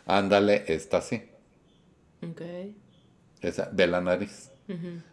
Ándale, 0.06 0.64
está 0.68 0.98
así. 0.98 1.22
Ok. 2.22 2.42
Esa, 3.40 3.68
ve 3.72 3.86
la 3.86 4.00
nariz, 4.00 4.50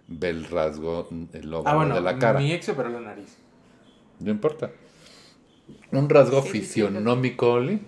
ve 0.08 0.30
el 0.30 0.46
rasgo, 0.46 1.08
el 1.34 1.50
logo 1.50 1.68
Ah, 1.68 1.76
bueno, 1.76 1.96
de 1.96 2.02
la 2.02 2.18
cara. 2.18 2.40
mi 2.40 2.52
ex 2.54 2.70
operó 2.70 2.90
la 2.90 3.02
nariz. 3.02 3.38
No 4.20 4.32
importa. 4.32 4.72
Un 5.92 6.10
rasgo 6.10 6.42
Sí, 6.42 6.48
sí, 6.48 6.54
sí, 6.54 6.60
fisionómico, 6.60 7.54
Oli, 7.54 7.82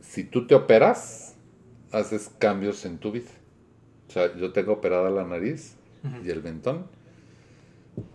si 0.00 0.24
tú 0.24 0.46
te 0.46 0.54
operas, 0.54 1.34
haces 1.92 2.30
cambios 2.38 2.84
en 2.84 2.98
tu 2.98 3.12
vida. 3.12 3.30
O 4.08 4.12
sea, 4.12 4.36
yo 4.36 4.52
tengo 4.52 4.72
operada 4.72 5.10
la 5.10 5.24
nariz 5.24 5.76
y 6.24 6.30
el 6.30 6.42
mentón 6.42 6.86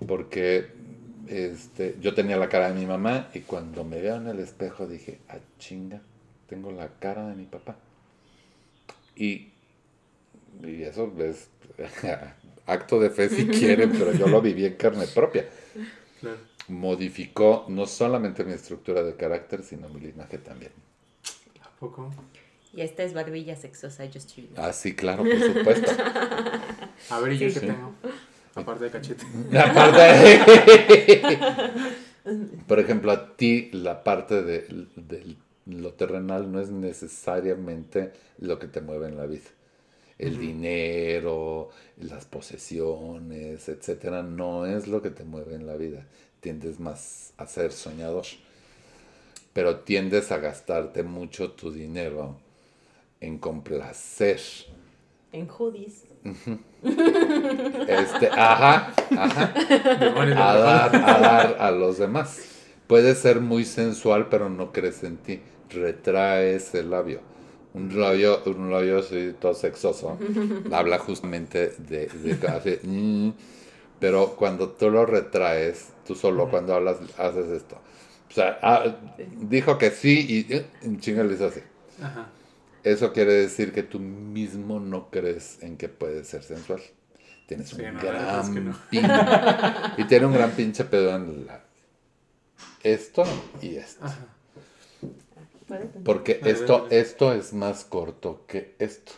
porque 0.07 0.67
este, 1.27 1.95
yo 2.01 2.13
tenía 2.13 2.37
la 2.37 2.49
cara 2.49 2.71
de 2.71 2.79
mi 2.79 2.85
mamá 2.85 3.29
y 3.33 3.41
cuando 3.41 3.83
me 3.83 4.01
veo 4.01 4.17
en 4.17 4.27
el 4.27 4.39
espejo 4.39 4.87
dije, 4.87 5.19
ah, 5.29 5.37
chinga, 5.59 6.01
tengo 6.47 6.71
la 6.71 6.89
cara 6.99 7.27
de 7.27 7.35
mi 7.35 7.45
papá. 7.45 7.77
Y, 9.15 9.49
y 10.63 10.83
eso 10.83 11.11
es 11.19 11.49
acto 12.65 12.99
de 12.99 13.09
fe 13.09 13.29
si 13.29 13.47
quieren, 13.59 13.91
pero 13.91 14.13
yo 14.13 14.27
lo 14.27 14.41
viví 14.41 14.65
en 14.65 14.75
carne 14.75 15.07
propia. 15.07 15.45
Claro. 16.19 16.54
Modificó 16.67 17.65
no 17.69 17.85
solamente 17.85 18.43
mi 18.43 18.53
estructura 18.53 19.03
de 19.03 19.15
carácter, 19.15 19.63
sino 19.63 19.87
mi 19.89 19.99
linaje 19.99 20.37
también. 20.39 20.71
¿A 21.63 21.69
poco? 21.79 22.11
Y 22.73 22.81
esta 22.81 23.03
es 23.03 23.13
barbilla 23.13 23.55
sexosa, 23.55 24.05
just 24.11 24.35
you 24.35 24.47
know. 24.47 24.65
Ah, 24.65 24.73
sí, 24.73 24.95
claro, 24.95 25.23
por 25.23 25.39
supuesto. 25.39 25.91
A 27.09 27.19
ver, 27.19 27.33
¿y 27.33 27.37
yo 27.37 27.49
Sí. 27.49 27.59
qué 27.59 27.67
tengo? 27.67 27.93
Aparte 28.55 28.85
de 28.85 28.91
cachete. 28.91 29.25
Aparte 29.57 30.39
Por 32.67 32.79
ejemplo, 32.79 33.11
a 33.11 33.35
ti 33.35 33.69
la 33.71 34.03
parte 34.03 34.41
de, 34.41 34.87
de 34.95 35.35
lo 35.67 35.93
terrenal 35.93 36.51
no 36.51 36.59
es 36.59 36.69
necesariamente 36.71 38.11
lo 38.39 38.57
que 38.57 38.67
te 38.67 38.81
mueve 38.81 39.07
en 39.07 39.17
la 39.17 39.25
vida. 39.27 39.43
El 40.17 40.39
dinero, 40.39 41.69
las 41.97 42.25
posesiones, 42.25 43.67
etcétera, 43.67 44.23
no 44.23 44.65
es 44.65 44.87
lo 44.87 45.01
que 45.01 45.09
te 45.11 45.25
mueve 45.25 45.55
en 45.55 45.67
la 45.67 45.75
vida. 45.75 46.07
Tiendes 46.45 46.79
más 46.79 47.33
a 47.37 47.47
ser 47.47 47.71
soñador. 47.71 48.25
Pero 49.51 49.77
tiendes 49.77 50.31
a 50.31 50.37
gastarte 50.37 51.01
mucho 51.01 51.53
tu 51.53 51.71
dinero 51.71 52.37
en 53.19 53.39
complacer. 53.39 54.39
En 55.31 55.47
hoodies. 55.47 56.03
Este, 57.87 58.27
ajá, 58.27 58.93
ajá. 59.17 59.53
De 59.97 60.33
a 60.35 60.55
dar, 60.55 60.95
a 60.95 61.19
dar 61.19 61.57
a 61.59 61.71
los 61.71 61.97
demás. 61.97 62.43
Puede 62.85 63.15
ser 63.15 63.41
muy 63.41 63.65
sensual, 63.65 64.29
pero 64.29 64.47
no 64.47 64.71
crece 64.71 65.07
en 65.07 65.17
ti. 65.17 65.41
Retrae 65.71 66.57
ese 66.57 66.83
labio. 66.83 67.21
Un 67.73 67.99
labio, 67.99 68.43
un 68.45 68.69
labio 68.69 68.99
así, 68.99 69.33
todo 69.41 69.55
sexoso. 69.55 70.19
Habla 70.71 70.99
justamente 70.99 71.73
de, 71.79 72.05
de 72.05 72.47
hace, 72.47 72.81
mm, 72.83 73.29
pero 73.99 74.35
cuando 74.35 74.69
tú 74.69 74.89
lo 74.89 75.05
retraes, 75.05 75.89
tú 76.05 76.15
solo 76.15 76.49
cuando 76.49 76.73
hablas 76.75 76.97
haces 77.17 77.47
esto. 77.47 77.77
O 78.29 78.33
sea, 78.33 78.59
ah, 78.61 78.83
dijo 79.41 79.77
que 79.77 79.91
sí 79.91 80.25
y 80.47 80.53
eh, 80.53 80.65
en 80.81 80.99
chinga 80.99 81.23
le 81.23 81.35
hizo 81.35 81.45
así. 81.47 81.61
Ajá. 82.01 82.27
Eso 82.83 83.13
quiere 83.13 83.33
decir 83.33 83.71
que 83.71 83.83
tú 83.83 83.99
mismo 83.99 84.79
no 84.79 85.09
crees 85.09 85.61
en 85.63 85.77
que 85.77 85.89
puedes 85.89 86.27
ser 86.27 86.43
sensual. 86.43 86.81
Tienes 87.47 87.71
un 87.73 87.81
no, 87.81 87.87
es 87.97 88.03
gran 88.03 88.53
que 88.53 88.59
no. 88.59 88.75
pin- 88.91 89.93
y 89.97 90.03
tiene 90.05 90.25
un 90.25 90.33
gran 90.33 90.51
pinche 90.51 90.83
pedo 90.85 91.15
en 91.15 91.45
la- 91.47 91.63
esto 92.83 93.23
y 93.61 93.75
esto. 93.75 94.05
Porque 96.03 96.41
esto, 96.43 96.87
esto 96.91 97.33
es 97.33 97.53
más 97.53 97.85
corto 97.85 98.43
que 98.47 98.75
esto. 98.79 99.13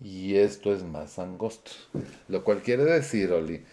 Y 0.00 0.36
esto 0.36 0.74
es 0.74 0.82
más 0.82 1.18
angosto. 1.18 1.70
Lo 2.28 2.42
cual 2.44 2.62
quiere 2.62 2.84
decir, 2.84 3.30
Oli, 3.32 3.64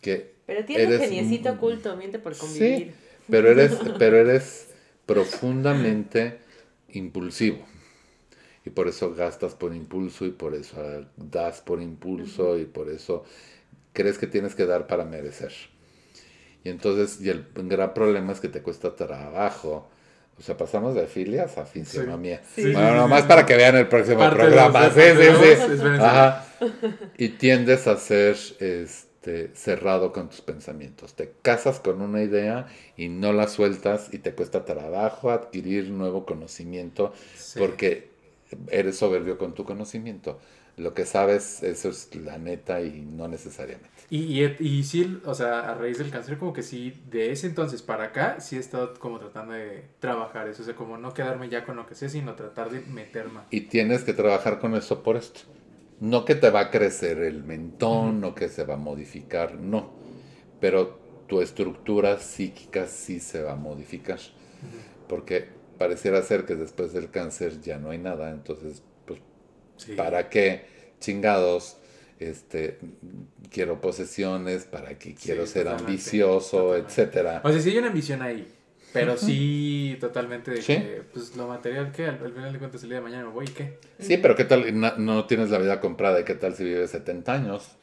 que 0.00 0.34
Pero 0.46 0.64
tiene 0.64 0.82
Eres 0.84 1.00
geniecito 1.00 1.50
oculto, 1.52 1.96
miente 1.96 2.18
por 2.18 2.34
Sí, 2.34 2.40
convivir. 2.40 2.94
pero 3.30 3.48
eres, 3.50 3.72
pero 3.98 4.16
eres 4.18 4.68
profundamente 5.06 6.40
impulsivo. 6.92 7.64
Y 8.64 8.70
por 8.70 8.88
eso 8.88 9.14
gastas 9.14 9.54
por 9.54 9.74
impulso 9.74 10.26
y 10.26 10.30
por 10.32 10.54
eso 10.54 10.76
ah, 10.80 11.06
das 11.16 11.60
por 11.62 11.80
impulso 11.80 12.58
y 12.58 12.64
por 12.66 12.88
eso 12.90 13.24
crees 13.92 14.18
que 14.18 14.26
tienes 14.28 14.54
que 14.54 14.66
dar 14.66 14.86
para 14.86 15.04
merecer. 15.04 15.52
Y 16.64 16.68
entonces, 16.68 17.20
y 17.20 17.30
el 17.30 17.46
gran 17.54 17.94
problema 17.94 18.32
es 18.32 18.40
que 18.40 18.48
te 18.48 18.62
cuesta 18.62 18.94
trabajo. 18.96 19.88
O 20.40 20.42
sea, 20.42 20.56
pasamos 20.56 20.94
de 20.94 21.06
filias 21.06 21.58
a 21.58 21.66
fisionomía. 21.66 22.40
Sí. 22.54 22.62
Bueno, 22.72 22.78
Sí, 22.80 22.86
sí, 22.92 22.96
nomás 22.96 23.22
sí. 23.22 23.28
para 23.28 23.44
que 23.46 23.56
vean 23.56 23.76
el 23.76 23.88
próximo 23.88 24.18
Parte 24.20 24.38
programa. 24.38 24.88
dos, 24.88 24.94
Sí, 24.94 25.00
sí, 25.10 25.26
dos, 25.26 25.80
sí. 25.80 25.86
Ajá. 26.00 26.46
Y 27.18 27.28
tiendes 27.30 27.86
a 27.86 27.96
ser 27.98 28.36
este, 28.58 29.50
cerrado 29.54 30.12
con 30.12 30.30
tus 30.30 30.40
pensamientos. 30.40 31.12
Te 31.14 31.34
casas 31.42 31.78
con 31.78 32.00
una 32.00 32.22
idea 32.22 32.66
y 32.96 33.10
no 33.10 33.34
la 33.34 33.48
sueltas 33.48 34.08
y 34.12 34.18
te 34.18 34.32
cuesta 34.34 34.64
trabajo 34.64 35.30
adquirir 35.30 35.90
nuevo 35.90 36.24
conocimiento 36.24 37.12
Sí. 37.36 37.58
porque 37.58 38.08
eres 38.70 38.96
soberbio 38.96 39.36
con 39.36 39.54
tu 39.54 39.64
conocimiento. 39.64 40.40
Lo 40.76 40.94
que 40.94 41.04
sabes, 41.04 41.62
eso 41.62 41.90
es 41.90 42.14
la 42.14 42.38
neta 42.38 42.80
y 42.80 43.02
no 43.02 43.28
necesariamente. 43.28 43.90
Y, 44.08 44.42
y, 44.42 44.56
y 44.58 44.82
sí, 44.82 45.20
o 45.24 45.34
sea, 45.34 45.70
a 45.70 45.74
raíz 45.74 45.98
del 45.98 46.10
cáncer, 46.10 46.38
como 46.38 46.52
que 46.52 46.62
sí, 46.62 47.02
de 47.10 47.30
ese 47.30 47.46
entonces 47.46 47.82
para 47.82 48.04
acá, 48.04 48.40
sí 48.40 48.56
he 48.56 48.58
estado 48.58 48.94
como 48.94 49.18
tratando 49.18 49.52
de 49.52 49.84
trabajar 50.00 50.48
eso. 50.48 50.62
O 50.62 50.64
sea, 50.64 50.74
como 50.74 50.98
no 50.98 51.14
quedarme 51.14 51.48
ya 51.48 51.64
con 51.64 51.76
lo 51.76 51.86
que 51.86 51.94
sé, 51.94 52.08
sino 52.08 52.34
tratar 52.34 52.70
de 52.70 52.80
meterme. 52.80 53.40
Y 53.50 53.62
tienes 53.62 54.02
que 54.02 54.12
trabajar 54.12 54.58
con 54.58 54.74
eso 54.74 55.02
por 55.02 55.16
esto. 55.16 55.40
No 56.00 56.24
que 56.24 56.34
te 56.34 56.50
va 56.50 56.60
a 56.60 56.70
crecer 56.70 57.18
el 57.18 57.44
mentón, 57.44 58.20
no 58.20 58.34
que 58.34 58.48
se 58.48 58.64
va 58.64 58.74
a 58.74 58.78
modificar, 58.78 59.54
no. 59.54 59.90
Pero 60.60 60.98
tu 61.28 61.40
estructura 61.40 62.18
psíquica 62.18 62.86
sí 62.86 63.20
se 63.20 63.42
va 63.42 63.52
a 63.52 63.56
modificar. 63.56 64.18
Porque 65.08 65.48
pareciera 65.78 66.22
ser 66.22 66.46
que 66.46 66.56
después 66.56 66.92
del 66.92 67.10
cáncer 67.10 67.60
ya 67.60 67.78
no 67.78 67.90
hay 67.90 67.98
nada. 67.98 68.30
Entonces, 68.30 68.82
Sí. 69.80 69.92
¿para 69.92 70.28
qué 70.28 70.62
chingados? 71.00 71.76
Este, 72.18 72.78
quiero 73.50 73.80
posesiones, 73.80 74.64
para 74.64 74.98
qué 74.98 75.14
quiero 75.14 75.46
Sí, 75.46 75.52
ser 75.54 75.62
totalmente, 75.64 75.90
ambicioso, 75.92 76.56
totalmente. 76.58 76.88
etcétera. 76.90 77.40
O 77.44 77.50
sea, 77.50 77.60
sí 77.60 77.70
hay 77.70 77.78
una 77.78 77.88
ambición 77.88 78.22
ahí. 78.22 78.46
Pero 78.92 79.16
sí, 79.16 79.96
totalmente 80.00 80.50
de 80.50 80.62
Sí. 80.62 80.74
que, 80.74 81.02
pues 81.12 81.36
lo 81.36 81.46
material 81.46 81.92
que 81.92 82.06
al, 82.06 82.18
al 82.24 82.32
final 82.32 82.52
de 82.52 82.58
cuentas 82.58 82.82
el 82.82 82.88
día 82.88 82.98
de 82.98 83.04
mañana 83.04 83.24
me 83.26 83.30
voy 83.30 83.44
y 83.46 83.50
qué. 83.52 83.78
Sí, 84.00 84.16
pero 84.16 84.34
¿qué 84.34 84.44
tal? 84.44 84.78
Na- 84.80 84.96
No 84.98 85.26
tienes 85.26 85.48
la 85.50 85.58
vida 85.58 85.80
comprada. 85.80 86.18
¿Y 86.20 86.24
qué 86.24 86.34
tal 86.34 86.54
si 86.56 86.64
vives 86.64 86.90
70 86.90 87.32
años? 87.34 87.76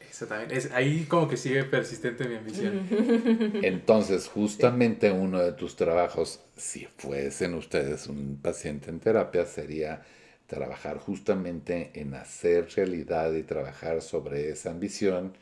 Es, 0.50 0.70
ahí 0.72 1.06
como 1.08 1.26
que 1.26 1.36
sigue 1.38 1.64
persistente 1.64 2.28
mi 2.28 2.34
ambición. 2.36 2.82
Entonces, 3.62 4.28
justamente 4.28 5.10
uno 5.10 5.40
de 5.42 5.52
tus 5.52 5.76
trabajos, 5.76 6.40
si 6.56 6.86
fuesen 6.98 7.54
ustedes 7.54 8.06
un 8.06 8.38
paciente 8.42 8.90
en 8.90 9.00
terapia, 9.00 9.46
sería 9.46 10.02
trabajar 10.48 10.98
justamente 10.98 11.92
en 11.94 12.14
hacer 12.14 12.68
realidad 12.74 13.32
y 13.34 13.44
trabajar 13.44 14.02
sobre 14.02 14.50
esa 14.50 14.70
ambición 14.70 15.34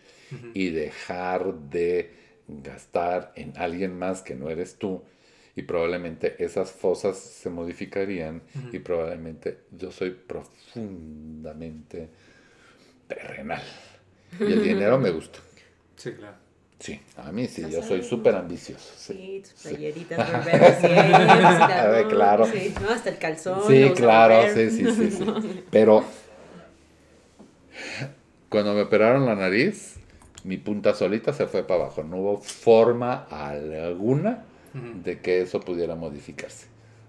y 0.52 0.70
dejar 0.70 1.54
de 1.54 2.10
gastar 2.48 3.32
en 3.36 3.52
alguien 3.56 3.98
más 3.98 4.22
que 4.22 4.34
no 4.34 4.50
eres 4.50 4.76
tú. 4.76 5.02
Y 5.54 5.62
probablemente 5.62 6.44
esas 6.44 6.72
fosas 6.72 7.16
se 7.16 7.48
modificarían 7.48 8.42
y 8.72 8.78
probablemente 8.80 9.60
yo 9.70 9.90
soy 9.90 10.10
profundamente 10.10 12.10
terrenal. 13.08 13.62
Y 14.40 14.52
el 14.52 14.60
dinero 14.60 14.98
me 14.98 15.10
gusta. 15.10 15.38
Sí, 15.96 16.12
claro. 16.12 16.45
Sí, 16.78 17.00
a 17.16 17.32
mí 17.32 17.46
sí, 17.48 17.70
yo 17.70 17.82
soy 17.82 18.02
súper 18.02 18.34
ambicioso. 18.34 18.92
Sí, 18.96 19.42
tus 19.42 19.52
Sí. 19.58 19.68
playeritas 19.68 20.26
sí, 20.80 20.88
ver, 21.88 22.04
no, 22.04 22.08
claro. 22.10 22.46
Sí, 22.46 22.74
no, 22.80 22.90
hasta 22.90 23.10
el 23.10 23.18
calzón. 23.18 23.62
Sí, 23.66 23.92
claro, 23.96 24.42
sí, 24.52 24.70
sí, 24.70 24.90
sí, 24.90 25.10
sí. 25.10 25.64
Pero 25.70 26.04
cuando 28.48 28.74
me 28.74 28.82
operaron 28.82 29.26
la 29.26 29.34
nariz, 29.34 29.96
mi 30.44 30.56
punta 30.58 30.94
solita 30.94 31.32
se 31.32 31.46
fue 31.46 31.64
para 31.64 31.84
abajo. 31.84 32.02
No 32.04 32.18
hubo 32.18 32.38
forma 32.38 33.26
alguna 33.30 34.44
de 35.02 35.20
que 35.20 35.40
eso 35.40 35.60
pudiera 35.60 35.94
modificarse. 35.94 36.66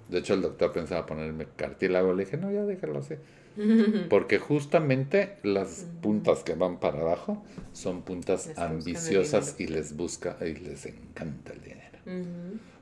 De 0.07 0.19
hecho, 0.19 0.33
el 0.33 0.41
doctor 0.41 0.71
pensaba 0.71 1.05
ponerme 1.05 1.47
cartílago. 1.55 2.13
Le 2.13 2.23
dije, 2.23 2.37
no, 2.37 2.51
ya 2.51 2.63
déjalo 2.63 2.99
así. 2.99 3.15
Porque 4.09 4.37
justamente 4.39 5.37
las 5.43 5.85
puntas 6.01 6.43
que 6.43 6.53
van 6.53 6.79
para 6.79 6.99
abajo 6.99 7.43
son 7.73 8.01
puntas 8.03 8.47
Les 8.47 8.57
ambiciosas 8.57 9.55
y 9.59 9.67
les 9.67 9.95
busca 9.95 10.37
y 10.41 10.53
les 10.55 10.85
encanta 10.85 11.53
el 11.53 11.61
dinero. 11.61 11.97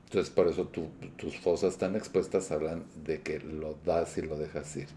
Entonces, 0.05 0.29
por 0.33 0.47
eso 0.47 0.65
tu- 0.67 0.89
tus 1.17 1.37
fosas 1.37 1.77
tan 1.77 1.95
expuestas 1.95 2.51
hablan 2.51 2.83
de 3.05 3.21
que 3.21 3.39
lo 3.39 3.77
das 3.85 4.17
y 4.17 4.21
lo 4.21 4.37
dejas 4.37 4.75
ir. 4.75 4.87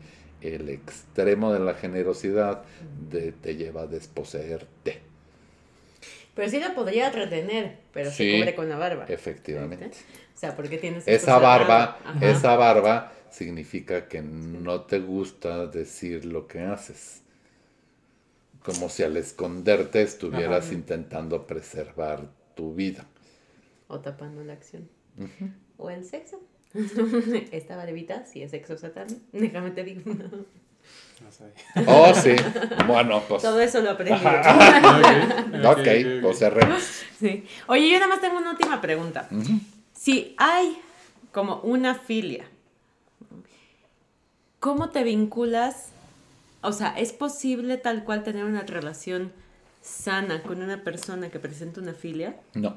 El 0.41 0.69
extremo 0.69 1.53
de 1.53 1.61
la 1.61 1.75
generosidad 1.75 2.63
de- 3.11 3.33
te 3.33 3.57
lleva 3.57 3.83
a 3.83 3.87
desposeerte, 3.87 5.01
Pero 6.35 6.49
sí 6.51 6.61
la 6.61 6.73
podría 6.75 7.11
retener, 7.11 7.79
pero 7.93 8.11
Sí. 8.13 8.17
se 8.31 8.39
cubre 8.39 8.55
con 8.55 8.69
la 8.69 8.77
barba. 8.77 9.07
efectivamente. 9.09 9.87
O 10.37 10.39
sea, 10.39 10.55
porque 10.55 10.79
tienes 10.79 11.09
Esa 11.09 11.39
barba, 11.41 11.99
esa 12.21 12.55
barba 12.55 13.13
significa 13.31 14.09
que 14.09 14.23
no 14.23 14.83
te 14.83 15.01
gusta 15.01 15.67
decir 15.67 16.25
lo 16.25 16.47
que 16.47 16.61
haces. 16.61 17.23
Como 18.63 18.89
si 18.89 19.03
al 19.03 19.17
esconderte 19.17 20.03
estuvieras 20.03 20.67
Ajá. 20.67 20.75
intentando 20.75 21.47
preservar 21.47 22.29
tu 22.55 22.75
vida. 22.75 23.07
O 23.87 24.01
tapando 24.01 24.45
la 24.45 24.53
acción. 24.55 24.89
O 25.77 25.91
el 25.91 26.05
sexo. 26.05 26.41
Esta 27.53 27.77
barbita 27.77 28.27
sí 28.27 28.43
es 28.43 28.51
sexo 28.51 28.77
satánico. 28.77 29.21
Déjame 29.33 29.71
te 29.71 29.85
digo. 29.85 30.03
No 30.13 31.33
sé. 31.33 31.45
Oh, 31.87 32.13
sí. 32.15 32.37
Bueno, 32.87 33.23
pues. 33.29 33.43
Todo 33.43 33.61
eso 33.61 33.81
lo 33.81 33.91
aprendí. 33.91 34.25
Ok, 35.67 36.23
pues 36.23 36.39
cerremos. 36.39 36.83
Sí. 37.19 37.45
Oye, 37.67 37.91
yo 37.91 37.95
nada 37.99 38.09
más 38.09 38.21
tengo 38.21 38.39
una 38.39 38.51
última 38.51 38.81
pregunta. 38.81 39.29
Si 39.93 40.35
hay 40.39 40.79
como 41.33 41.61
una 41.61 41.95
filia, 41.95 42.49
¿cómo 44.61 44.91
te 44.91 45.05
vinculas? 45.05 45.91
O 46.63 46.73
sea, 46.73 46.99
¿es 46.99 47.13
posible 47.13 47.77
tal 47.77 48.05
cual 48.05 48.23
tener 48.23 48.45
una 48.45 48.63
relación 48.63 49.33
sana 49.81 50.43
con 50.43 50.63
una 50.63 50.83
persona 50.83 51.31
que 51.31 51.39
presenta 51.39 51.81
una 51.81 51.95
filia? 51.95 52.37
No. 52.55 52.77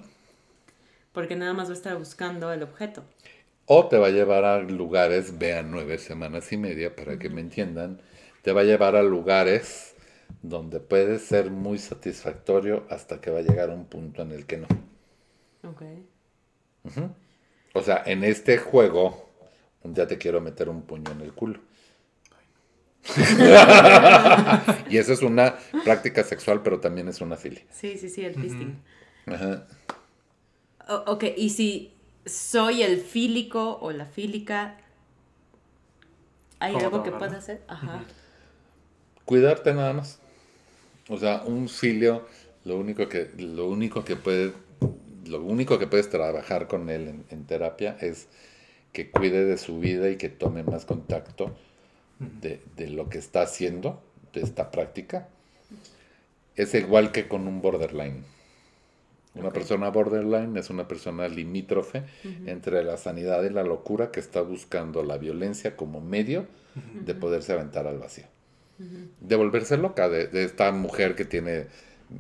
Porque 1.13 1.35
nada 1.35 1.53
más 1.53 1.67
va 1.67 1.71
a 1.73 1.75
estar 1.75 1.97
buscando 1.97 2.51
el 2.53 2.63
objeto. 2.63 3.03
O 3.65 3.87
te 3.87 3.97
va 3.97 4.07
a 4.07 4.11
llevar 4.11 4.45
a 4.45 4.59
lugares, 4.61 5.37
vean 5.37 5.71
nueve 5.71 5.97
semanas 5.97 6.51
y 6.51 6.57
media 6.57 6.95
para 6.95 7.17
que 7.17 7.29
me 7.29 7.41
entiendan, 7.41 8.01
te 8.41 8.53
va 8.53 8.61
a 8.61 8.65
llevar 8.65 8.95
a 8.95 9.03
lugares 9.03 9.95
donde 10.41 10.79
puede 10.79 11.19
ser 11.19 11.51
muy 11.51 11.77
satisfactorio 11.77 12.85
hasta 12.89 13.21
que 13.21 13.31
va 13.31 13.39
a 13.39 13.43
llegar 13.43 13.69
a 13.69 13.73
un 13.73 13.85
punto 13.85 14.21
en 14.21 14.31
el 14.31 14.45
que 14.45 14.57
no. 14.57 14.67
Ok. 15.63 15.83
O 17.73 17.81
sea, 17.81 18.03
en 18.05 18.23
este 18.23 18.57
juego, 18.57 19.29
un 19.83 19.93
día 19.93 20.07
te 20.07 20.17
quiero 20.17 20.41
meter 20.41 20.69
un 20.69 20.81
puño 20.81 21.11
en 21.11 21.21
el 21.21 21.33
culo. 21.33 21.59
y 24.89 24.97
eso 24.97 25.13
es 25.13 25.21
una 25.21 25.55
práctica 25.83 26.23
sexual, 26.23 26.61
pero 26.63 26.79
también 26.79 27.07
es 27.07 27.21
una 27.21 27.35
filia. 27.35 27.61
Sí, 27.71 27.97
sí, 27.97 28.09
sí, 28.09 28.23
el 28.23 28.35
fisting. 28.35 28.75
Ajá. 29.25 29.65
O- 30.87 31.03
ok, 31.13 31.23
y 31.37 31.49
si 31.49 31.93
soy 32.25 32.83
el 32.83 33.01
fílico 33.01 33.79
o 33.81 33.91
la 33.91 34.05
fílica, 34.05 34.77
¿hay 36.59 36.73
¿Cómo 36.73 36.85
algo 36.85 37.03
que 37.03 37.11
pueda 37.11 37.37
hacer? 37.37 37.61
Ajá. 37.67 38.03
Cuidarte 39.25 39.73
nada 39.73 39.93
más. 39.93 40.19
O 41.09 41.17
sea, 41.17 41.43
un 41.45 41.69
filio, 41.69 42.27
lo 42.65 42.77
único 42.77 43.07
que, 43.09 43.29
lo 43.37 43.67
único 43.69 44.03
que 44.05 44.15
puede, 44.15 44.53
lo 45.25 45.41
único 45.43 45.79
que 45.79 45.87
puedes 45.87 46.09
trabajar 46.09 46.67
con 46.67 46.89
él 46.89 47.07
en, 47.07 47.25
en 47.29 47.45
terapia 47.45 47.97
es 48.01 48.27
que 48.93 49.11
cuide 49.11 49.45
de 49.45 49.57
su 49.57 49.79
vida 49.79 50.09
y 50.09 50.17
que 50.17 50.29
tome 50.29 50.63
más 50.63 50.85
contacto 50.85 51.55
de, 52.41 52.61
de 52.77 52.89
lo 52.89 53.09
que 53.09 53.17
está 53.17 53.41
haciendo, 53.41 54.01
de 54.33 54.41
esta 54.41 54.71
práctica. 54.71 55.27
Es 56.55 56.73
igual 56.73 57.11
que 57.11 57.27
con 57.27 57.47
un 57.47 57.61
borderline. 57.61 58.23
Una 59.33 59.51
persona 59.51 59.89
borderline 59.89 60.57
es 60.57 60.69
una 60.69 60.87
persona 60.87 61.27
limítrofe 61.29 62.03
entre 62.45 62.83
la 62.83 62.97
sanidad 62.97 63.43
y 63.43 63.49
la 63.49 63.63
locura 63.63 64.11
que 64.11 64.19
está 64.19 64.41
buscando 64.41 65.03
la 65.03 65.17
violencia 65.17 65.77
como 65.77 66.01
medio 66.01 66.47
de 67.05 67.15
poderse 67.15 67.53
aventar 67.53 67.87
al 67.87 67.97
vacío. 67.97 68.25
De 69.19 69.35
volverse 69.35 69.77
loca, 69.77 70.09
de, 70.09 70.27
de 70.27 70.43
esta 70.43 70.71
mujer 70.71 71.15
que 71.15 71.25
tiene 71.25 71.67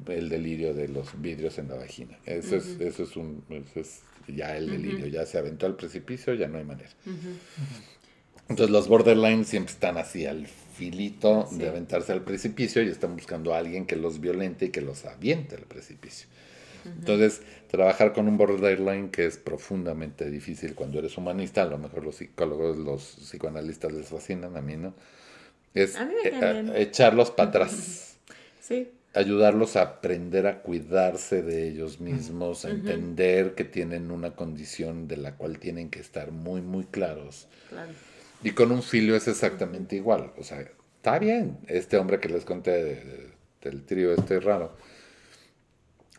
el 0.07 0.29
delirio 0.29 0.73
de 0.73 0.87
los 0.87 1.19
vidrios 1.21 1.57
en 1.57 1.67
la 1.67 1.75
vagina. 1.75 2.17
Eso, 2.25 2.55
es, 2.55 2.79
eso 2.79 3.03
es 3.03 3.15
un 3.17 3.43
eso 3.49 3.79
es 3.79 4.01
ya 4.27 4.55
el 4.55 4.69
delirio, 4.69 5.07
ya 5.07 5.25
se 5.25 5.37
aventó 5.37 5.65
al 5.65 5.75
precipicio, 5.75 6.33
ya 6.33 6.47
no 6.47 6.57
hay 6.59 6.63
manera. 6.63 6.91
Entonces 8.51 8.71
los 8.71 8.87
borderline 8.89 9.45
siempre 9.45 9.71
están 9.73 9.97
así 9.97 10.25
al 10.25 10.45
filito 10.45 11.47
Sí. 11.49 11.57
de 11.59 11.69
aventarse 11.69 12.11
al 12.11 12.21
precipicio 12.23 12.83
y 12.83 12.89
están 12.89 13.15
buscando 13.15 13.53
a 13.53 13.57
alguien 13.59 13.85
que 13.85 13.95
los 13.95 14.19
violente 14.19 14.65
y 14.65 14.69
que 14.69 14.81
los 14.81 15.05
aviente 15.05 15.55
al 15.55 15.63
precipicio. 15.63 16.27
Entonces, 16.83 17.41
trabajar 17.69 18.11
con 18.11 18.27
un 18.27 18.37
borderline 18.37 19.09
que 19.09 19.25
es 19.25 19.37
profundamente 19.37 20.29
difícil 20.29 20.73
cuando 20.75 20.99
eres 20.99 21.17
humanista, 21.17 21.61
a 21.61 21.65
lo 21.65 21.77
mejor 21.77 22.03
los 22.03 22.15
psicólogos, 22.15 22.77
los 22.77 23.01
psicoanalistas 23.21 23.93
les 23.93 24.07
fascinan, 24.07 24.57
a 24.57 24.61
mí 24.61 24.75
no, 24.75 24.93
es 25.73 25.97
mí 25.99 26.13
eh, 26.25 26.31
eh, 26.33 26.73
echarlos 26.77 27.31
para 27.31 27.49
atrás, 27.49 28.17
Sí. 28.59 28.89
ayudarlos 29.13 29.75
a 29.77 29.83
aprender 29.83 30.47
a 30.47 30.61
cuidarse 30.61 31.41
de 31.43 31.69
ellos 31.69 32.01
mismos, 32.01 32.65
a 32.65 32.71
entender 32.71 33.53
que 33.55 33.63
tienen 33.63 34.11
una 34.11 34.35
condición 34.35 35.07
de 35.07 35.17
la 35.17 35.35
cual 35.35 35.59
tienen 35.59 35.89
que 35.89 35.99
estar 35.99 36.31
muy, 36.31 36.61
muy 36.61 36.83
claros. 36.85 37.47
Claro. 37.69 37.91
Y 38.43 38.51
con 38.51 38.71
un 38.71 38.81
filio 38.83 39.15
es 39.15 39.27
exactamente 39.27 39.95
igual. 39.95 40.33
O 40.37 40.43
sea, 40.43 40.59
está 40.95 41.19
bien. 41.19 41.59
Este 41.67 41.97
hombre 41.97 42.19
que 42.19 42.29
les 42.29 42.45
conté 42.45 42.71
de- 42.71 42.95
de- 43.03 43.31
del 43.61 43.85
trío 43.85 44.13
este 44.13 44.39
raro. 44.39 44.75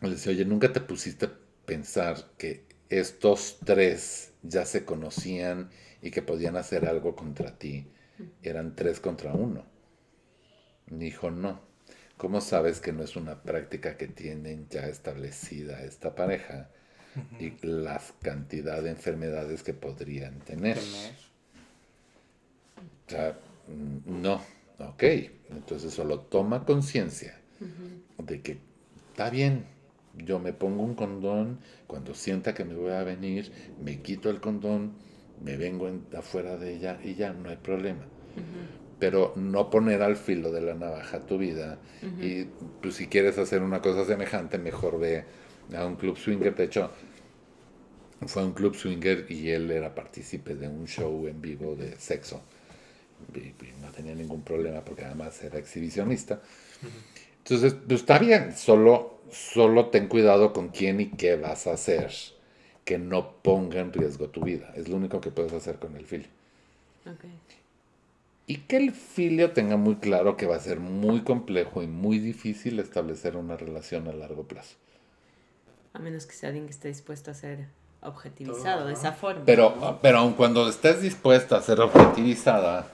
Le 0.01 0.11
decía, 0.11 0.31
oye, 0.31 0.45
¿nunca 0.45 0.71
te 0.71 0.81
pusiste 0.81 1.25
a 1.25 1.33
pensar 1.65 2.31
que 2.37 2.65
estos 2.89 3.57
tres 3.65 4.31
ya 4.41 4.65
se 4.65 4.85
conocían 4.85 5.69
y 6.01 6.11
que 6.11 6.21
podían 6.21 6.57
hacer 6.57 6.85
algo 6.87 7.15
contra 7.15 7.57
ti? 7.57 7.87
Eran 8.41 8.75
tres 8.75 8.99
contra 8.99 9.33
uno. 9.33 9.65
Dijo, 10.87 11.31
no. 11.31 11.61
¿Cómo 12.17 12.41
sabes 12.41 12.79
que 12.79 12.93
no 12.93 13.03
es 13.03 13.15
una 13.15 13.41
práctica 13.43 13.97
que 13.97 14.07
tienen 14.07 14.67
ya 14.69 14.87
establecida 14.87 15.83
esta 15.83 16.15
pareja? 16.15 16.69
Y 17.39 17.53
la 17.65 18.01
cantidad 18.21 18.81
de 18.81 18.89
enfermedades 18.91 19.63
que 19.63 19.73
podrían 19.73 20.39
tener. 20.39 20.77
Tener. 20.79 21.32
Sea, 23.13 23.37
mm, 23.67 24.21
no, 24.23 24.41
ok. 24.79 25.03
Entonces 25.51 25.93
solo 25.93 26.19
toma 26.21 26.65
conciencia 26.65 27.39
de 28.17 28.41
que 28.41 28.57
está 29.11 29.29
bien, 29.29 29.65
yo 30.17 30.39
me 30.39 30.51
pongo 30.53 30.81
un 30.83 30.95
condón, 30.95 31.59
cuando 31.87 32.15
sienta 32.15 32.55
que 32.55 32.65
me 32.65 32.73
voy 32.73 32.91
a 32.93 33.03
venir, 33.03 33.51
me 33.77 34.01
quito 34.01 34.29
el 34.31 34.39
condón, 34.41 34.93
me 35.39 35.57
vengo 35.57 35.87
en- 35.87 36.05
afuera 36.17 36.57
de 36.57 36.73
ella 36.75 36.99
y 37.03 37.13
ya 37.15 37.33
no 37.33 37.49
hay 37.49 37.57
problema. 37.57 38.05
Pero 38.99 39.33
no 39.35 39.69
poner 39.69 40.01
al 40.01 40.15
filo 40.15 40.51
de 40.51 40.61
la 40.61 40.73
navaja 40.75 41.25
tu 41.25 41.37
vida 41.37 41.79
y 42.21 42.45
pues 42.81 42.95
si 42.95 43.07
quieres 43.07 43.37
hacer 43.37 43.61
una 43.61 43.81
cosa 43.81 44.05
semejante, 44.05 44.57
mejor 44.57 44.99
ve 44.99 45.25
a 45.75 45.85
un 45.85 45.95
club 45.97 46.17
swinger. 46.17 46.55
De 46.55 46.63
hecho, 46.65 46.89
fue 48.25 48.41
a 48.41 48.45
un 48.45 48.53
club 48.53 48.75
swinger 48.75 49.25
y 49.29 49.49
él 49.49 49.69
era 49.71 49.93
partícipe 49.93 50.55
de 50.55 50.67
un 50.67 50.87
show 50.87 51.27
en 51.27 51.41
vivo 51.41 51.75
de 51.75 51.97
sexo. 51.97 52.41
Y, 53.33 53.39
y 53.39 53.73
no 53.81 53.89
tenía 53.91 54.15
ningún 54.15 54.41
problema 54.41 54.81
porque 54.81 55.05
además 55.05 55.41
era 55.43 55.57
exhibicionista. 55.59 56.41
Entonces, 57.39 57.73
pues 57.73 58.01
está 58.01 58.19
bien, 58.19 58.55
solo, 58.55 59.19
solo 59.31 59.87
ten 59.87 60.07
cuidado 60.07 60.53
con 60.53 60.69
quién 60.69 61.01
y 61.01 61.09
qué 61.09 61.35
vas 61.35 61.67
a 61.67 61.73
hacer 61.73 62.11
que 62.85 62.97
no 62.97 63.33
ponga 63.41 63.79
en 63.79 63.93
riesgo 63.93 64.29
tu 64.29 64.41
vida. 64.41 64.71
Es 64.75 64.87
lo 64.87 64.95
único 64.95 65.21
que 65.21 65.31
puedes 65.31 65.53
hacer 65.53 65.77
con 65.77 65.95
el 65.95 66.05
filio. 66.05 66.27
Ok. 67.05 67.25
Y 68.45 68.57
que 68.57 68.77
el 68.77 68.91
filio 68.91 69.51
tenga 69.51 69.77
muy 69.77 69.95
claro 69.95 70.35
que 70.35 70.45
va 70.45 70.57
a 70.57 70.59
ser 70.59 70.79
muy 70.79 71.21
complejo 71.21 71.81
y 71.81 71.87
muy 71.87 72.19
difícil 72.19 72.79
establecer 72.79 73.37
una 73.37 73.55
relación 73.55 74.07
a 74.07 74.13
largo 74.13 74.43
plazo. 74.43 74.75
A 75.93 75.99
menos 75.99 76.25
que 76.25 76.33
sea 76.33 76.49
alguien 76.49 76.65
que 76.65 76.71
esté 76.71 76.89
dispuesto 76.89 77.31
a 77.31 77.33
ser 77.33 77.67
objetivizado 78.01 78.87
de 78.87 78.93
esa 78.93 79.13
forma. 79.13 79.45
Pero, 79.45 79.99
pero 80.01 80.17
aun 80.17 80.33
cuando 80.33 80.67
estés 80.67 81.01
dispuesta 81.01 81.57
a 81.57 81.61
ser 81.61 81.79
objetivizada, 81.79 82.91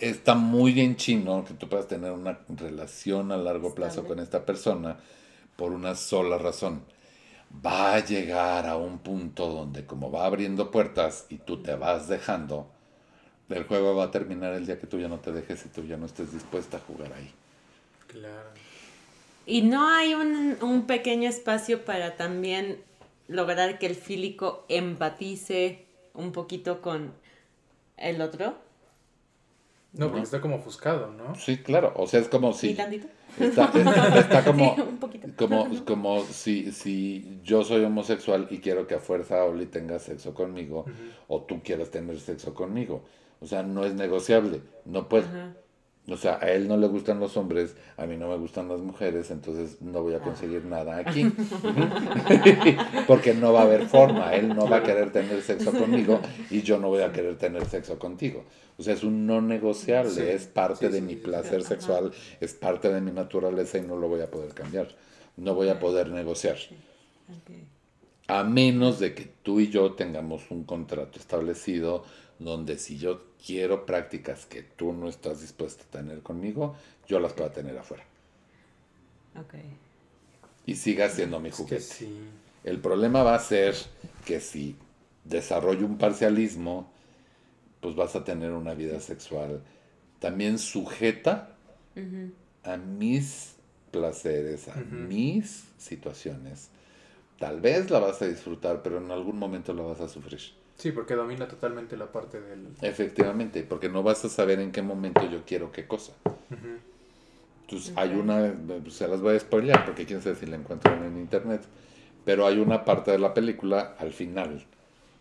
está 0.00 0.34
muy 0.34 0.80
en 0.80 0.96
chino 0.96 1.44
que 1.44 1.54
tú 1.54 1.68
puedas 1.68 1.88
tener 1.88 2.12
una 2.12 2.38
relación 2.48 3.32
a 3.32 3.36
largo 3.36 3.74
plazo 3.74 4.04
con 4.04 4.20
esta 4.20 4.44
persona 4.44 4.96
por 5.56 5.72
una 5.72 5.94
sola 5.94 6.38
razón. 6.38 6.82
Va 7.64 7.94
a 7.94 8.04
llegar 8.04 8.66
a 8.66 8.76
un 8.76 8.98
punto 8.98 9.48
donde 9.48 9.86
como 9.86 10.10
va 10.10 10.26
abriendo 10.26 10.70
puertas 10.70 11.26
y 11.28 11.38
tú 11.38 11.62
te 11.62 11.74
vas 11.74 12.08
dejando, 12.08 12.68
el 13.48 13.64
juego 13.64 13.94
va 13.94 14.04
a 14.04 14.10
terminar 14.10 14.54
el 14.54 14.66
día 14.66 14.80
que 14.80 14.86
tú 14.86 14.98
ya 14.98 15.08
no 15.08 15.18
te 15.18 15.32
dejes 15.32 15.64
y 15.66 15.68
tú 15.68 15.84
ya 15.84 15.96
no 15.96 16.06
estés 16.06 16.32
dispuesta 16.32 16.78
a 16.78 16.80
jugar 16.80 17.12
ahí. 17.12 17.30
Claro. 18.08 18.50
Y 19.46 19.62
no 19.62 19.88
hay 19.88 20.14
un, 20.14 20.56
un 20.62 20.86
pequeño 20.86 21.28
espacio 21.28 21.84
para 21.84 22.16
también 22.16 22.78
lograr 23.28 23.78
que 23.78 23.86
el 23.86 23.94
fílico 23.94 24.64
empatice 24.68 25.84
un 26.14 26.32
poquito 26.32 26.80
con 26.80 27.12
el 27.96 28.20
otro. 28.20 28.56
No, 29.94 30.08
porque 30.08 30.22
está 30.24 30.40
como 30.40 30.56
ofuscado, 30.56 31.12
¿no? 31.12 31.34
Sí, 31.36 31.58
claro. 31.58 31.92
O 31.96 32.06
sea, 32.06 32.20
es 32.20 32.28
como 32.28 32.52
¿Sí, 32.52 32.68
si... 32.70 32.74
tantito? 32.74 33.06
Está, 33.38 33.70
es- 33.74 34.16
está 34.18 34.44
como... 34.46 34.74
Sí, 34.74 34.80
un 34.82 34.96
poquito. 34.98 35.28
Como, 35.36 35.68
como 35.86 36.22
si, 36.24 36.72
si 36.72 37.40
yo 37.42 37.64
soy 37.64 37.84
homosexual 37.84 38.48
y 38.50 38.58
quiero 38.58 38.86
que 38.86 38.94
a 38.94 38.98
fuerza 39.00 39.44
Oli 39.44 39.66
tenga 39.66 39.98
sexo 39.98 40.34
conmigo 40.34 40.84
o 41.28 41.42
tú 41.42 41.62
quieras 41.62 41.90
tener 41.90 42.18
sexo 42.20 42.54
conmigo. 42.54 43.04
O 43.40 43.46
sea, 43.46 43.62
no 43.62 43.84
es 43.84 43.94
negociable, 43.94 44.62
no 44.84 45.08
puedo. 45.08 45.26
Ajá. 45.26 45.54
O 46.06 46.16
sea, 46.18 46.38
a 46.42 46.50
él 46.50 46.68
no 46.68 46.76
le 46.76 46.86
gustan 46.86 47.18
los 47.18 47.36
hombres, 47.38 47.76
a 47.96 48.04
mí 48.04 48.16
no 48.16 48.28
me 48.28 48.36
gustan 48.36 48.68
las 48.68 48.80
mujeres, 48.80 49.30
entonces 49.30 49.80
no 49.80 50.02
voy 50.02 50.12
a 50.14 50.20
conseguir 50.20 50.64
nada 50.66 50.98
aquí. 50.98 51.24
Porque 53.06 53.32
no 53.34 53.52
va 53.54 53.60
a 53.60 53.64
haber 53.64 53.86
forma, 53.88 54.34
él 54.34 54.54
no 54.54 54.68
va 54.68 54.78
a 54.78 54.82
querer 54.82 55.12
tener 55.12 55.40
sexo 55.42 55.72
conmigo 55.72 56.20
y 56.50 56.62
yo 56.62 56.78
no 56.78 56.88
voy 56.88 57.02
a 57.02 57.12
querer 57.12 57.36
tener 57.36 57.64
sexo 57.66 57.98
contigo. 57.98 58.44
O 58.76 58.82
sea, 58.82 58.92
es 58.94 59.02
un 59.04 59.26
no 59.26 59.40
negociable, 59.40 60.10
Sí. 60.10 60.20
es 60.22 60.46
parte 60.46 60.86
Sí, 60.86 60.92
de 60.92 60.98
sí, 60.98 61.04
mi 61.04 61.16
placer 61.16 61.62
sexual, 61.62 62.12
es 62.40 62.52
parte 62.54 62.92
de 62.92 63.00
mi 63.00 63.10
naturaleza 63.12 63.78
y 63.78 63.82
no 63.82 63.96
lo 63.96 64.08
voy 64.08 64.20
a 64.20 64.30
poder 64.30 64.52
cambiar. 64.52 64.88
No 65.36 65.54
voy 65.54 65.68
a 65.68 65.78
poder 65.78 66.10
negociar. 66.10 66.56
A 68.26 68.42
menos 68.42 68.98
de 69.00 69.14
que 69.14 69.24
tú 69.42 69.60
y 69.60 69.68
yo 69.68 69.92
tengamos 69.92 70.50
un 70.50 70.64
contrato 70.64 71.18
establecido 71.18 72.04
donde 72.38 72.78
si 72.78 72.98
yo 72.98 73.24
quiero 73.44 73.86
prácticas 73.86 74.46
que 74.46 74.62
tú 74.62 74.92
no 74.92 75.08
estás 75.08 75.40
dispuesto 75.40 75.84
a 75.84 75.90
tener 75.98 76.22
conmigo, 76.22 76.76
yo 77.06 77.20
las 77.20 77.32
pueda 77.32 77.52
tener 77.52 77.76
afuera. 77.78 78.04
Ok. 79.36 79.54
Y 80.66 80.76
siga 80.76 81.08
siendo 81.10 81.40
mi 81.40 81.50
Es 81.50 81.62
que 81.62 81.80
juguete. 81.80 81.80
sí. 81.80 82.34
El 82.64 82.80
problema 82.80 83.22
va 83.22 83.34
a 83.34 83.38
ser 83.40 83.74
que 84.24 84.40
si 84.40 84.76
desarrollo 85.24 85.86
un 85.86 85.98
parcialismo, 85.98 86.90
pues 87.80 87.94
vas 87.94 88.16
a 88.16 88.24
tener 88.24 88.52
una 88.52 88.74
vida 88.74 89.00
sexual 89.00 89.62
también 90.20 90.58
sujeta 90.58 91.54
a 92.62 92.76
mis 92.78 93.56
placeres, 93.90 94.68
a 94.68 94.76
mis 94.80 95.64
situaciones. 95.76 96.70
Tal 97.38 97.60
vez 97.60 97.90
la 97.90 97.98
vas 97.98 98.22
a 98.22 98.26
disfrutar, 98.26 98.82
pero 98.82 98.98
en 98.98 99.10
algún 99.10 99.38
momento 99.38 99.74
la 99.74 99.82
vas 99.82 100.00
a 100.00 100.08
sufrir. 100.08 100.40
Sí, 100.76 100.92
porque 100.92 101.14
domina 101.14 101.48
totalmente 101.48 101.96
la 101.96 102.10
parte 102.10 102.40
del... 102.40 102.66
Efectivamente, 102.82 103.62
porque 103.62 103.88
no 103.88 104.02
vas 104.02 104.24
a 104.24 104.28
saber 104.28 104.60
en 104.60 104.72
qué 104.72 104.82
momento 104.82 105.22
yo 105.30 105.42
quiero 105.46 105.72
qué 105.72 105.86
cosa. 105.86 106.12
Ujú. 106.50 106.78
Entonces, 107.62 107.92
Ok. 107.92 107.98
hay 107.98 108.10
una, 108.10 108.54
se 108.90 109.08
las 109.08 109.20
voy 109.20 109.36
a 109.36 109.40
spoilear 109.40 109.84
porque 109.84 110.04
quién 110.04 110.20
sabe 110.20 110.36
si 110.36 110.46
la 110.46 110.56
encuentran 110.56 111.02
en 111.04 111.18
internet, 111.18 111.62
pero 112.24 112.46
hay 112.46 112.58
una 112.58 112.84
parte 112.84 113.10
de 113.10 113.18
la 113.18 113.32
película 113.34 113.94
al 113.98 114.12
final 114.12 114.64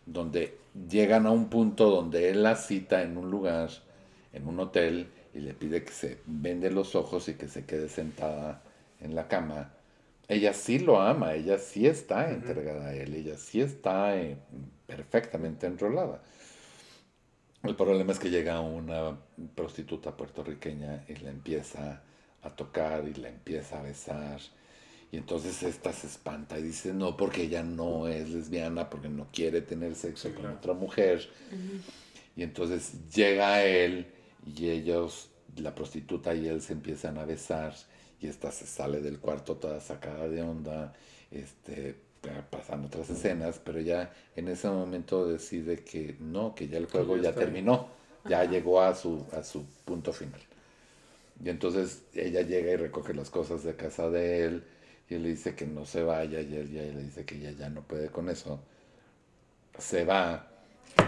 donde 0.05 0.57
llegan 0.89 1.25
a 1.25 1.31
un 1.31 1.49
punto 1.49 1.89
donde 1.89 2.29
él 2.29 2.43
la 2.43 2.55
cita 2.55 3.03
en 3.03 3.17
un 3.17 3.31
lugar, 3.31 3.69
en 4.33 4.47
un 4.47 4.59
hotel, 4.59 5.07
y 5.33 5.39
le 5.39 5.53
pide 5.53 5.83
que 5.83 5.91
se 5.91 6.19
vende 6.25 6.69
los 6.71 6.95
ojos 6.95 7.27
y 7.29 7.35
que 7.35 7.47
se 7.47 7.65
quede 7.65 7.89
sentada 7.89 8.61
en 8.99 9.15
la 9.15 9.27
cama. 9.27 9.71
Ella 10.27 10.53
sí 10.53 10.79
lo 10.79 11.01
ama, 11.01 11.33
ella 11.33 11.57
sí 11.57 11.87
está 11.87 12.23
Ujú. 12.25 12.33
entregada 12.47 12.87
a 12.89 12.95
él, 12.95 13.13
ella 13.15 13.37
sí 13.37 13.61
está 13.61 14.15
eh, 14.17 14.37
perfectamente 14.95 15.65
enrolada. 15.67 16.21
El 17.63 17.75
problema 17.75 18.11
es 18.11 18.19
que 18.19 18.29
llega 18.29 18.59
una 18.59 19.17
prostituta 19.55 20.15
puertorriqueña 20.17 21.05
y 21.07 21.15
la 21.15 21.29
empieza 21.29 22.01
a 22.41 22.49
tocar 22.55 23.07
y 23.07 23.13
la 23.13 23.29
empieza 23.29 23.79
a 23.79 23.83
besar. 23.83 24.39
Y 25.11 25.17
entonces 25.17 25.63
esta 25.63 25.93
se 25.93 26.07
espanta 26.07 26.59
y 26.59 26.63
dice, 26.63 26.93
no, 26.93 27.15
porque 27.15 27.43
ella 27.43 27.63
no 27.63 28.07
es 28.07 28.29
lesbiana, 28.29 28.89
porque 28.89 29.09
no 29.09 29.27
quiere 29.31 29.61
tener 29.61 29.95
sexo 29.95 30.29
Sí, 30.29 30.33
con 30.33 30.41
claro. 30.41 30.57
otra 30.57 30.73
mujer. 30.73 31.29
Y 32.35 32.43
entonces 32.43 32.93
llega 33.13 33.63
él 33.63 34.07
y 34.45 34.69
ellos, 34.69 35.29
la 35.55 35.73
prostituta 35.75 36.33
y 36.35 36.47
él 36.47 36.61
se 36.61 36.73
empiezan 36.73 37.17
a 37.17 37.25
besar 37.25 37.73
y 38.19 38.27
esta 38.27 38.51
se 38.51 38.65
sale 38.65 39.01
del 39.01 39.19
cuarto 39.19 39.55
toda 39.57 39.79
sacada 39.81 40.27
de 40.27 40.41
onda, 40.41 40.93
este, 41.31 41.95
pasan 42.49 42.85
otras 42.85 43.09
escenas, 43.09 43.59
pero 43.63 43.81
ya 43.81 44.13
en 44.35 44.47
ese 44.47 44.69
momento 44.69 45.27
decide 45.27 45.83
que 45.83 46.15
no, 46.19 46.55
que 46.55 46.67
ya 46.67 46.77
el 46.77 46.87
juego 46.87 47.17
ya 47.17 47.33
terminó, 47.33 47.87
ya 48.25 48.45
llegó 48.45 48.81
a 48.81 48.95
su, 48.95 49.25
a 49.33 49.43
su 49.43 49.65
punto 49.85 50.13
final. 50.13 50.41
Y 51.43 51.49
entonces 51.49 52.03
ella 52.13 52.41
llega 52.41 52.71
y 52.71 52.75
recoge 52.75 53.13
las 53.13 53.29
cosas 53.29 53.63
de 53.63 53.75
casa 53.75 54.09
de 54.09 54.45
él 54.45 54.63
y 55.09 55.15
él 55.15 55.23
le 55.23 55.29
dice 55.29 55.55
que 55.55 55.65
no 55.65 55.85
se 55.85 56.03
vaya 56.03 56.39
y 56.41 56.55
él 56.55 56.71
ya 56.71 56.81
le 56.81 57.03
dice 57.03 57.25
que 57.25 57.35
ella 57.35 57.51
ya 57.51 57.69
no 57.69 57.81
puede 57.81 58.09
con 58.09 58.29
eso. 58.29 58.59
Se 59.77 60.05
va 60.05 60.47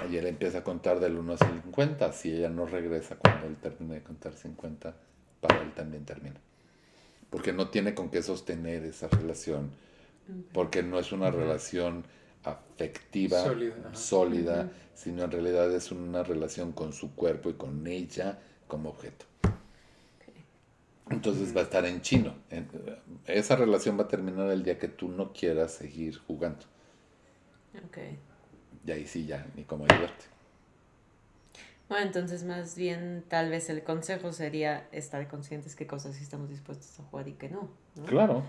y 0.09 0.17
él 0.17 0.25
empieza 0.25 0.59
a 0.59 0.63
contar 0.63 0.99
del 0.99 1.17
1 1.17 1.33
a 1.33 1.37
50. 1.37 2.11
Si 2.13 2.31
ella 2.33 2.49
no 2.49 2.65
regresa 2.65 3.15
cuando 3.15 3.47
él 3.47 3.55
termine 3.57 3.95
de 3.95 4.03
contar 4.03 4.33
50, 4.33 4.93
para 5.39 5.61
él 5.61 5.73
también 5.73 6.05
termina. 6.05 6.39
Porque 7.29 7.53
no 7.53 7.69
tiene 7.69 7.93
con 7.93 8.09
qué 8.09 8.21
sostener 8.21 8.83
esa 8.83 9.07
relación. 9.07 9.71
Porque 10.53 10.83
no 10.83 10.99
es 10.99 11.11
una 11.11 11.31
relación 11.31 12.05
afectiva, 12.43 13.43
Sólida, 13.93 14.71
sino 14.93 15.23
en 15.23 15.31
realidad 15.31 15.71
es 15.73 15.91
una 15.91 16.23
relación 16.23 16.71
con 16.71 16.93
su 16.93 17.15
cuerpo 17.15 17.49
y 17.49 17.53
con 17.53 17.85
ella 17.87 18.39
como 18.67 18.89
objeto. 18.89 19.25
Entonces 21.09 21.55
va 21.55 21.61
a 21.61 21.63
estar 21.63 21.85
en 21.85 22.01
chino. 22.01 22.33
Esa 23.25 23.55
relación 23.55 23.97
va 23.97 24.03
a 24.03 24.07
terminar 24.07 24.49
el 24.49 24.63
día 24.63 24.79
que 24.79 24.87
tú 24.87 25.07
no 25.07 25.33
quieras 25.33 25.73
seguir 25.73 26.17
jugando. 26.17 26.65
Ok. 27.85 27.97
Y 28.85 28.91
ahí 28.91 29.05
sí 29.05 29.25
ya, 29.25 29.45
ni 29.55 29.63
cómo 29.63 29.85
ayudarte. 29.85 30.25
Bueno, 31.87 32.07
entonces 32.07 32.43
más 32.43 32.75
bien 32.75 33.23
tal 33.27 33.51
vez 33.51 33.69
el 33.69 33.83
consejo 33.83 34.33
sería 34.33 34.87
estar 34.91 35.27
conscientes 35.27 35.75
qué 35.75 35.85
cosas 35.85 36.15
sí 36.15 36.23
estamos 36.23 36.49
dispuestos 36.49 36.99
a 36.99 37.03
jugar 37.03 37.27
y 37.27 37.33
qué 37.33 37.49
no. 37.49 37.69
¿no? 37.95 38.05
Claro. 38.05 38.43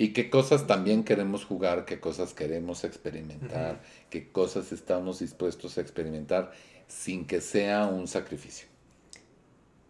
Y 0.00 0.12
qué 0.14 0.30
cosas 0.30 0.66
también 0.66 1.04
queremos 1.04 1.44
jugar, 1.44 1.84
qué 1.84 2.00
cosas 2.00 2.32
queremos 2.32 2.84
experimentar, 2.84 3.82
qué 4.08 4.32
cosas 4.32 4.72
estamos 4.72 5.18
dispuestos 5.18 5.76
a 5.76 5.82
experimentar 5.82 6.52
sin 6.88 7.26
que 7.26 7.42
sea 7.42 7.84
un 7.84 8.08
sacrificio. 8.08 8.66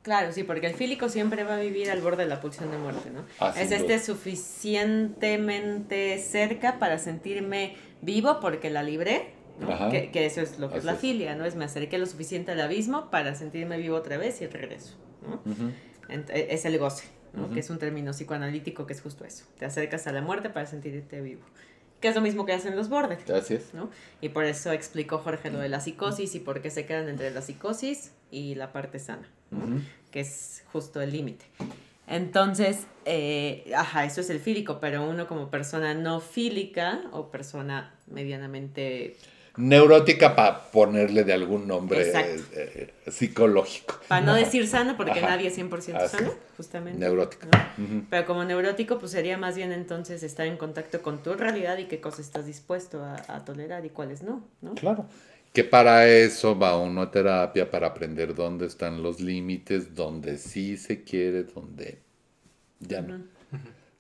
Claro, 0.03 0.33
sí, 0.33 0.43
porque 0.43 0.67
el 0.67 0.75
fílico 0.75 1.09
siempre 1.09 1.45
va 1.45 1.55
a 1.55 1.61
vivir 1.61 1.93
al 1.93 2.01
borde 2.01 2.25
de 2.25 2.29
la 2.29 2.41
pulsión 2.41 2.73
de 2.73 2.79
muerte, 2.79 3.11
¿no? 3.11 3.25
Ah, 3.39 3.55
es 3.57 3.71
este 3.71 3.85
duda. 3.85 4.01
suficientemente 4.01 6.19
cerca 6.19 6.81
para 6.81 6.99
sentirme 6.99 7.77
vivo 8.03 8.41
porque 8.41 8.69
la 8.69 8.83
libré. 8.83 9.35
Que, 9.93 10.11
que 10.11 10.27
eso 10.27 10.41
es 10.41 10.59
lo 10.59 10.73
que 10.73 10.79
es 10.79 10.85
la 10.85 10.97
filia, 10.97 11.37
¿no? 11.37 11.45
Es 11.45 11.55
me 11.55 11.67
acerqué 11.67 11.99
lo 11.99 12.07
suficiente 12.07 12.51
al 12.51 12.61
abismo 12.61 13.11
para 13.11 13.37
sentirme 13.37 13.79
vivo 13.79 13.95
otra 13.95 14.17
vez 14.17 14.41
y 14.41 14.49
regreso, 14.49 14.97
¿no? 15.23 15.41
E, 16.09 16.49
es 16.51 16.65
el 16.65 16.77
goce, 16.79 17.05
Que 17.53 17.61
es 17.61 17.71
un 17.71 17.79
término 17.79 18.13
psicoanalítico 18.13 18.87
que 18.87 18.93
es 18.93 19.01
justo 19.01 19.25
eso. 19.25 19.45
Te 19.59 19.65
acercas 19.65 20.07
a 20.07 20.13
la 20.13 20.21
muerte 20.23 20.51
para 20.51 20.67
sentirte 20.67 21.21
vivo. 21.21 21.43
Que 22.01 22.09
es 22.09 22.15
lo 22.15 22.21
mismo 22.21 22.47
que 22.47 22.53
hacen 22.53 22.77
los 22.77 22.89
bordes. 22.89 23.29
Así 23.31 23.55
es. 23.55 23.75
¿no? 23.75 23.91
Y 24.21 24.31
por 24.31 24.45
eso 24.45 24.73
explicó 24.73 25.19
Jorge 25.19 25.51
lo 25.51 25.59
de 25.59 25.69
la 25.69 25.81
psicosis 25.81 26.35
y 26.35 26.41
por 26.41 26.63
qué 26.63 26.71
se 26.71 26.87
quedan 26.87 27.09
entre 27.09 27.31
la 27.31 27.43
psicosis 27.43 28.13
y 28.31 28.55
la 28.55 28.73
parte 28.73 28.99
sana, 28.99 29.29
que 30.11 30.21
es 30.21 30.65
justo 30.73 31.01
el 31.01 31.13
límite. 31.13 31.45
Entonces, 32.11 32.89
eh, 33.05 33.71
ajá, 33.77 34.05
eso 34.05 34.21
es 34.21 34.31
el 34.31 34.41
fílico, 34.41 34.81
pero 34.81 35.09
uno 35.09 35.29
como 35.29 35.49
persona 35.49 35.95
no 35.95 36.21
fílica 36.21 37.03
o 37.13 37.31
persona 37.31 37.95
medianamente, 38.09 39.17
Neurótica 39.57 40.35
para 40.37 40.71
ponerle 40.71 41.25
de 41.25 41.33
algún 41.33 41.67
nombre 41.67 42.11
eh, 42.11 42.41
eh, 42.53 43.11
psicológico. 43.11 43.99
para 44.09 44.25
no 44.25 44.33
Ajá. 44.33 44.41
decir 44.41 44.67
sano, 44.67 44.97
porque 44.97 45.19
Ajá. 45.19 45.31
nadie 45.31 45.49
es 45.49 45.59
100% 45.59 45.97
Así 45.97 46.17
sano, 46.17 46.33
justamente. 46.57 46.99
Neurótica. 46.99 47.49
Pero 48.09 48.27
como 48.27 48.45
neurótico, 48.45 48.99
pues 48.99 49.13
sería 49.13 49.37
más 49.39 49.57
bien 49.57 49.73
entonces 49.73 50.23
estar 50.23 50.47
en 50.47 50.57
contacto 50.57 51.03
con 51.03 51.23
tu 51.23 51.35
realidad 51.35 51.79
y 51.79 51.87
qué 51.87 52.01
cosas 52.01 52.21
estás 52.21 52.47
dispuesto 52.47 53.05
a, 53.05 53.17
a 53.29 53.45
tolerar 53.45 53.85
y 53.85 53.91
cuáles 53.91 54.23
no, 54.23 54.45
¿no? 54.63 54.75
Claro. 54.75 55.07
Que 55.53 55.65
para 55.65 56.07
eso 56.07 56.57
va 56.57 56.79
uno 56.79 57.03
a 57.03 57.11
terapia, 57.11 57.69
para 57.71 57.89
aprender 57.89 58.35
dónde 58.37 58.67
están 58.67 59.03
los 59.03 59.21
límites, 59.21 59.97
dónde 59.97 60.39
sí 60.39 60.77
se 60.77 61.03
quiere, 61.03 61.43
dónde 61.43 61.99
ya 62.79 63.03
no. 63.03 63.21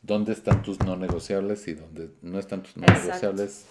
¿Dónde 0.02 0.32
están 0.32 0.62
tus 0.62 0.78
no 0.80 0.96
negociables 0.96 1.66
y 1.68 1.74
dónde 1.74 2.08
no 2.22 2.38
están 2.38 2.62
tus 2.62 2.76
no 2.76 2.84
Exacto. 2.84 3.06
negociables? 3.08 3.66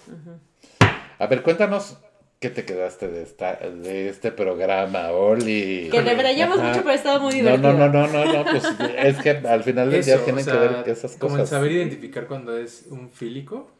A 1.19 1.27
ver, 1.27 1.43
cuéntanos 1.43 1.97
qué 2.39 2.49
te 2.49 2.63
quedaste 2.65 3.07
de 3.09 3.21
esta 3.23 3.55
de 3.55 4.09
este 4.09 4.31
programa, 4.31 5.11
Oli. 5.11 5.89
Que 5.91 6.01
debrayamos 6.01 6.57
Ajá. 6.59 6.69
mucho, 6.69 6.79
pero 6.83 6.95
estaba 6.95 7.19
muy 7.19 7.33
No, 7.41 7.57
divertido. 7.57 7.73
no, 7.73 7.89
no, 7.89 8.07
no, 8.07 8.25
no, 8.25 8.33
no, 8.33 8.45
pues 8.49 8.63
es 8.97 9.17
que 9.19 9.31
al 9.31 9.63
final 9.63 9.91
del 9.91 10.03
día 10.03 10.15
Eso, 10.15 10.23
tienen 10.23 10.41
o 10.41 10.45
sea, 10.45 10.53
que 10.53 10.59
ver 10.59 10.89
esas 10.89 11.17
Como 11.17 11.35
el 11.35 11.41
cosas. 11.41 11.49
saber 11.49 11.71
identificar 11.73 12.27
cuando 12.27 12.57
es 12.57 12.87
un 12.89 13.09
fílico 13.11 13.71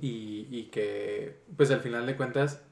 y, 0.00 0.46
y 0.52 0.68
que, 0.70 1.38
pues 1.56 1.72
al 1.72 1.80
final 1.80 2.06
de 2.06 2.16
cuentas, 2.16 2.62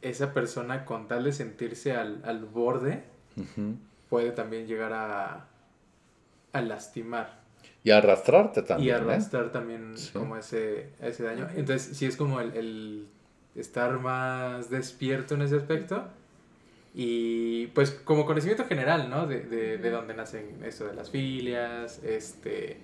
esa 0.00 0.32
persona 0.32 0.86
con 0.86 1.06
tal 1.06 1.24
de 1.24 1.32
sentirse 1.32 1.92
al, 1.92 2.22
al 2.24 2.46
borde 2.46 3.04
puede 4.08 4.30
también 4.32 4.66
llegar 4.66 4.92
a, 4.94 5.48
a 6.52 6.60
lastimar 6.62 7.40
Y 7.82 7.90
arrastrarte 7.90 8.60
y 8.60 8.64
también. 8.64 8.96
¿eh? 8.96 8.98
arrastrar 9.00 9.52
también 9.52 9.98
Sí. 9.98 10.12
como 10.14 10.38
ese, 10.38 10.90
ese 11.02 11.24
daño. 11.24 11.48
Entonces, 11.54 11.94
sí 11.96 12.06
es 12.06 12.16
como 12.16 12.40
el, 12.40 12.56
el 12.56 13.06
estar 13.56 13.98
más 14.00 14.70
despierto 14.70 15.34
en 15.34 15.42
ese 15.42 15.56
aspecto 15.56 16.08
y 16.94 17.66
pues 17.68 17.90
como 17.90 18.24
conocimiento 18.26 18.64
general, 18.66 19.10
¿no? 19.10 19.26
De, 19.26 19.40
de, 19.40 19.78
de 19.78 19.90
dónde 19.90 20.14
nacen 20.14 20.62
esto 20.64 20.86
de 20.86 20.94
las 20.94 21.10
filias, 21.10 22.02
este... 22.04 22.78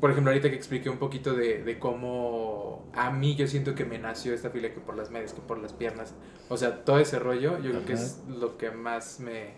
Por 0.00 0.12
ejemplo, 0.12 0.30
ahorita 0.30 0.48
que 0.48 0.54
expliqué 0.54 0.88
un 0.88 0.98
poquito 0.98 1.34
de, 1.34 1.64
de 1.64 1.78
cómo 1.80 2.88
a 2.94 3.10
mí 3.10 3.34
yo 3.34 3.48
siento 3.48 3.74
que 3.74 3.84
me 3.84 3.98
nació 3.98 4.32
esta 4.32 4.48
filia 4.50 4.72
que 4.72 4.80
por 4.80 4.96
las 4.96 5.10
medias, 5.10 5.32
que 5.34 5.40
por 5.40 5.58
las 5.58 5.72
piernas. 5.72 6.14
O 6.48 6.56
sea, 6.56 6.84
todo 6.84 7.00
ese 7.00 7.18
rollo 7.18 7.58
yo 7.58 7.70
creo 7.70 7.84
que 7.84 7.94
es 7.94 8.20
lo 8.28 8.56
que 8.56 8.70
más 8.70 9.18
me, 9.18 9.54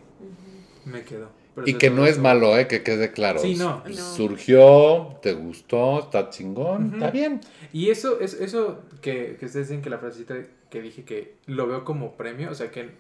me 0.87 1.03
quedó. 1.03 1.31
Pero 1.55 1.69
Y 1.69 1.75
que 1.75 1.91
no 1.91 2.07
es 2.07 2.19
malo, 2.19 2.57
¿eh? 2.57 2.67
Que 2.67 2.83
quede 2.83 3.13
claro. 3.13 3.39
Sí, 3.39 3.55
no. 3.57 3.83
Surgió, 3.93 5.19
te 5.23 5.35
gustó, 5.35 6.01
está 6.01 6.31
chingón, 6.31 6.93
está 6.95 7.11
bien. 7.11 7.41
Y 7.73 7.91
eso, 7.91 8.21
es, 8.21 8.35
eso 8.35 8.81
que, 9.01 9.37
que 9.39 9.47
ustedes 9.47 9.69
dicen 9.69 9.83
que 9.83 9.91
la 9.91 9.99
frasecita 9.99 10.37
que 10.71 10.81
dije 10.81 11.05
que 11.05 11.35
lo 11.47 11.67
veo 11.67 11.85
como 11.85 12.17
premio, 12.17 12.51
o 12.51 12.55
sea 12.55 12.71
que 12.71 12.91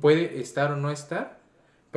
puede 0.00 0.40
estar 0.40 0.72
o 0.72 0.76
no 0.76 0.90
estar, 0.90 1.38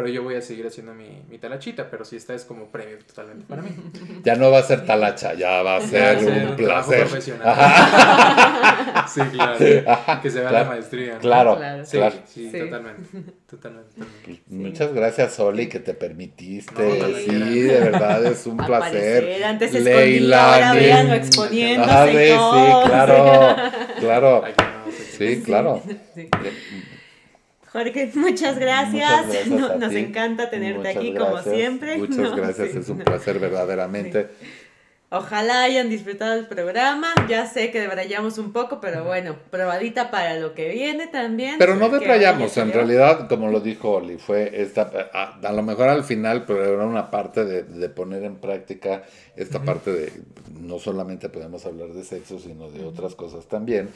pero 0.01 0.07
yo 0.13 0.23
voy 0.23 0.35
a 0.35 0.41
seguir 0.41 0.65
haciendo 0.65 0.93
mi, 0.93 1.23
mi 1.29 1.37
talachita, 1.39 1.89
pero 1.91 2.05
si 2.05 2.15
esta 2.15 2.33
es 2.33 2.45
como 2.45 2.67
premio 2.67 2.97
totalmente 3.05 3.43
para 3.45 3.61
mí. 3.61 3.69
Ya 4.23 4.35
no 4.37 4.49
va 4.49 4.59
a 4.59 4.63
ser 4.63 4.85
talacha, 4.85 5.33
ya 5.33 5.61
va 5.61 5.75
a 5.75 5.81
ser 5.81 6.01
Va 6.01 6.09
a 6.11 6.19
ser 6.21 6.47
un 6.47 6.55
placer. 6.55 6.99
profesional. 7.01 7.55
sí, 9.13 9.21
claro. 9.33 9.57
Que 10.21 10.29
se 10.31 10.39
vea 10.39 10.49
Claro. 10.49 10.63
la 10.65 10.69
maestría. 10.69 11.13
¿no? 11.15 11.19
Claro, 11.19 11.57
Claro. 11.57 11.85
Sí, 11.85 11.97
claro. 11.97 12.15
sí, 12.25 12.49
Sí. 12.49 12.59
totalmente. 12.59 13.01
Totalmente. 13.49 13.89
totalmente. 13.95 14.41
Muchas 14.47 14.93
gracias, 14.93 15.37
Oli, 15.41 15.67
que 15.67 15.79
te 15.81 15.93
permitiste. 15.93 16.81
No, 16.99 17.07
sí, 17.17 17.59
de 17.61 17.79
verdad 17.81 18.25
es 18.25 18.45
un 18.47 18.61
Aparecer. 18.61 19.23
placer. 19.25 19.43
Antes 19.43 19.73
Leila, 19.83 20.53
ahora 20.55 20.73
véanlo 20.75 21.13
exponiéndose 21.15 21.91
Ah, 21.91 22.07
sí, 22.07 22.89
claro, 22.89 23.55
claro. 23.99 24.43
Sí, 25.17 25.41
claro. 25.43 25.83
Sí. 26.15 26.29
Jorge, 27.71 28.11
muchas 28.15 28.57
gracias. 28.57 29.25
Muchas 29.25 29.27
gracias 29.27 29.47
No- 29.47 29.67
a 29.73 29.75
Nos 29.75 29.89
ti. 29.91 29.97
encanta 29.97 30.49
tenerte 30.49 30.77
Muchas 30.79 30.95
aquí 30.97 31.13
como 31.13 31.41
siempre. 31.41 31.97
Muchas 31.97 32.17
No, 32.17 32.35
gracias, 32.35 32.71
sí. 32.71 32.77
es 32.79 32.89
un 32.89 32.99
placer 32.99 33.39
verdaderamente. 33.39 34.27
Ojalá 35.11 35.63
hayan 35.63 35.89
disfrutado 35.89 36.35
el 36.35 36.45
programa. 36.45 37.07
Ya 37.27 37.47
sé 37.47 37.71
que 37.71 37.79
debrayamos 37.81 38.37
un 38.37 38.53
poco, 38.53 38.79
pero 38.79 39.03
bueno, 39.03 39.37
probadita 39.49 40.11
para 40.11 40.35
lo 40.35 40.53
que 40.53 40.69
viene 40.69 41.07
también. 41.07 41.55
Pero 41.57 41.75
no 41.75 41.89
debrayamos, 41.89 42.55
en 42.57 42.71
realidad, 42.71 43.27
como 43.27 43.49
lo 43.49 43.59
dijo 43.59 43.89
Oli, 43.93 44.17
fue 44.19 44.61
esta, 44.61 45.09
a, 45.11 45.39
a 45.39 45.51
lo 45.51 45.63
mejor 45.63 45.89
al 45.89 46.03
final, 46.03 46.45
pero 46.45 46.63
era 46.63 46.85
una 46.85 47.09
parte 47.09 47.43
de, 47.43 47.63
de 47.63 47.89
poner 47.89 48.23
en 48.23 48.35
práctica 48.35 49.01
esta 49.35 49.63
parte 49.63 49.91
de, 49.91 50.11
no 50.59 50.77
solamente 50.77 51.27
podemos 51.29 51.65
hablar 51.65 51.87
de 51.89 52.03
sexo, 52.03 52.37
sino 52.37 52.69
de 52.69 52.85
otras 52.85 53.15
cosas 53.15 53.47
también, 53.47 53.89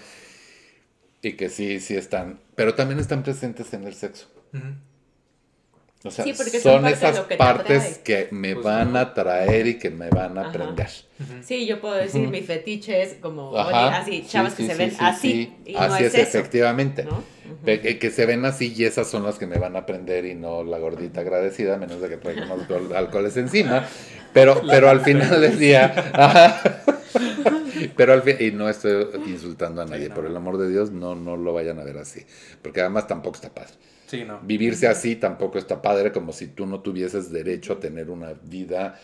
y 1.23 1.33
que 1.33 1.49
sí, 1.49 1.79
sí 1.79 1.95
están, 1.95 2.39
pero 2.55 2.75
también 2.75 2.99
están 2.99 3.23
presentes 3.23 3.73
en 3.73 3.85
el 3.85 3.95
sexo. 3.95 4.27
O 6.05 6.11
sea, 6.11 6.25
Sí, 6.25 6.33
son 6.35 6.47
son 6.61 6.81
parte 6.83 6.87
de 6.89 6.93
esas 7.11 7.19
que 7.25 7.35
partes 7.37 7.97
que 7.99 8.27
me 8.31 8.55
Pues 8.55 8.65
van 8.65 8.91
no. 8.91 8.99
a 8.99 9.13
traer 9.13 9.67
y 9.67 9.79
que 9.79 9.89
me 9.89 10.09
van 10.09 10.37
a 10.37 10.41
Ajá. 10.41 10.49
aprender. 10.49 10.89
Sí, 11.41 11.65
yo 11.65 11.79
puedo 11.79 11.95
decir, 11.95 12.27
mi 12.27 12.41
fetiche 12.41 13.01
es 13.01 13.13
como, 13.21 13.57
Ajá. 13.57 13.69
oye, 13.87 13.95
así, 13.95 14.11
Sí, 14.23 14.27
chavas 14.27 14.53
sí, 14.53 14.63
que 14.63 14.67
se 14.67 14.73
sí, 14.73 14.79
ven 14.79 14.91
sí, 14.91 14.97
así. 14.99 15.31
sí. 15.31 15.53
Y 15.71 15.75
Así 15.77 15.87
no 15.89 15.95
es, 15.95 16.01
es, 16.01 16.15
eso. 16.15 16.37
efectivamente. 16.39 17.05
¿no? 17.05 17.23
Pe- 17.63 17.79
que, 17.79 17.97
que 17.99 18.11
se 18.11 18.25
ven 18.25 18.43
así 18.43 18.73
y 18.75 18.83
esas 18.83 19.07
son 19.09 19.23
las 19.23 19.39
que 19.39 19.47
me 19.47 19.57
van 19.57 19.77
a 19.77 19.79
aprender 19.79 20.25
y 20.25 20.35
no 20.35 20.65
la 20.65 20.77
gordita 20.77 21.21
agradecida, 21.21 21.75
a 21.75 21.77
menos 21.77 22.01
de 22.01 22.09
que 22.09 22.17
traiga 22.17 22.43
unos 22.43 22.67
gol- 22.67 22.93
alcoholes 22.93 23.37
encima. 23.37 23.87
Pero, 24.33 24.61
pero 24.69 24.89
al 24.89 24.99
final 25.01 25.39
del 25.39 25.57
día. 25.57 26.11
pero 27.95 28.13
al 28.13 28.21
fin, 28.21 28.37
y 28.39 28.51
no 28.51 28.69
estoy 28.69 29.07
insultando 29.27 29.81
a 29.81 29.85
nadie, 29.85 30.09
no. 30.09 30.15
por 30.15 30.25
el 30.25 30.35
amor 30.35 30.57
de 30.57 30.69
Dios, 30.69 30.91
no, 30.91 31.15
no 31.15 31.37
lo 31.37 31.53
vayan 31.53 31.79
a 31.79 31.83
ver 31.83 31.97
así. 31.97 32.25
Porque 32.61 32.81
además 32.81 33.07
tampoco 33.07 33.35
está 33.35 33.53
padre. 33.53 33.73
Sí, 34.07 34.23
no. 34.25 34.39
Vivirse 34.41 34.87
así 34.87 35.15
tampoco 35.15 35.57
está 35.57 35.81
padre, 35.81 36.11
como 36.11 36.33
si 36.33 36.47
tú 36.47 36.65
no 36.65 36.81
tuvieses 36.81 37.31
derecho 37.31 37.73
a 37.73 37.79
tener 37.79 38.09
una 38.09 38.33
vida 38.33 38.99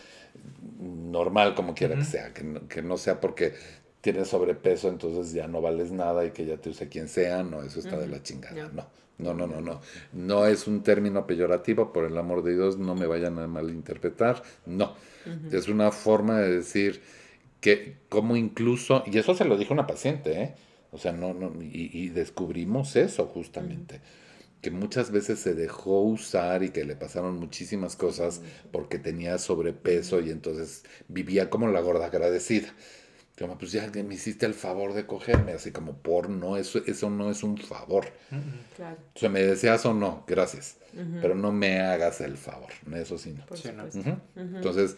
normal, 0.78 1.54
como 1.54 1.74
quiera 1.74 1.96
que 1.96 2.04
sea. 2.04 2.32
Que 2.32 2.44
no, 2.44 2.68
que 2.68 2.82
no 2.82 2.96
sea 2.96 3.20
porque 3.20 3.54
tienes 4.00 4.28
sobrepeso, 4.28 4.88
entonces 4.88 5.32
ya 5.32 5.46
no 5.46 5.60
vales 5.60 5.90
nada 5.92 6.24
y 6.24 6.30
que 6.30 6.46
ya 6.46 6.56
te 6.56 6.70
use 6.70 6.88
quien 6.88 7.08
sea. 7.08 7.42
No, 7.42 7.62
eso 7.62 7.80
está 7.80 7.98
de 7.98 8.08
la 8.08 8.22
chingada. 8.22 8.70
No. 8.72 9.00
No, 9.20 9.34
no, 9.34 9.46
no, 9.46 9.60
no. 9.60 9.80
No 10.12 10.46
es 10.46 10.66
un 10.66 10.82
término 10.82 11.26
peyorativo, 11.26 11.92
por 11.92 12.04
el 12.04 12.16
amor 12.16 12.42
de 12.42 12.54
Dios, 12.54 12.78
no 12.78 12.94
me 12.94 13.06
vayan 13.06 13.38
a 13.38 13.46
malinterpretar. 13.46 14.42
No. 14.66 14.94
Es 15.52 15.68
una 15.68 15.90
forma 15.90 16.38
de 16.38 16.56
decir 16.56 17.02
que 17.60 17.98
como 18.08 18.36
incluso, 18.36 19.02
y 19.06 19.18
eso 19.18 19.34
se 19.34 19.44
lo 19.44 19.56
dijo 19.56 19.72
una 19.74 19.86
paciente, 19.86 20.42
¿eh? 20.42 20.54
O 20.92 20.98
sea, 20.98 21.12
no, 21.12 21.34
no, 21.34 21.52
y, 21.62 21.90
y 21.92 22.08
descubrimos 22.08 22.96
eso 22.96 23.26
justamente, 23.26 24.00
que 24.60 24.70
muchas 24.70 25.10
veces 25.10 25.38
se 25.38 25.54
dejó 25.54 26.00
usar 26.02 26.62
y 26.62 26.70
que 26.70 26.84
le 26.84 26.96
pasaron 26.96 27.38
muchísimas 27.38 27.96
cosas 27.96 28.40
porque 28.72 28.98
tenía 28.98 29.38
sobrepeso 29.38 30.20
y 30.20 30.30
entonces 30.30 30.84
vivía 31.08 31.48
como 31.48 31.68
la 31.68 31.80
gorda 31.80 32.06
agradecida. 32.06 32.68
Como, 33.38 33.56
pues 33.56 33.72
ya 33.72 33.90
que 33.90 34.02
me 34.02 34.14
hiciste 34.16 34.44
el 34.44 34.52
favor 34.52 34.92
de 34.92 35.06
cogerme, 35.06 35.52
así 35.52 35.70
como 35.70 35.94
por 35.96 36.28
no, 36.28 36.58
eso, 36.58 36.82
eso 36.86 37.08
no 37.08 37.30
es 37.30 37.42
un 37.42 37.56
favor. 37.56 38.04
Ujú. 38.30 38.40
Claro, 38.76 38.98
O 39.14 39.18
sea, 39.18 39.30
me 39.30 39.40
deseas 39.42 39.86
o 39.86 39.94
no, 39.94 40.24
gracias. 40.26 40.76
Pero 41.22 41.34
no 41.34 41.50
me 41.52 41.80
hagas 41.80 42.20
el 42.20 42.36
favor, 42.36 42.68
eso 42.94 43.16
sí 43.16 43.32
no. 43.32 43.46
por 43.46 43.56
Sí, 43.56 43.68
¿no? 43.74 43.90
supuesto. 43.90 44.10
Ujú. 44.10 44.20
Entonces, 44.56 44.94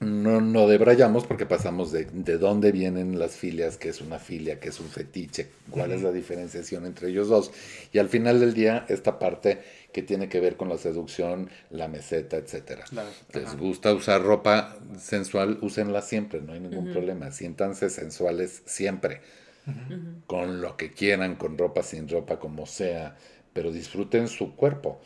no, 0.00 0.40
no 0.40 0.66
debrayamos 0.66 1.26
porque 1.26 1.44
pasamos 1.44 1.92
de, 1.92 2.06
de 2.06 2.38
dónde 2.38 2.72
vienen 2.72 3.18
las 3.18 3.36
filias, 3.36 3.76
que 3.76 3.90
es 3.90 4.00
una 4.00 4.18
filia, 4.18 4.58
que 4.58 4.70
es 4.70 4.80
un 4.80 4.88
fetiche, 4.88 5.48
cuál 5.70 5.92
es 5.92 6.02
la 6.02 6.10
diferenciación 6.10 6.86
entre 6.86 7.10
ellos 7.10 7.28
dos. 7.28 7.52
Y 7.92 7.98
al 7.98 8.08
final 8.08 8.40
del 8.40 8.54
día, 8.54 8.86
esta 8.88 9.18
parte 9.18 9.60
que 9.92 10.02
tiene 10.02 10.30
que 10.30 10.40
ver 10.40 10.56
con 10.56 10.70
la 10.70 10.78
seducción, 10.78 11.50
la 11.70 11.86
meseta, 11.88 12.38
etcétera. 12.38 12.88
Les 13.34 13.54
gusta 13.56 13.92
usar 13.92 14.22
ropa 14.22 14.78
sensual, 14.98 15.58
úsenla 15.60 16.00
siempre, 16.00 16.40
no 16.40 16.54
hay 16.54 16.60
ningún 16.60 16.88
problema. 16.88 17.30
Siéntanse 17.30 17.90
sensuales 17.90 18.62
siempre, 18.64 19.20
con 20.26 20.60
lo 20.60 20.76
que 20.76 20.92
quieran, 20.92 21.36
con 21.36 21.58
ropa, 21.58 21.82
sin 21.82 22.08
ropa, 22.08 22.38
como 22.38 22.66
sea, 22.66 23.16
pero 23.52 23.72
disfruten 23.72 24.28
su 24.28 24.56
cuerpo. 24.56 25.00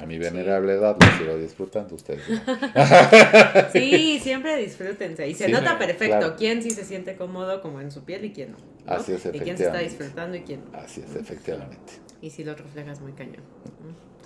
A 0.00 0.06
mi 0.06 0.16
venerable 0.18 0.74
edad 0.74 0.96
lo 1.00 1.18
sigo 1.18 1.36
disfrutando 1.38 1.94
ustedes. 1.96 2.22
¿no? 2.28 2.40
Sí, 3.72 4.20
siempre 4.22 4.56
disfrútense. 4.56 5.28
Y 5.28 5.34
se 5.34 5.46
Sí, 5.46 5.52
nota 5.52 5.76
perfecto 5.78 6.18
claro. 6.18 6.36
quién 6.36 6.62
sí 6.62 6.70
se 6.70 6.84
siente 6.84 7.16
cómodo 7.16 7.60
como 7.60 7.80
en 7.80 7.90
su 7.90 8.04
piel 8.04 8.24
y 8.24 8.32
quién 8.32 8.52
no. 8.52 8.58
¿no? 8.86 8.92
Así 8.94 9.12
es, 9.12 9.26
Y 9.26 9.40
quién 9.40 9.58
se 9.58 9.64
está 9.64 9.80
efectivamente. 9.80 9.84
disfrutando 9.88 10.36
y 10.36 10.40
quién 10.42 10.60
no. 10.70 10.78
Así 10.78 11.00
es, 11.06 11.16
efectivamente. 11.16 11.92
Y 12.22 12.30
si 12.30 12.44
lo 12.44 12.54
reflejas 12.54 13.00
muy 13.00 13.12
cañón. 13.12 13.42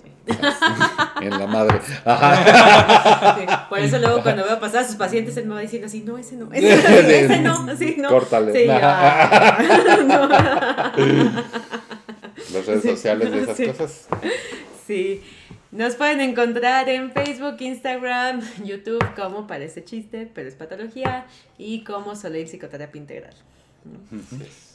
Sí. 0.03 0.09
En 1.21 1.29
la 1.31 1.47
madre. 1.47 1.79
Ajá. 2.05 3.35
Sí, 3.39 3.45
Por 3.69 3.79
eso 3.79 3.97
luego 3.99 4.21
cuando 4.23 4.43
veo 4.45 4.59
pasar 4.59 4.83
a 4.83 4.87
sus 4.87 4.95
pacientes, 4.95 5.35
él 5.37 5.45
me 5.47 5.55
va 5.55 5.61
diciendo 5.61 5.87
así, 5.87 6.01
no, 6.01 6.17
ese 6.17 6.35
no, 6.35 6.51
ese, 6.53 7.25
ese 7.25 7.39
no, 7.39 7.53
así 7.69 7.95
no. 7.97 8.09
Córtale. 8.09 8.51
Sí, 8.53 8.65
Las 12.53 12.65
redes 12.65 12.83
sociales 12.83 13.31
de 13.31 13.41
esas 13.41 13.77
cosas. 13.77 14.07
sí. 14.87 15.21
Nos 15.73 15.95
pueden 15.95 16.21
encontrar 16.21 16.87
en 16.87 17.11
Facebook, 17.11 17.55
Instagram, 17.59 18.41
YouTube 18.63 19.03
como 19.15 19.47
Parece 19.47 19.83
Chiste, 19.83 20.29
pero 20.31 20.47
es 20.47 20.53
Patología 20.53 21.25
y 21.57 21.83
como 21.83 22.15
Soleil 22.15 22.47
Psicoterapia 22.47 23.01
Integral. 23.01 23.33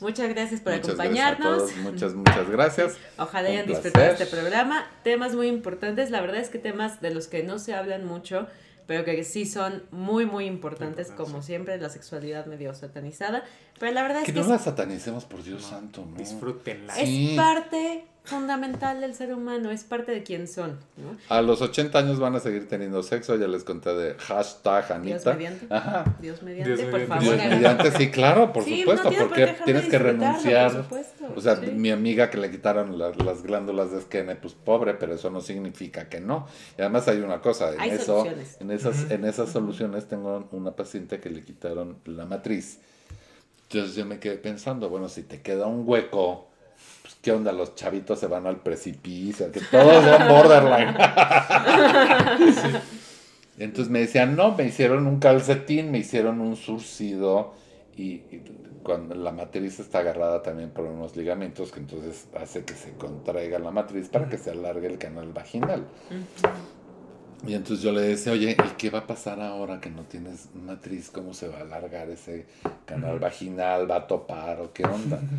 Muchas 0.00 0.28
gracias 0.28 0.60
por 0.60 0.72
Muchas 0.72 0.88
acompañarnos. 0.88 1.48
Gracias 1.62 1.70
a 1.70 1.82
todos, 1.82 1.92
muchas, 1.92 2.14
muchas 2.14 2.50
gracias. 2.50 2.96
Ojalá 3.16 3.48
Un 3.48 3.54
hayan 3.54 3.66
disfrutado 3.68 4.06
placer. 4.06 4.22
este 4.26 4.36
programa. 4.36 4.86
Temas 5.04 5.36
muy 5.36 5.46
importantes, 5.46 6.10
la 6.10 6.20
verdad 6.20 6.38
es 6.40 6.48
que 6.50 6.58
temas 6.58 7.00
de 7.00 7.14
los 7.14 7.28
que 7.28 7.44
no 7.44 7.60
se 7.60 7.74
hablan 7.74 8.04
mucho, 8.04 8.48
pero 8.88 9.04
que 9.04 9.22
sí 9.22 9.46
son 9.46 9.84
muy, 9.92 10.26
muy 10.26 10.46
importantes, 10.46 11.12
como 11.12 11.42
siempre, 11.42 11.78
la 11.78 11.90
sexualidad 11.90 12.46
medio 12.46 12.74
satanizada. 12.74 13.44
Pero 13.78 13.92
la 13.92 14.02
verdad 14.02 14.24
Que 14.24 14.32
es 14.32 14.34
que 14.34 14.40
no 14.40 14.40
es, 14.40 14.48
la 14.48 14.58
satanicemos, 14.58 15.24
por 15.26 15.44
Dios 15.44 15.62
santo, 15.62 16.04
¿no? 16.04 16.16
Disfrútenla. 16.16 16.98
es 16.98 17.08
Sí. 17.08 17.34
parte 17.36 18.04
fundamental 18.28 19.00
del 19.00 19.14
ser 19.14 19.32
humano, 19.34 19.70
es 19.70 19.84
parte 19.84 20.12
de 20.12 20.22
quién 20.22 20.46
son. 20.46 20.78
¿no? 20.96 21.16
A 21.28 21.42
los 21.42 21.60
80 21.62 21.98
años 21.98 22.18
van 22.20 22.34
a 22.36 22.40
seguir 22.40 22.68
teniendo 22.68 23.02
sexo, 23.02 23.36
ya 23.36 23.48
les 23.48 23.64
conté 23.64 23.94
de 23.94 24.14
hashtag 24.14 24.84
Dios 25.02 25.26
Anita. 25.26 25.34
mediante. 25.34 25.66
Ajá. 25.74 26.16
Dios 26.20 26.42
mediante, 26.42 26.76
Dios 26.76 26.90
por 26.90 27.00
mediante. 27.00 27.26
favor. 27.26 27.36
Dios 27.38 27.50
mediante, 27.50 27.90
sí, 27.92 28.10
claro, 28.10 28.52
por 28.52 28.64
Sí, 28.64 28.80
supuesto, 28.80 29.04
no 29.04 29.10
tiene 29.10 29.24
por 29.24 29.36
porque 29.36 29.56
tienes 29.64 29.84
que 29.88 29.98
renunciar. 29.98 30.72
por 30.72 30.82
supuesto, 30.84 31.32
O 31.36 31.40
sea, 31.40 31.56
sí. 31.56 31.66
mi 31.72 31.90
amiga 31.90 32.30
que 32.30 32.38
le 32.38 32.50
quitaron 32.50 32.98
las, 32.98 33.16
las 33.22 33.42
glándulas 33.42 33.90
de 33.92 33.98
esquene, 33.98 34.36
pues 34.36 34.54
pobre, 34.54 34.94
pero 34.94 35.14
eso 35.14 35.30
no 35.30 35.40
significa 35.40 36.08
que 36.08 36.20
no. 36.20 36.46
Y 36.78 36.82
además 36.82 37.08
hay 37.08 37.18
una 37.18 37.40
cosa, 37.40 37.72
en 37.74 37.80
Hay 37.80 37.90
eso, 37.90 38.04
soluciones. 38.24 38.56
en 38.60 38.70
esas, 38.70 39.10
en 39.10 39.24
esas 39.24 39.50
soluciones 39.50 40.06
tengo 40.08 40.48
una 40.52 40.72
paciente 40.76 41.20
que 41.20 41.30
le 41.30 41.42
quitaron 41.42 41.98
la 42.04 42.24
matriz. 42.26 42.80
Entonces 43.70 43.96
yo 43.96 44.06
me 44.06 44.18
quedé 44.18 44.36
pensando, 44.38 44.88
bueno, 44.88 45.08
si 45.08 45.22
te 45.22 45.42
queda 45.42 45.66
un 45.66 45.82
hueco, 45.86 46.47
qué 47.28 47.32
onda, 47.32 47.52
los 47.52 47.74
chavitos 47.74 48.18
se 48.18 48.26
van 48.26 48.46
al 48.46 48.56
precipicio, 48.62 49.52
que 49.52 49.60
todos 49.60 50.02
son 50.02 50.28
borderline. 50.28 50.96
Entonces 53.58 53.90
me 53.90 53.98
decían, 53.98 54.34
no, 54.34 54.56
me 54.56 54.64
hicieron 54.64 55.06
un 55.06 55.18
calcetín, 55.18 55.90
me 55.90 55.98
hicieron 55.98 56.40
un 56.40 56.56
surcido 56.56 57.52
y, 57.94 58.12
y 58.12 58.42
cuando 58.82 59.14
la 59.14 59.30
matriz 59.30 59.78
está 59.78 59.98
agarrada 59.98 60.42
también 60.42 60.70
por 60.70 60.86
unos 60.86 61.18
ligamentos 61.18 61.70
que 61.70 61.80
entonces 61.80 62.28
hace 62.34 62.64
que 62.64 62.72
se 62.72 62.92
contraiga 62.92 63.58
la 63.58 63.72
matriz 63.72 64.08
para 64.08 64.26
que 64.30 64.38
se 64.38 64.52
alargue 64.52 64.86
el 64.86 64.96
canal 64.96 65.30
vaginal. 65.34 65.86
Y 67.46 67.54
entonces 67.54 67.82
yo 67.82 67.92
le 67.92 68.00
decía, 68.02 68.32
oye, 68.32 68.52
¿y 68.52 68.76
qué 68.76 68.90
va 68.90 69.00
a 69.00 69.06
pasar 69.06 69.40
ahora 69.40 69.80
que 69.80 69.90
no 69.90 70.02
tienes 70.02 70.48
matriz? 70.54 71.08
¿Cómo 71.10 71.34
se 71.34 71.48
va 71.48 71.58
a 71.58 71.60
alargar 71.60 72.10
ese 72.10 72.46
canal 72.84 73.18
vaginal? 73.20 73.88
¿Va 73.88 73.96
a 73.96 74.06
topar 74.06 74.60
o 74.60 74.72
qué 74.72 74.84
onda? 74.84 75.20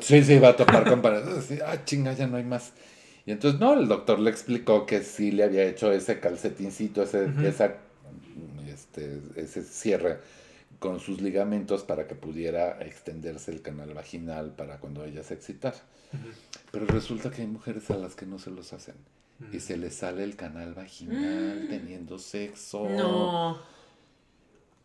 Sí, 0.00 0.22
sí, 0.22 0.38
va 0.38 0.50
a 0.50 0.56
topar 0.56 0.88
con 0.88 1.02
pared. 1.02 1.22
Ah, 1.66 1.84
chinga, 1.84 2.12
ya 2.12 2.26
no 2.26 2.36
hay 2.36 2.44
más. 2.44 2.72
Y 3.26 3.32
entonces, 3.32 3.60
no, 3.60 3.74
el 3.74 3.86
doctor 3.88 4.18
le 4.18 4.30
explicó 4.30 4.86
que 4.86 5.02
sí 5.02 5.30
le 5.30 5.44
había 5.44 5.64
hecho 5.64 5.92
ese 5.92 6.20
calcetincito, 6.20 7.02
ese, 7.02 7.26
Ujú. 7.26 7.46
esa, 7.46 7.74
este, 8.68 9.20
ese 9.36 9.62
cierre 9.62 10.18
con 10.78 11.00
sus 11.00 11.20
ligamentos 11.20 11.82
para 11.82 12.06
que 12.06 12.14
pudiera 12.14 12.80
extenderse 12.80 13.50
el 13.50 13.62
canal 13.62 13.92
vaginal 13.94 14.52
para 14.54 14.78
cuando 14.78 15.04
ella 15.04 15.22
se 15.22 15.34
excitara. 15.34 15.76
Pero 16.72 16.86
resulta 16.86 17.30
que 17.30 17.42
hay 17.42 17.48
mujeres 17.48 17.90
a 17.90 17.96
las 17.96 18.14
que 18.14 18.26
no 18.26 18.38
se 18.38 18.50
los 18.50 18.72
hacen. 18.72 18.94
Y 19.52 19.60
se 19.60 19.76
le 19.76 19.90
sale 19.90 20.24
el 20.24 20.36
canal 20.36 20.74
vaginal 20.74 21.66
teniendo 21.68 22.18
sexo. 22.18 22.88
No. 22.88 23.58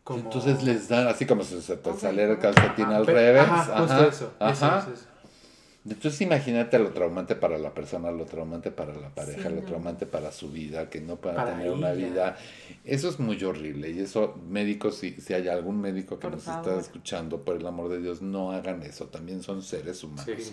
Como- 0.04 0.20
Entonces 0.20 0.62
les 0.62 0.88
dan 0.88 1.08
así 1.08 1.26
como 1.26 1.42
si 1.42 1.60
se 1.60 1.76
te 1.76 1.92
saliera 1.94 2.32
el 2.32 2.38
calcetín 2.38 2.86
Ah, 2.86 2.96
al 2.96 3.06
revés. 3.06 3.42
Ajá, 3.42 3.78
justo 3.80 3.94
Ajá, 3.94 4.06
eso. 4.06 4.32
ajá. 4.38 4.52
Eso, 4.78 4.90
eso, 4.92 4.92
eso. 4.94 5.06
Entonces 5.88 6.20
imagínate 6.20 6.78
lo 6.80 6.90
traumante 6.90 7.36
para 7.36 7.58
la 7.58 7.72
persona, 7.72 8.10
lo 8.10 8.24
traumante 8.24 8.72
para 8.72 8.92
la 8.94 9.08
pareja, 9.14 9.48
Sí, 9.48 9.54
lo 9.54 9.60
no. 9.60 9.66
traumante 9.68 10.04
para 10.04 10.32
su 10.32 10.50
vida, 10.50 10.90
que 10.90 11.00
no 11.00 11.14
pueda 11.16 11.36
Para 11.36 11.52
tener 11.52 11.70
una 11.70 11.92
vida. 11.92 12.36
Eso 12.84 13.08
es 13.08 13.20
muy 13.20 13.42
horrible 13.44 13.90
y 13.90 14.00
eso, 14.00 14.36
médicos, 14.48 14.96
si, 14.96 15.12
si 15.20 15.32
hay 15.32 15.46
algún 15.46 15.80
médico 15.80 16.16
que 16.18 16.22
Por 16.26 16.32
nos 16.32 16.42
favor. 16.42 16.66
está 16.68 16.80
escuchando, 16.80 17.44
por 17.44 17.54
el 17.56 17.66
amor 17.66 17.88
de 17.88 18.00
Dios, 18.00 18.20
no 18.20 18.50
hagan 18.50 18.82
eso, 18.82 19.06
también 19.06 19.44
son 19.44 19.62
seres 19.62 20.02
humanos. 20.02 20.24
Sí. 20.36 20.52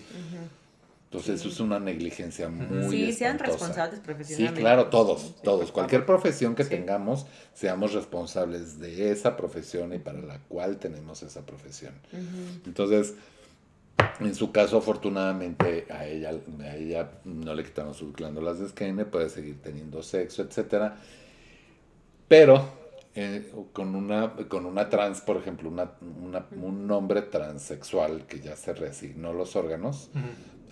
Entonces 1.04 1.40
eso 1.40 1.48
es 1.48 1.60
una 1.60 1.78
negligencia 1.78 2.48
muy 2.48 2.90
Sí, 2.90 3.12
sean 3.12 3.38
responsables 3.38 4.00
Sí, 4.00 4.04
profesionalmente. 4.04 4.60
claro, 4.60 4.86
todos, 4.88 5.20
Sí, 5.22 5.34
todos. 5.44 5.70
Cualquier 5.70 6.04
profesión 6.04 6.56
que 6.56 6.64
Sí. 6.64 6.70
tengamos, 6.70 7.26
seamos 7.52 7.92
responsables 7.92 8.80
de 8.80 9.12
esa 9.12 9.36
profesión 9.36 9.92
y 9.94 9.98
para 10.00 10.20
la 10.20 10.40
cual 10.40 10.78
tenemos 10.78 11.22
esa 11.22 11.46
profesión. 11.46 11.94
Entonces, 12.66 13.14
en 14.18 14.34
su 14.34 14.50
caso, 14.50 14.78
afortunadamente, 14.78 15.86
a 15.90 16.06
ella, 16.06 16.32
a 16.60 16.76
ella 16.76 17.10
no 17.24 17.54
le 17.54 17.62
quitaron 17.62 17.94
sus 17.94 18.12
glándulas 18.12 18.58
de 18.58 19.04
puede 19.04 19.28
seguir 19.28 19.62
teniendo 19.62 20.02
sexo, 20.02 20.42
etcétera. 20.42 20.96
Pero 22.26 22.82
eh, 23.14 23.52
con, 23.72 23.94
una, 23.94 24.34
con 24.48 24.66
una 24.66 24.88
trans, 24.90 25.20
por 25.20 25.36
ejemplo, 25.36 25.68
una, 25.68 25.92
una- 26.20 26.46
un 26.60 26.90
hombre 26.90 27.22
transexual 27.22 28.26
que 28.26 28.40
ya 28.40 28.56
se 28.56 28.74
reasignó 28.74 29.32
los 29.32 29.54
órganos. 29.54 30.10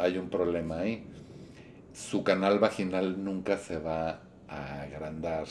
Hay 0.02 0.18
un 0.18 0.28
problema 0.28 0.80
ahí. 0.80 1.06
Su 1.92 2.24
canal 2.24 2.58
vaginal 2.58 3.22
nunca 3.24 3.56
se 3.58 3.78
va 3.78 4.20
a 4.48 4.82
agrandar 4.82 5.44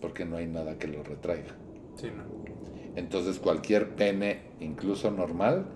porque 0.00 0.24
no 0.24 0.36
hay 0.36 0.46
nada 0.46 0.78
que 0.78 0.86
lo 0.88 1.02
retraiga. 1.02 1.54
Sí, 1.96 2.08
no. 2.14 2.24
Entonces 2.96 3.38
cualquier 3.38 3.90
pene, 3.94 4.40
incluso 4.60 5.10
normal, 5.10 5.66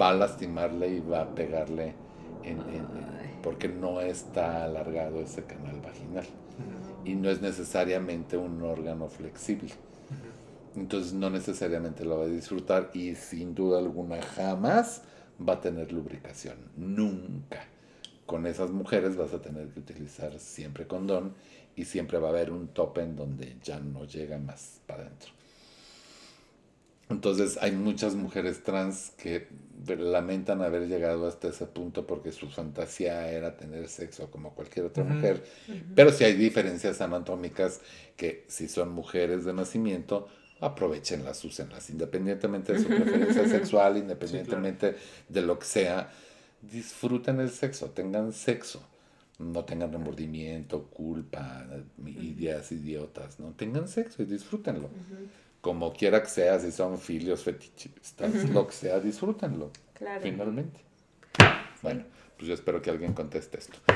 va 0.00 0.10
a 0.10 0.14
lastimarle 0.14 0.88
y 0.88 1.00
va 1.00 1.22
a 1.22 1.34
pegarle 1.34 1.94
en- 2.42 2.60
en- 2.60 2.76
en- 2.76 3.40
porque 3.42 3.68
no 3.68 4.00
está 4.00 4.64
alargado 4.64 5.20
ese 5.20 5.44
canal 5.44 5.80
vaginal 5.82 6.24
y 7.04 7.14
no 7.14 7.28
es 7.28 7.42
necesariamente 7.42 8.36
un 8.38 8.62
órgano 8.62 9.08
flexible. 9.08 9.70
Entonces 10.76 11.12
no 11.12 11.30
necesariamente 11.30 12.04
lo 12.04 12.18
va 12.18 12.24
a 12.24 12.28
disfrutar 12.28 12.90
y 12.94 13.14
sin 13.14 13.54
duda 13.54 13.78
alguna 13.78 14.20
jamás 14.22 15.02
va 15.40 15.54
a 15.54 15.60
tener 15.60 15.92
lubricación. 15.92 16.56
Nunca. 16.76 17.66
Con 18.26 18.46
esas 18.46 18.70
mujeres 18.70 19.16
vas 19.16 19.34
a 19.34 19.42
tener 19.42 19.68
que 19.68 19.80
utilizar 19.80 20.38
siempre 20.38 20.86
condón 20.86 21.34
y 21.76 21.84
siempre 21.84 22.18
va 22.18 22.28
a 22.28 22.30
haber 22.30 22.50
un 22.50 22.68
tope 22.68 23.02
en 23.02 23.16
donde 23.16 23.56
ya 23.62 23.80
no 23.80 24.04
llega 24.04 24.38
más 24.38 24.80
para 24.86 25.02
adentro. 25.02 25.30
Entonces 27.10 27.58
hay 27.60 27.72
muchas 27.72 28.14
mujeres 28.14 28.62
trans 28.62 29.10
que 29.18 29.48
lamentan 29.86 30.62
haber 30.62 30.88
llegado 30.88 31.26
hasta 31.26 31.48
ese 31.48 31.66
punto 31.66 32.06
porque 32.06 32.32
su 32.32 32.48
fantasía 32.48 33.30
era 33.30 33.56
tener 33.56 33.88
sexo 33.88 34.30
como 34.30 34.54
cualquier 34.54 34.86
otra 34.86 35.04
mujer. 35.04 35.44
Pero 35.94 36.10
sí 36.12 36.24
hay 36.24 36.34
diferencias 36.34 37.02
anatómicas 37.02 37.82
que 38.16 38.44
si 38.48 38.68
son 38.68 38.90
mujeres 38.90 39.44
de 39.44 39.52
nacimiento, 39.52 40.28
aprovechenlas, 40.60 41.44
úsenlas, 41.44 41.90
independientemente 41.90 42.72
de 42.72 42.78
su 42.80 42.88
preferencia 42.88 43.48
sexual, 43.48 43.96
independientemente 43.96 44.96
de 45.28 45.42
lo 45.42 45.58
que 45.58 45.66
sea, 45.66 46.10
disfruten 46.62 47.40
el 47.40 47.50
sexo, 47.50 47.90
tengan 47.90 48.32
sexo. 48.32 48.82
No 49.38 49.64
tengan 49.64 49.92
remordimiento, 49.92 50.84
culpa, 50.84 51.66
ideas 52.06 52.70
idiotas, 52.70 53.40
¿no? 53.40 53.50
Tengan 53.50 53.88
sexo 53.88 54.22
y 54.22 54.26
disfrútenlo. 54.26 54.88
Como 55.60 55.92
quiera 55.92 56.22
que 56.22 56.28
sea, 56.28 56.60
si 56.60 56.70
son 56.70 57.00
filios, 57.00 57.42
fetichistas, 57.42 58.48
lo 58.50 58.68
que 58.68 58.72
sea, 58.72 59.00
disfrútenlo. 59.00 59.72
Claro. 59.94 60.22
Finalmente. 60.22 60.78
Bueno, 61.82 62.04
pues 62.36 62.48
yo 62.48 62.54
espero 62.54 62.82
que 62.82 62.90
alguien 62.90 63.12
conteste 63.12 63.58
esto. 63.58 63.78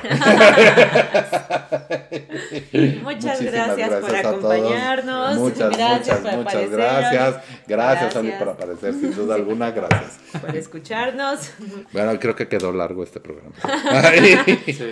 Muchas 3.03 3.41
gracias, 3.43 3.91
por 4.01 4.17
acompañarnos. 4.17 5.37
Muchas, 5.39 5.77
gracias 5.77 6.21
muchas, 6.21 6.21
por 6.21 6.37
muchas 6.45 6.55
aparecer. 6.55 6.71
gracias. 6.71 7.37
Gracias, 7.67 8.15
Gracias. 8.15 8.39
por 8.39 8.49
aparecer, 8.49 8.95
sin 8.95 9.15
duda 9.15 9.35
alguna, 9.35 9.71
gracias. 9.71 10.19
Por 10.41 10.57
escucharnos. 10.57 11.51
Bueno, 11.93 12.19
creo 12.19 12.35
que 12.37 12.49
quedó 12.49 12.73
largo 12.73 13.03
este 13.05 13.21
programa. 13.21 13.55
Sí. 14.19 14.37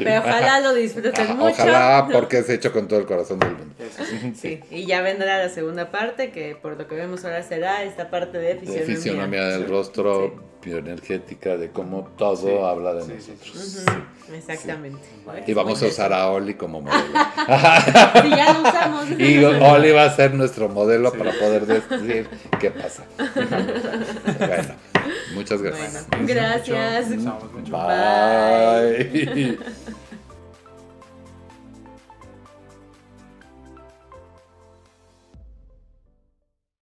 Pero 0.03 0.21
ojalá 0.21 0.61
lo 0.61 0.75
disfruten 0.75 1.15
Ah, 1.31 1.35
mucho. 1.35 1.63
Ojalá, 1.63 2.09
porque 2.13 2.39
es 2.39 2.49
hecho 2.51 2.73
con 2.73 2.89
todo 2.89 3.01
el 3.01 3.07
corazón 3.07 3.39
del 3.39 3.57
mundo. 3.57 3.75
Sí. 3.97 4.33
Sí, 4.35 4.61
y 4.71 4.87
ya 4.87 5.01
vendrá 5.03 5.39
la 5.39 5.49
segunda 5.49 5.91
parte, 5.91 6.31
que 6.31 6.57
por 6.57 6.77
lo 6.77 6.87
que 6.87 6.95
vemos 6.95 7.25
ahora 7.25 7.43
será 7.43 7.83
esta 7.85 8.11
parte 8.11 8.39
de 8.39 8.55
De 8.55 8.61
fisionomía. 8.61 8.97
fisionomía 8.97 9.45
del 9.47 9.65
Sí. 9.65 9.71
rostro, 9.71 10.35
bioenergética, 10.67 11.57
de 11.57 11.71
cómo 11.71 12.09
todo 12.19 12.37
Sí. 12.37 12.49
habla 12.63 12.93
de 12.95 13.03
Sí, 13.03 13.13
sí, 13.21 13.33
nosotros. 13.39 13.65
sí. 13.87 14.35
Exactamente. 14.35 14.99
Y 15.47 15.53
vamos 15.55 15.81
a 15.83 15.87
usar 15.87 16.13
a 16.13 16.29
Oli 16.31 16.55
como 16.55 16.81
modelo. 16.83 17.01
Si 18.23 18.31
ya 18.31 18.53
lo 18.53 18.61
usamos. 18.69 19.05
Y 19.19 19.45
Oli 19.45 19.93
va 19.93 20.05
a 20.05 20.17
ser 20.17 20.35
nuestro 20.35 20.69
modelo 20.69 21.13
Sí. 21.13 21.19
para 21.19 21.31
poder 21.33 21.67
decir 21.67 22.29
qué 22.59 22.71
pasa. 22.73 23.05
bueno, 24.39 24.75
muchas 25.35 25.63
gracias. 25.63 26.07
Bueno, 26.11 26.27
gracias. 26.27 27.09
Bye. 27.71 29.59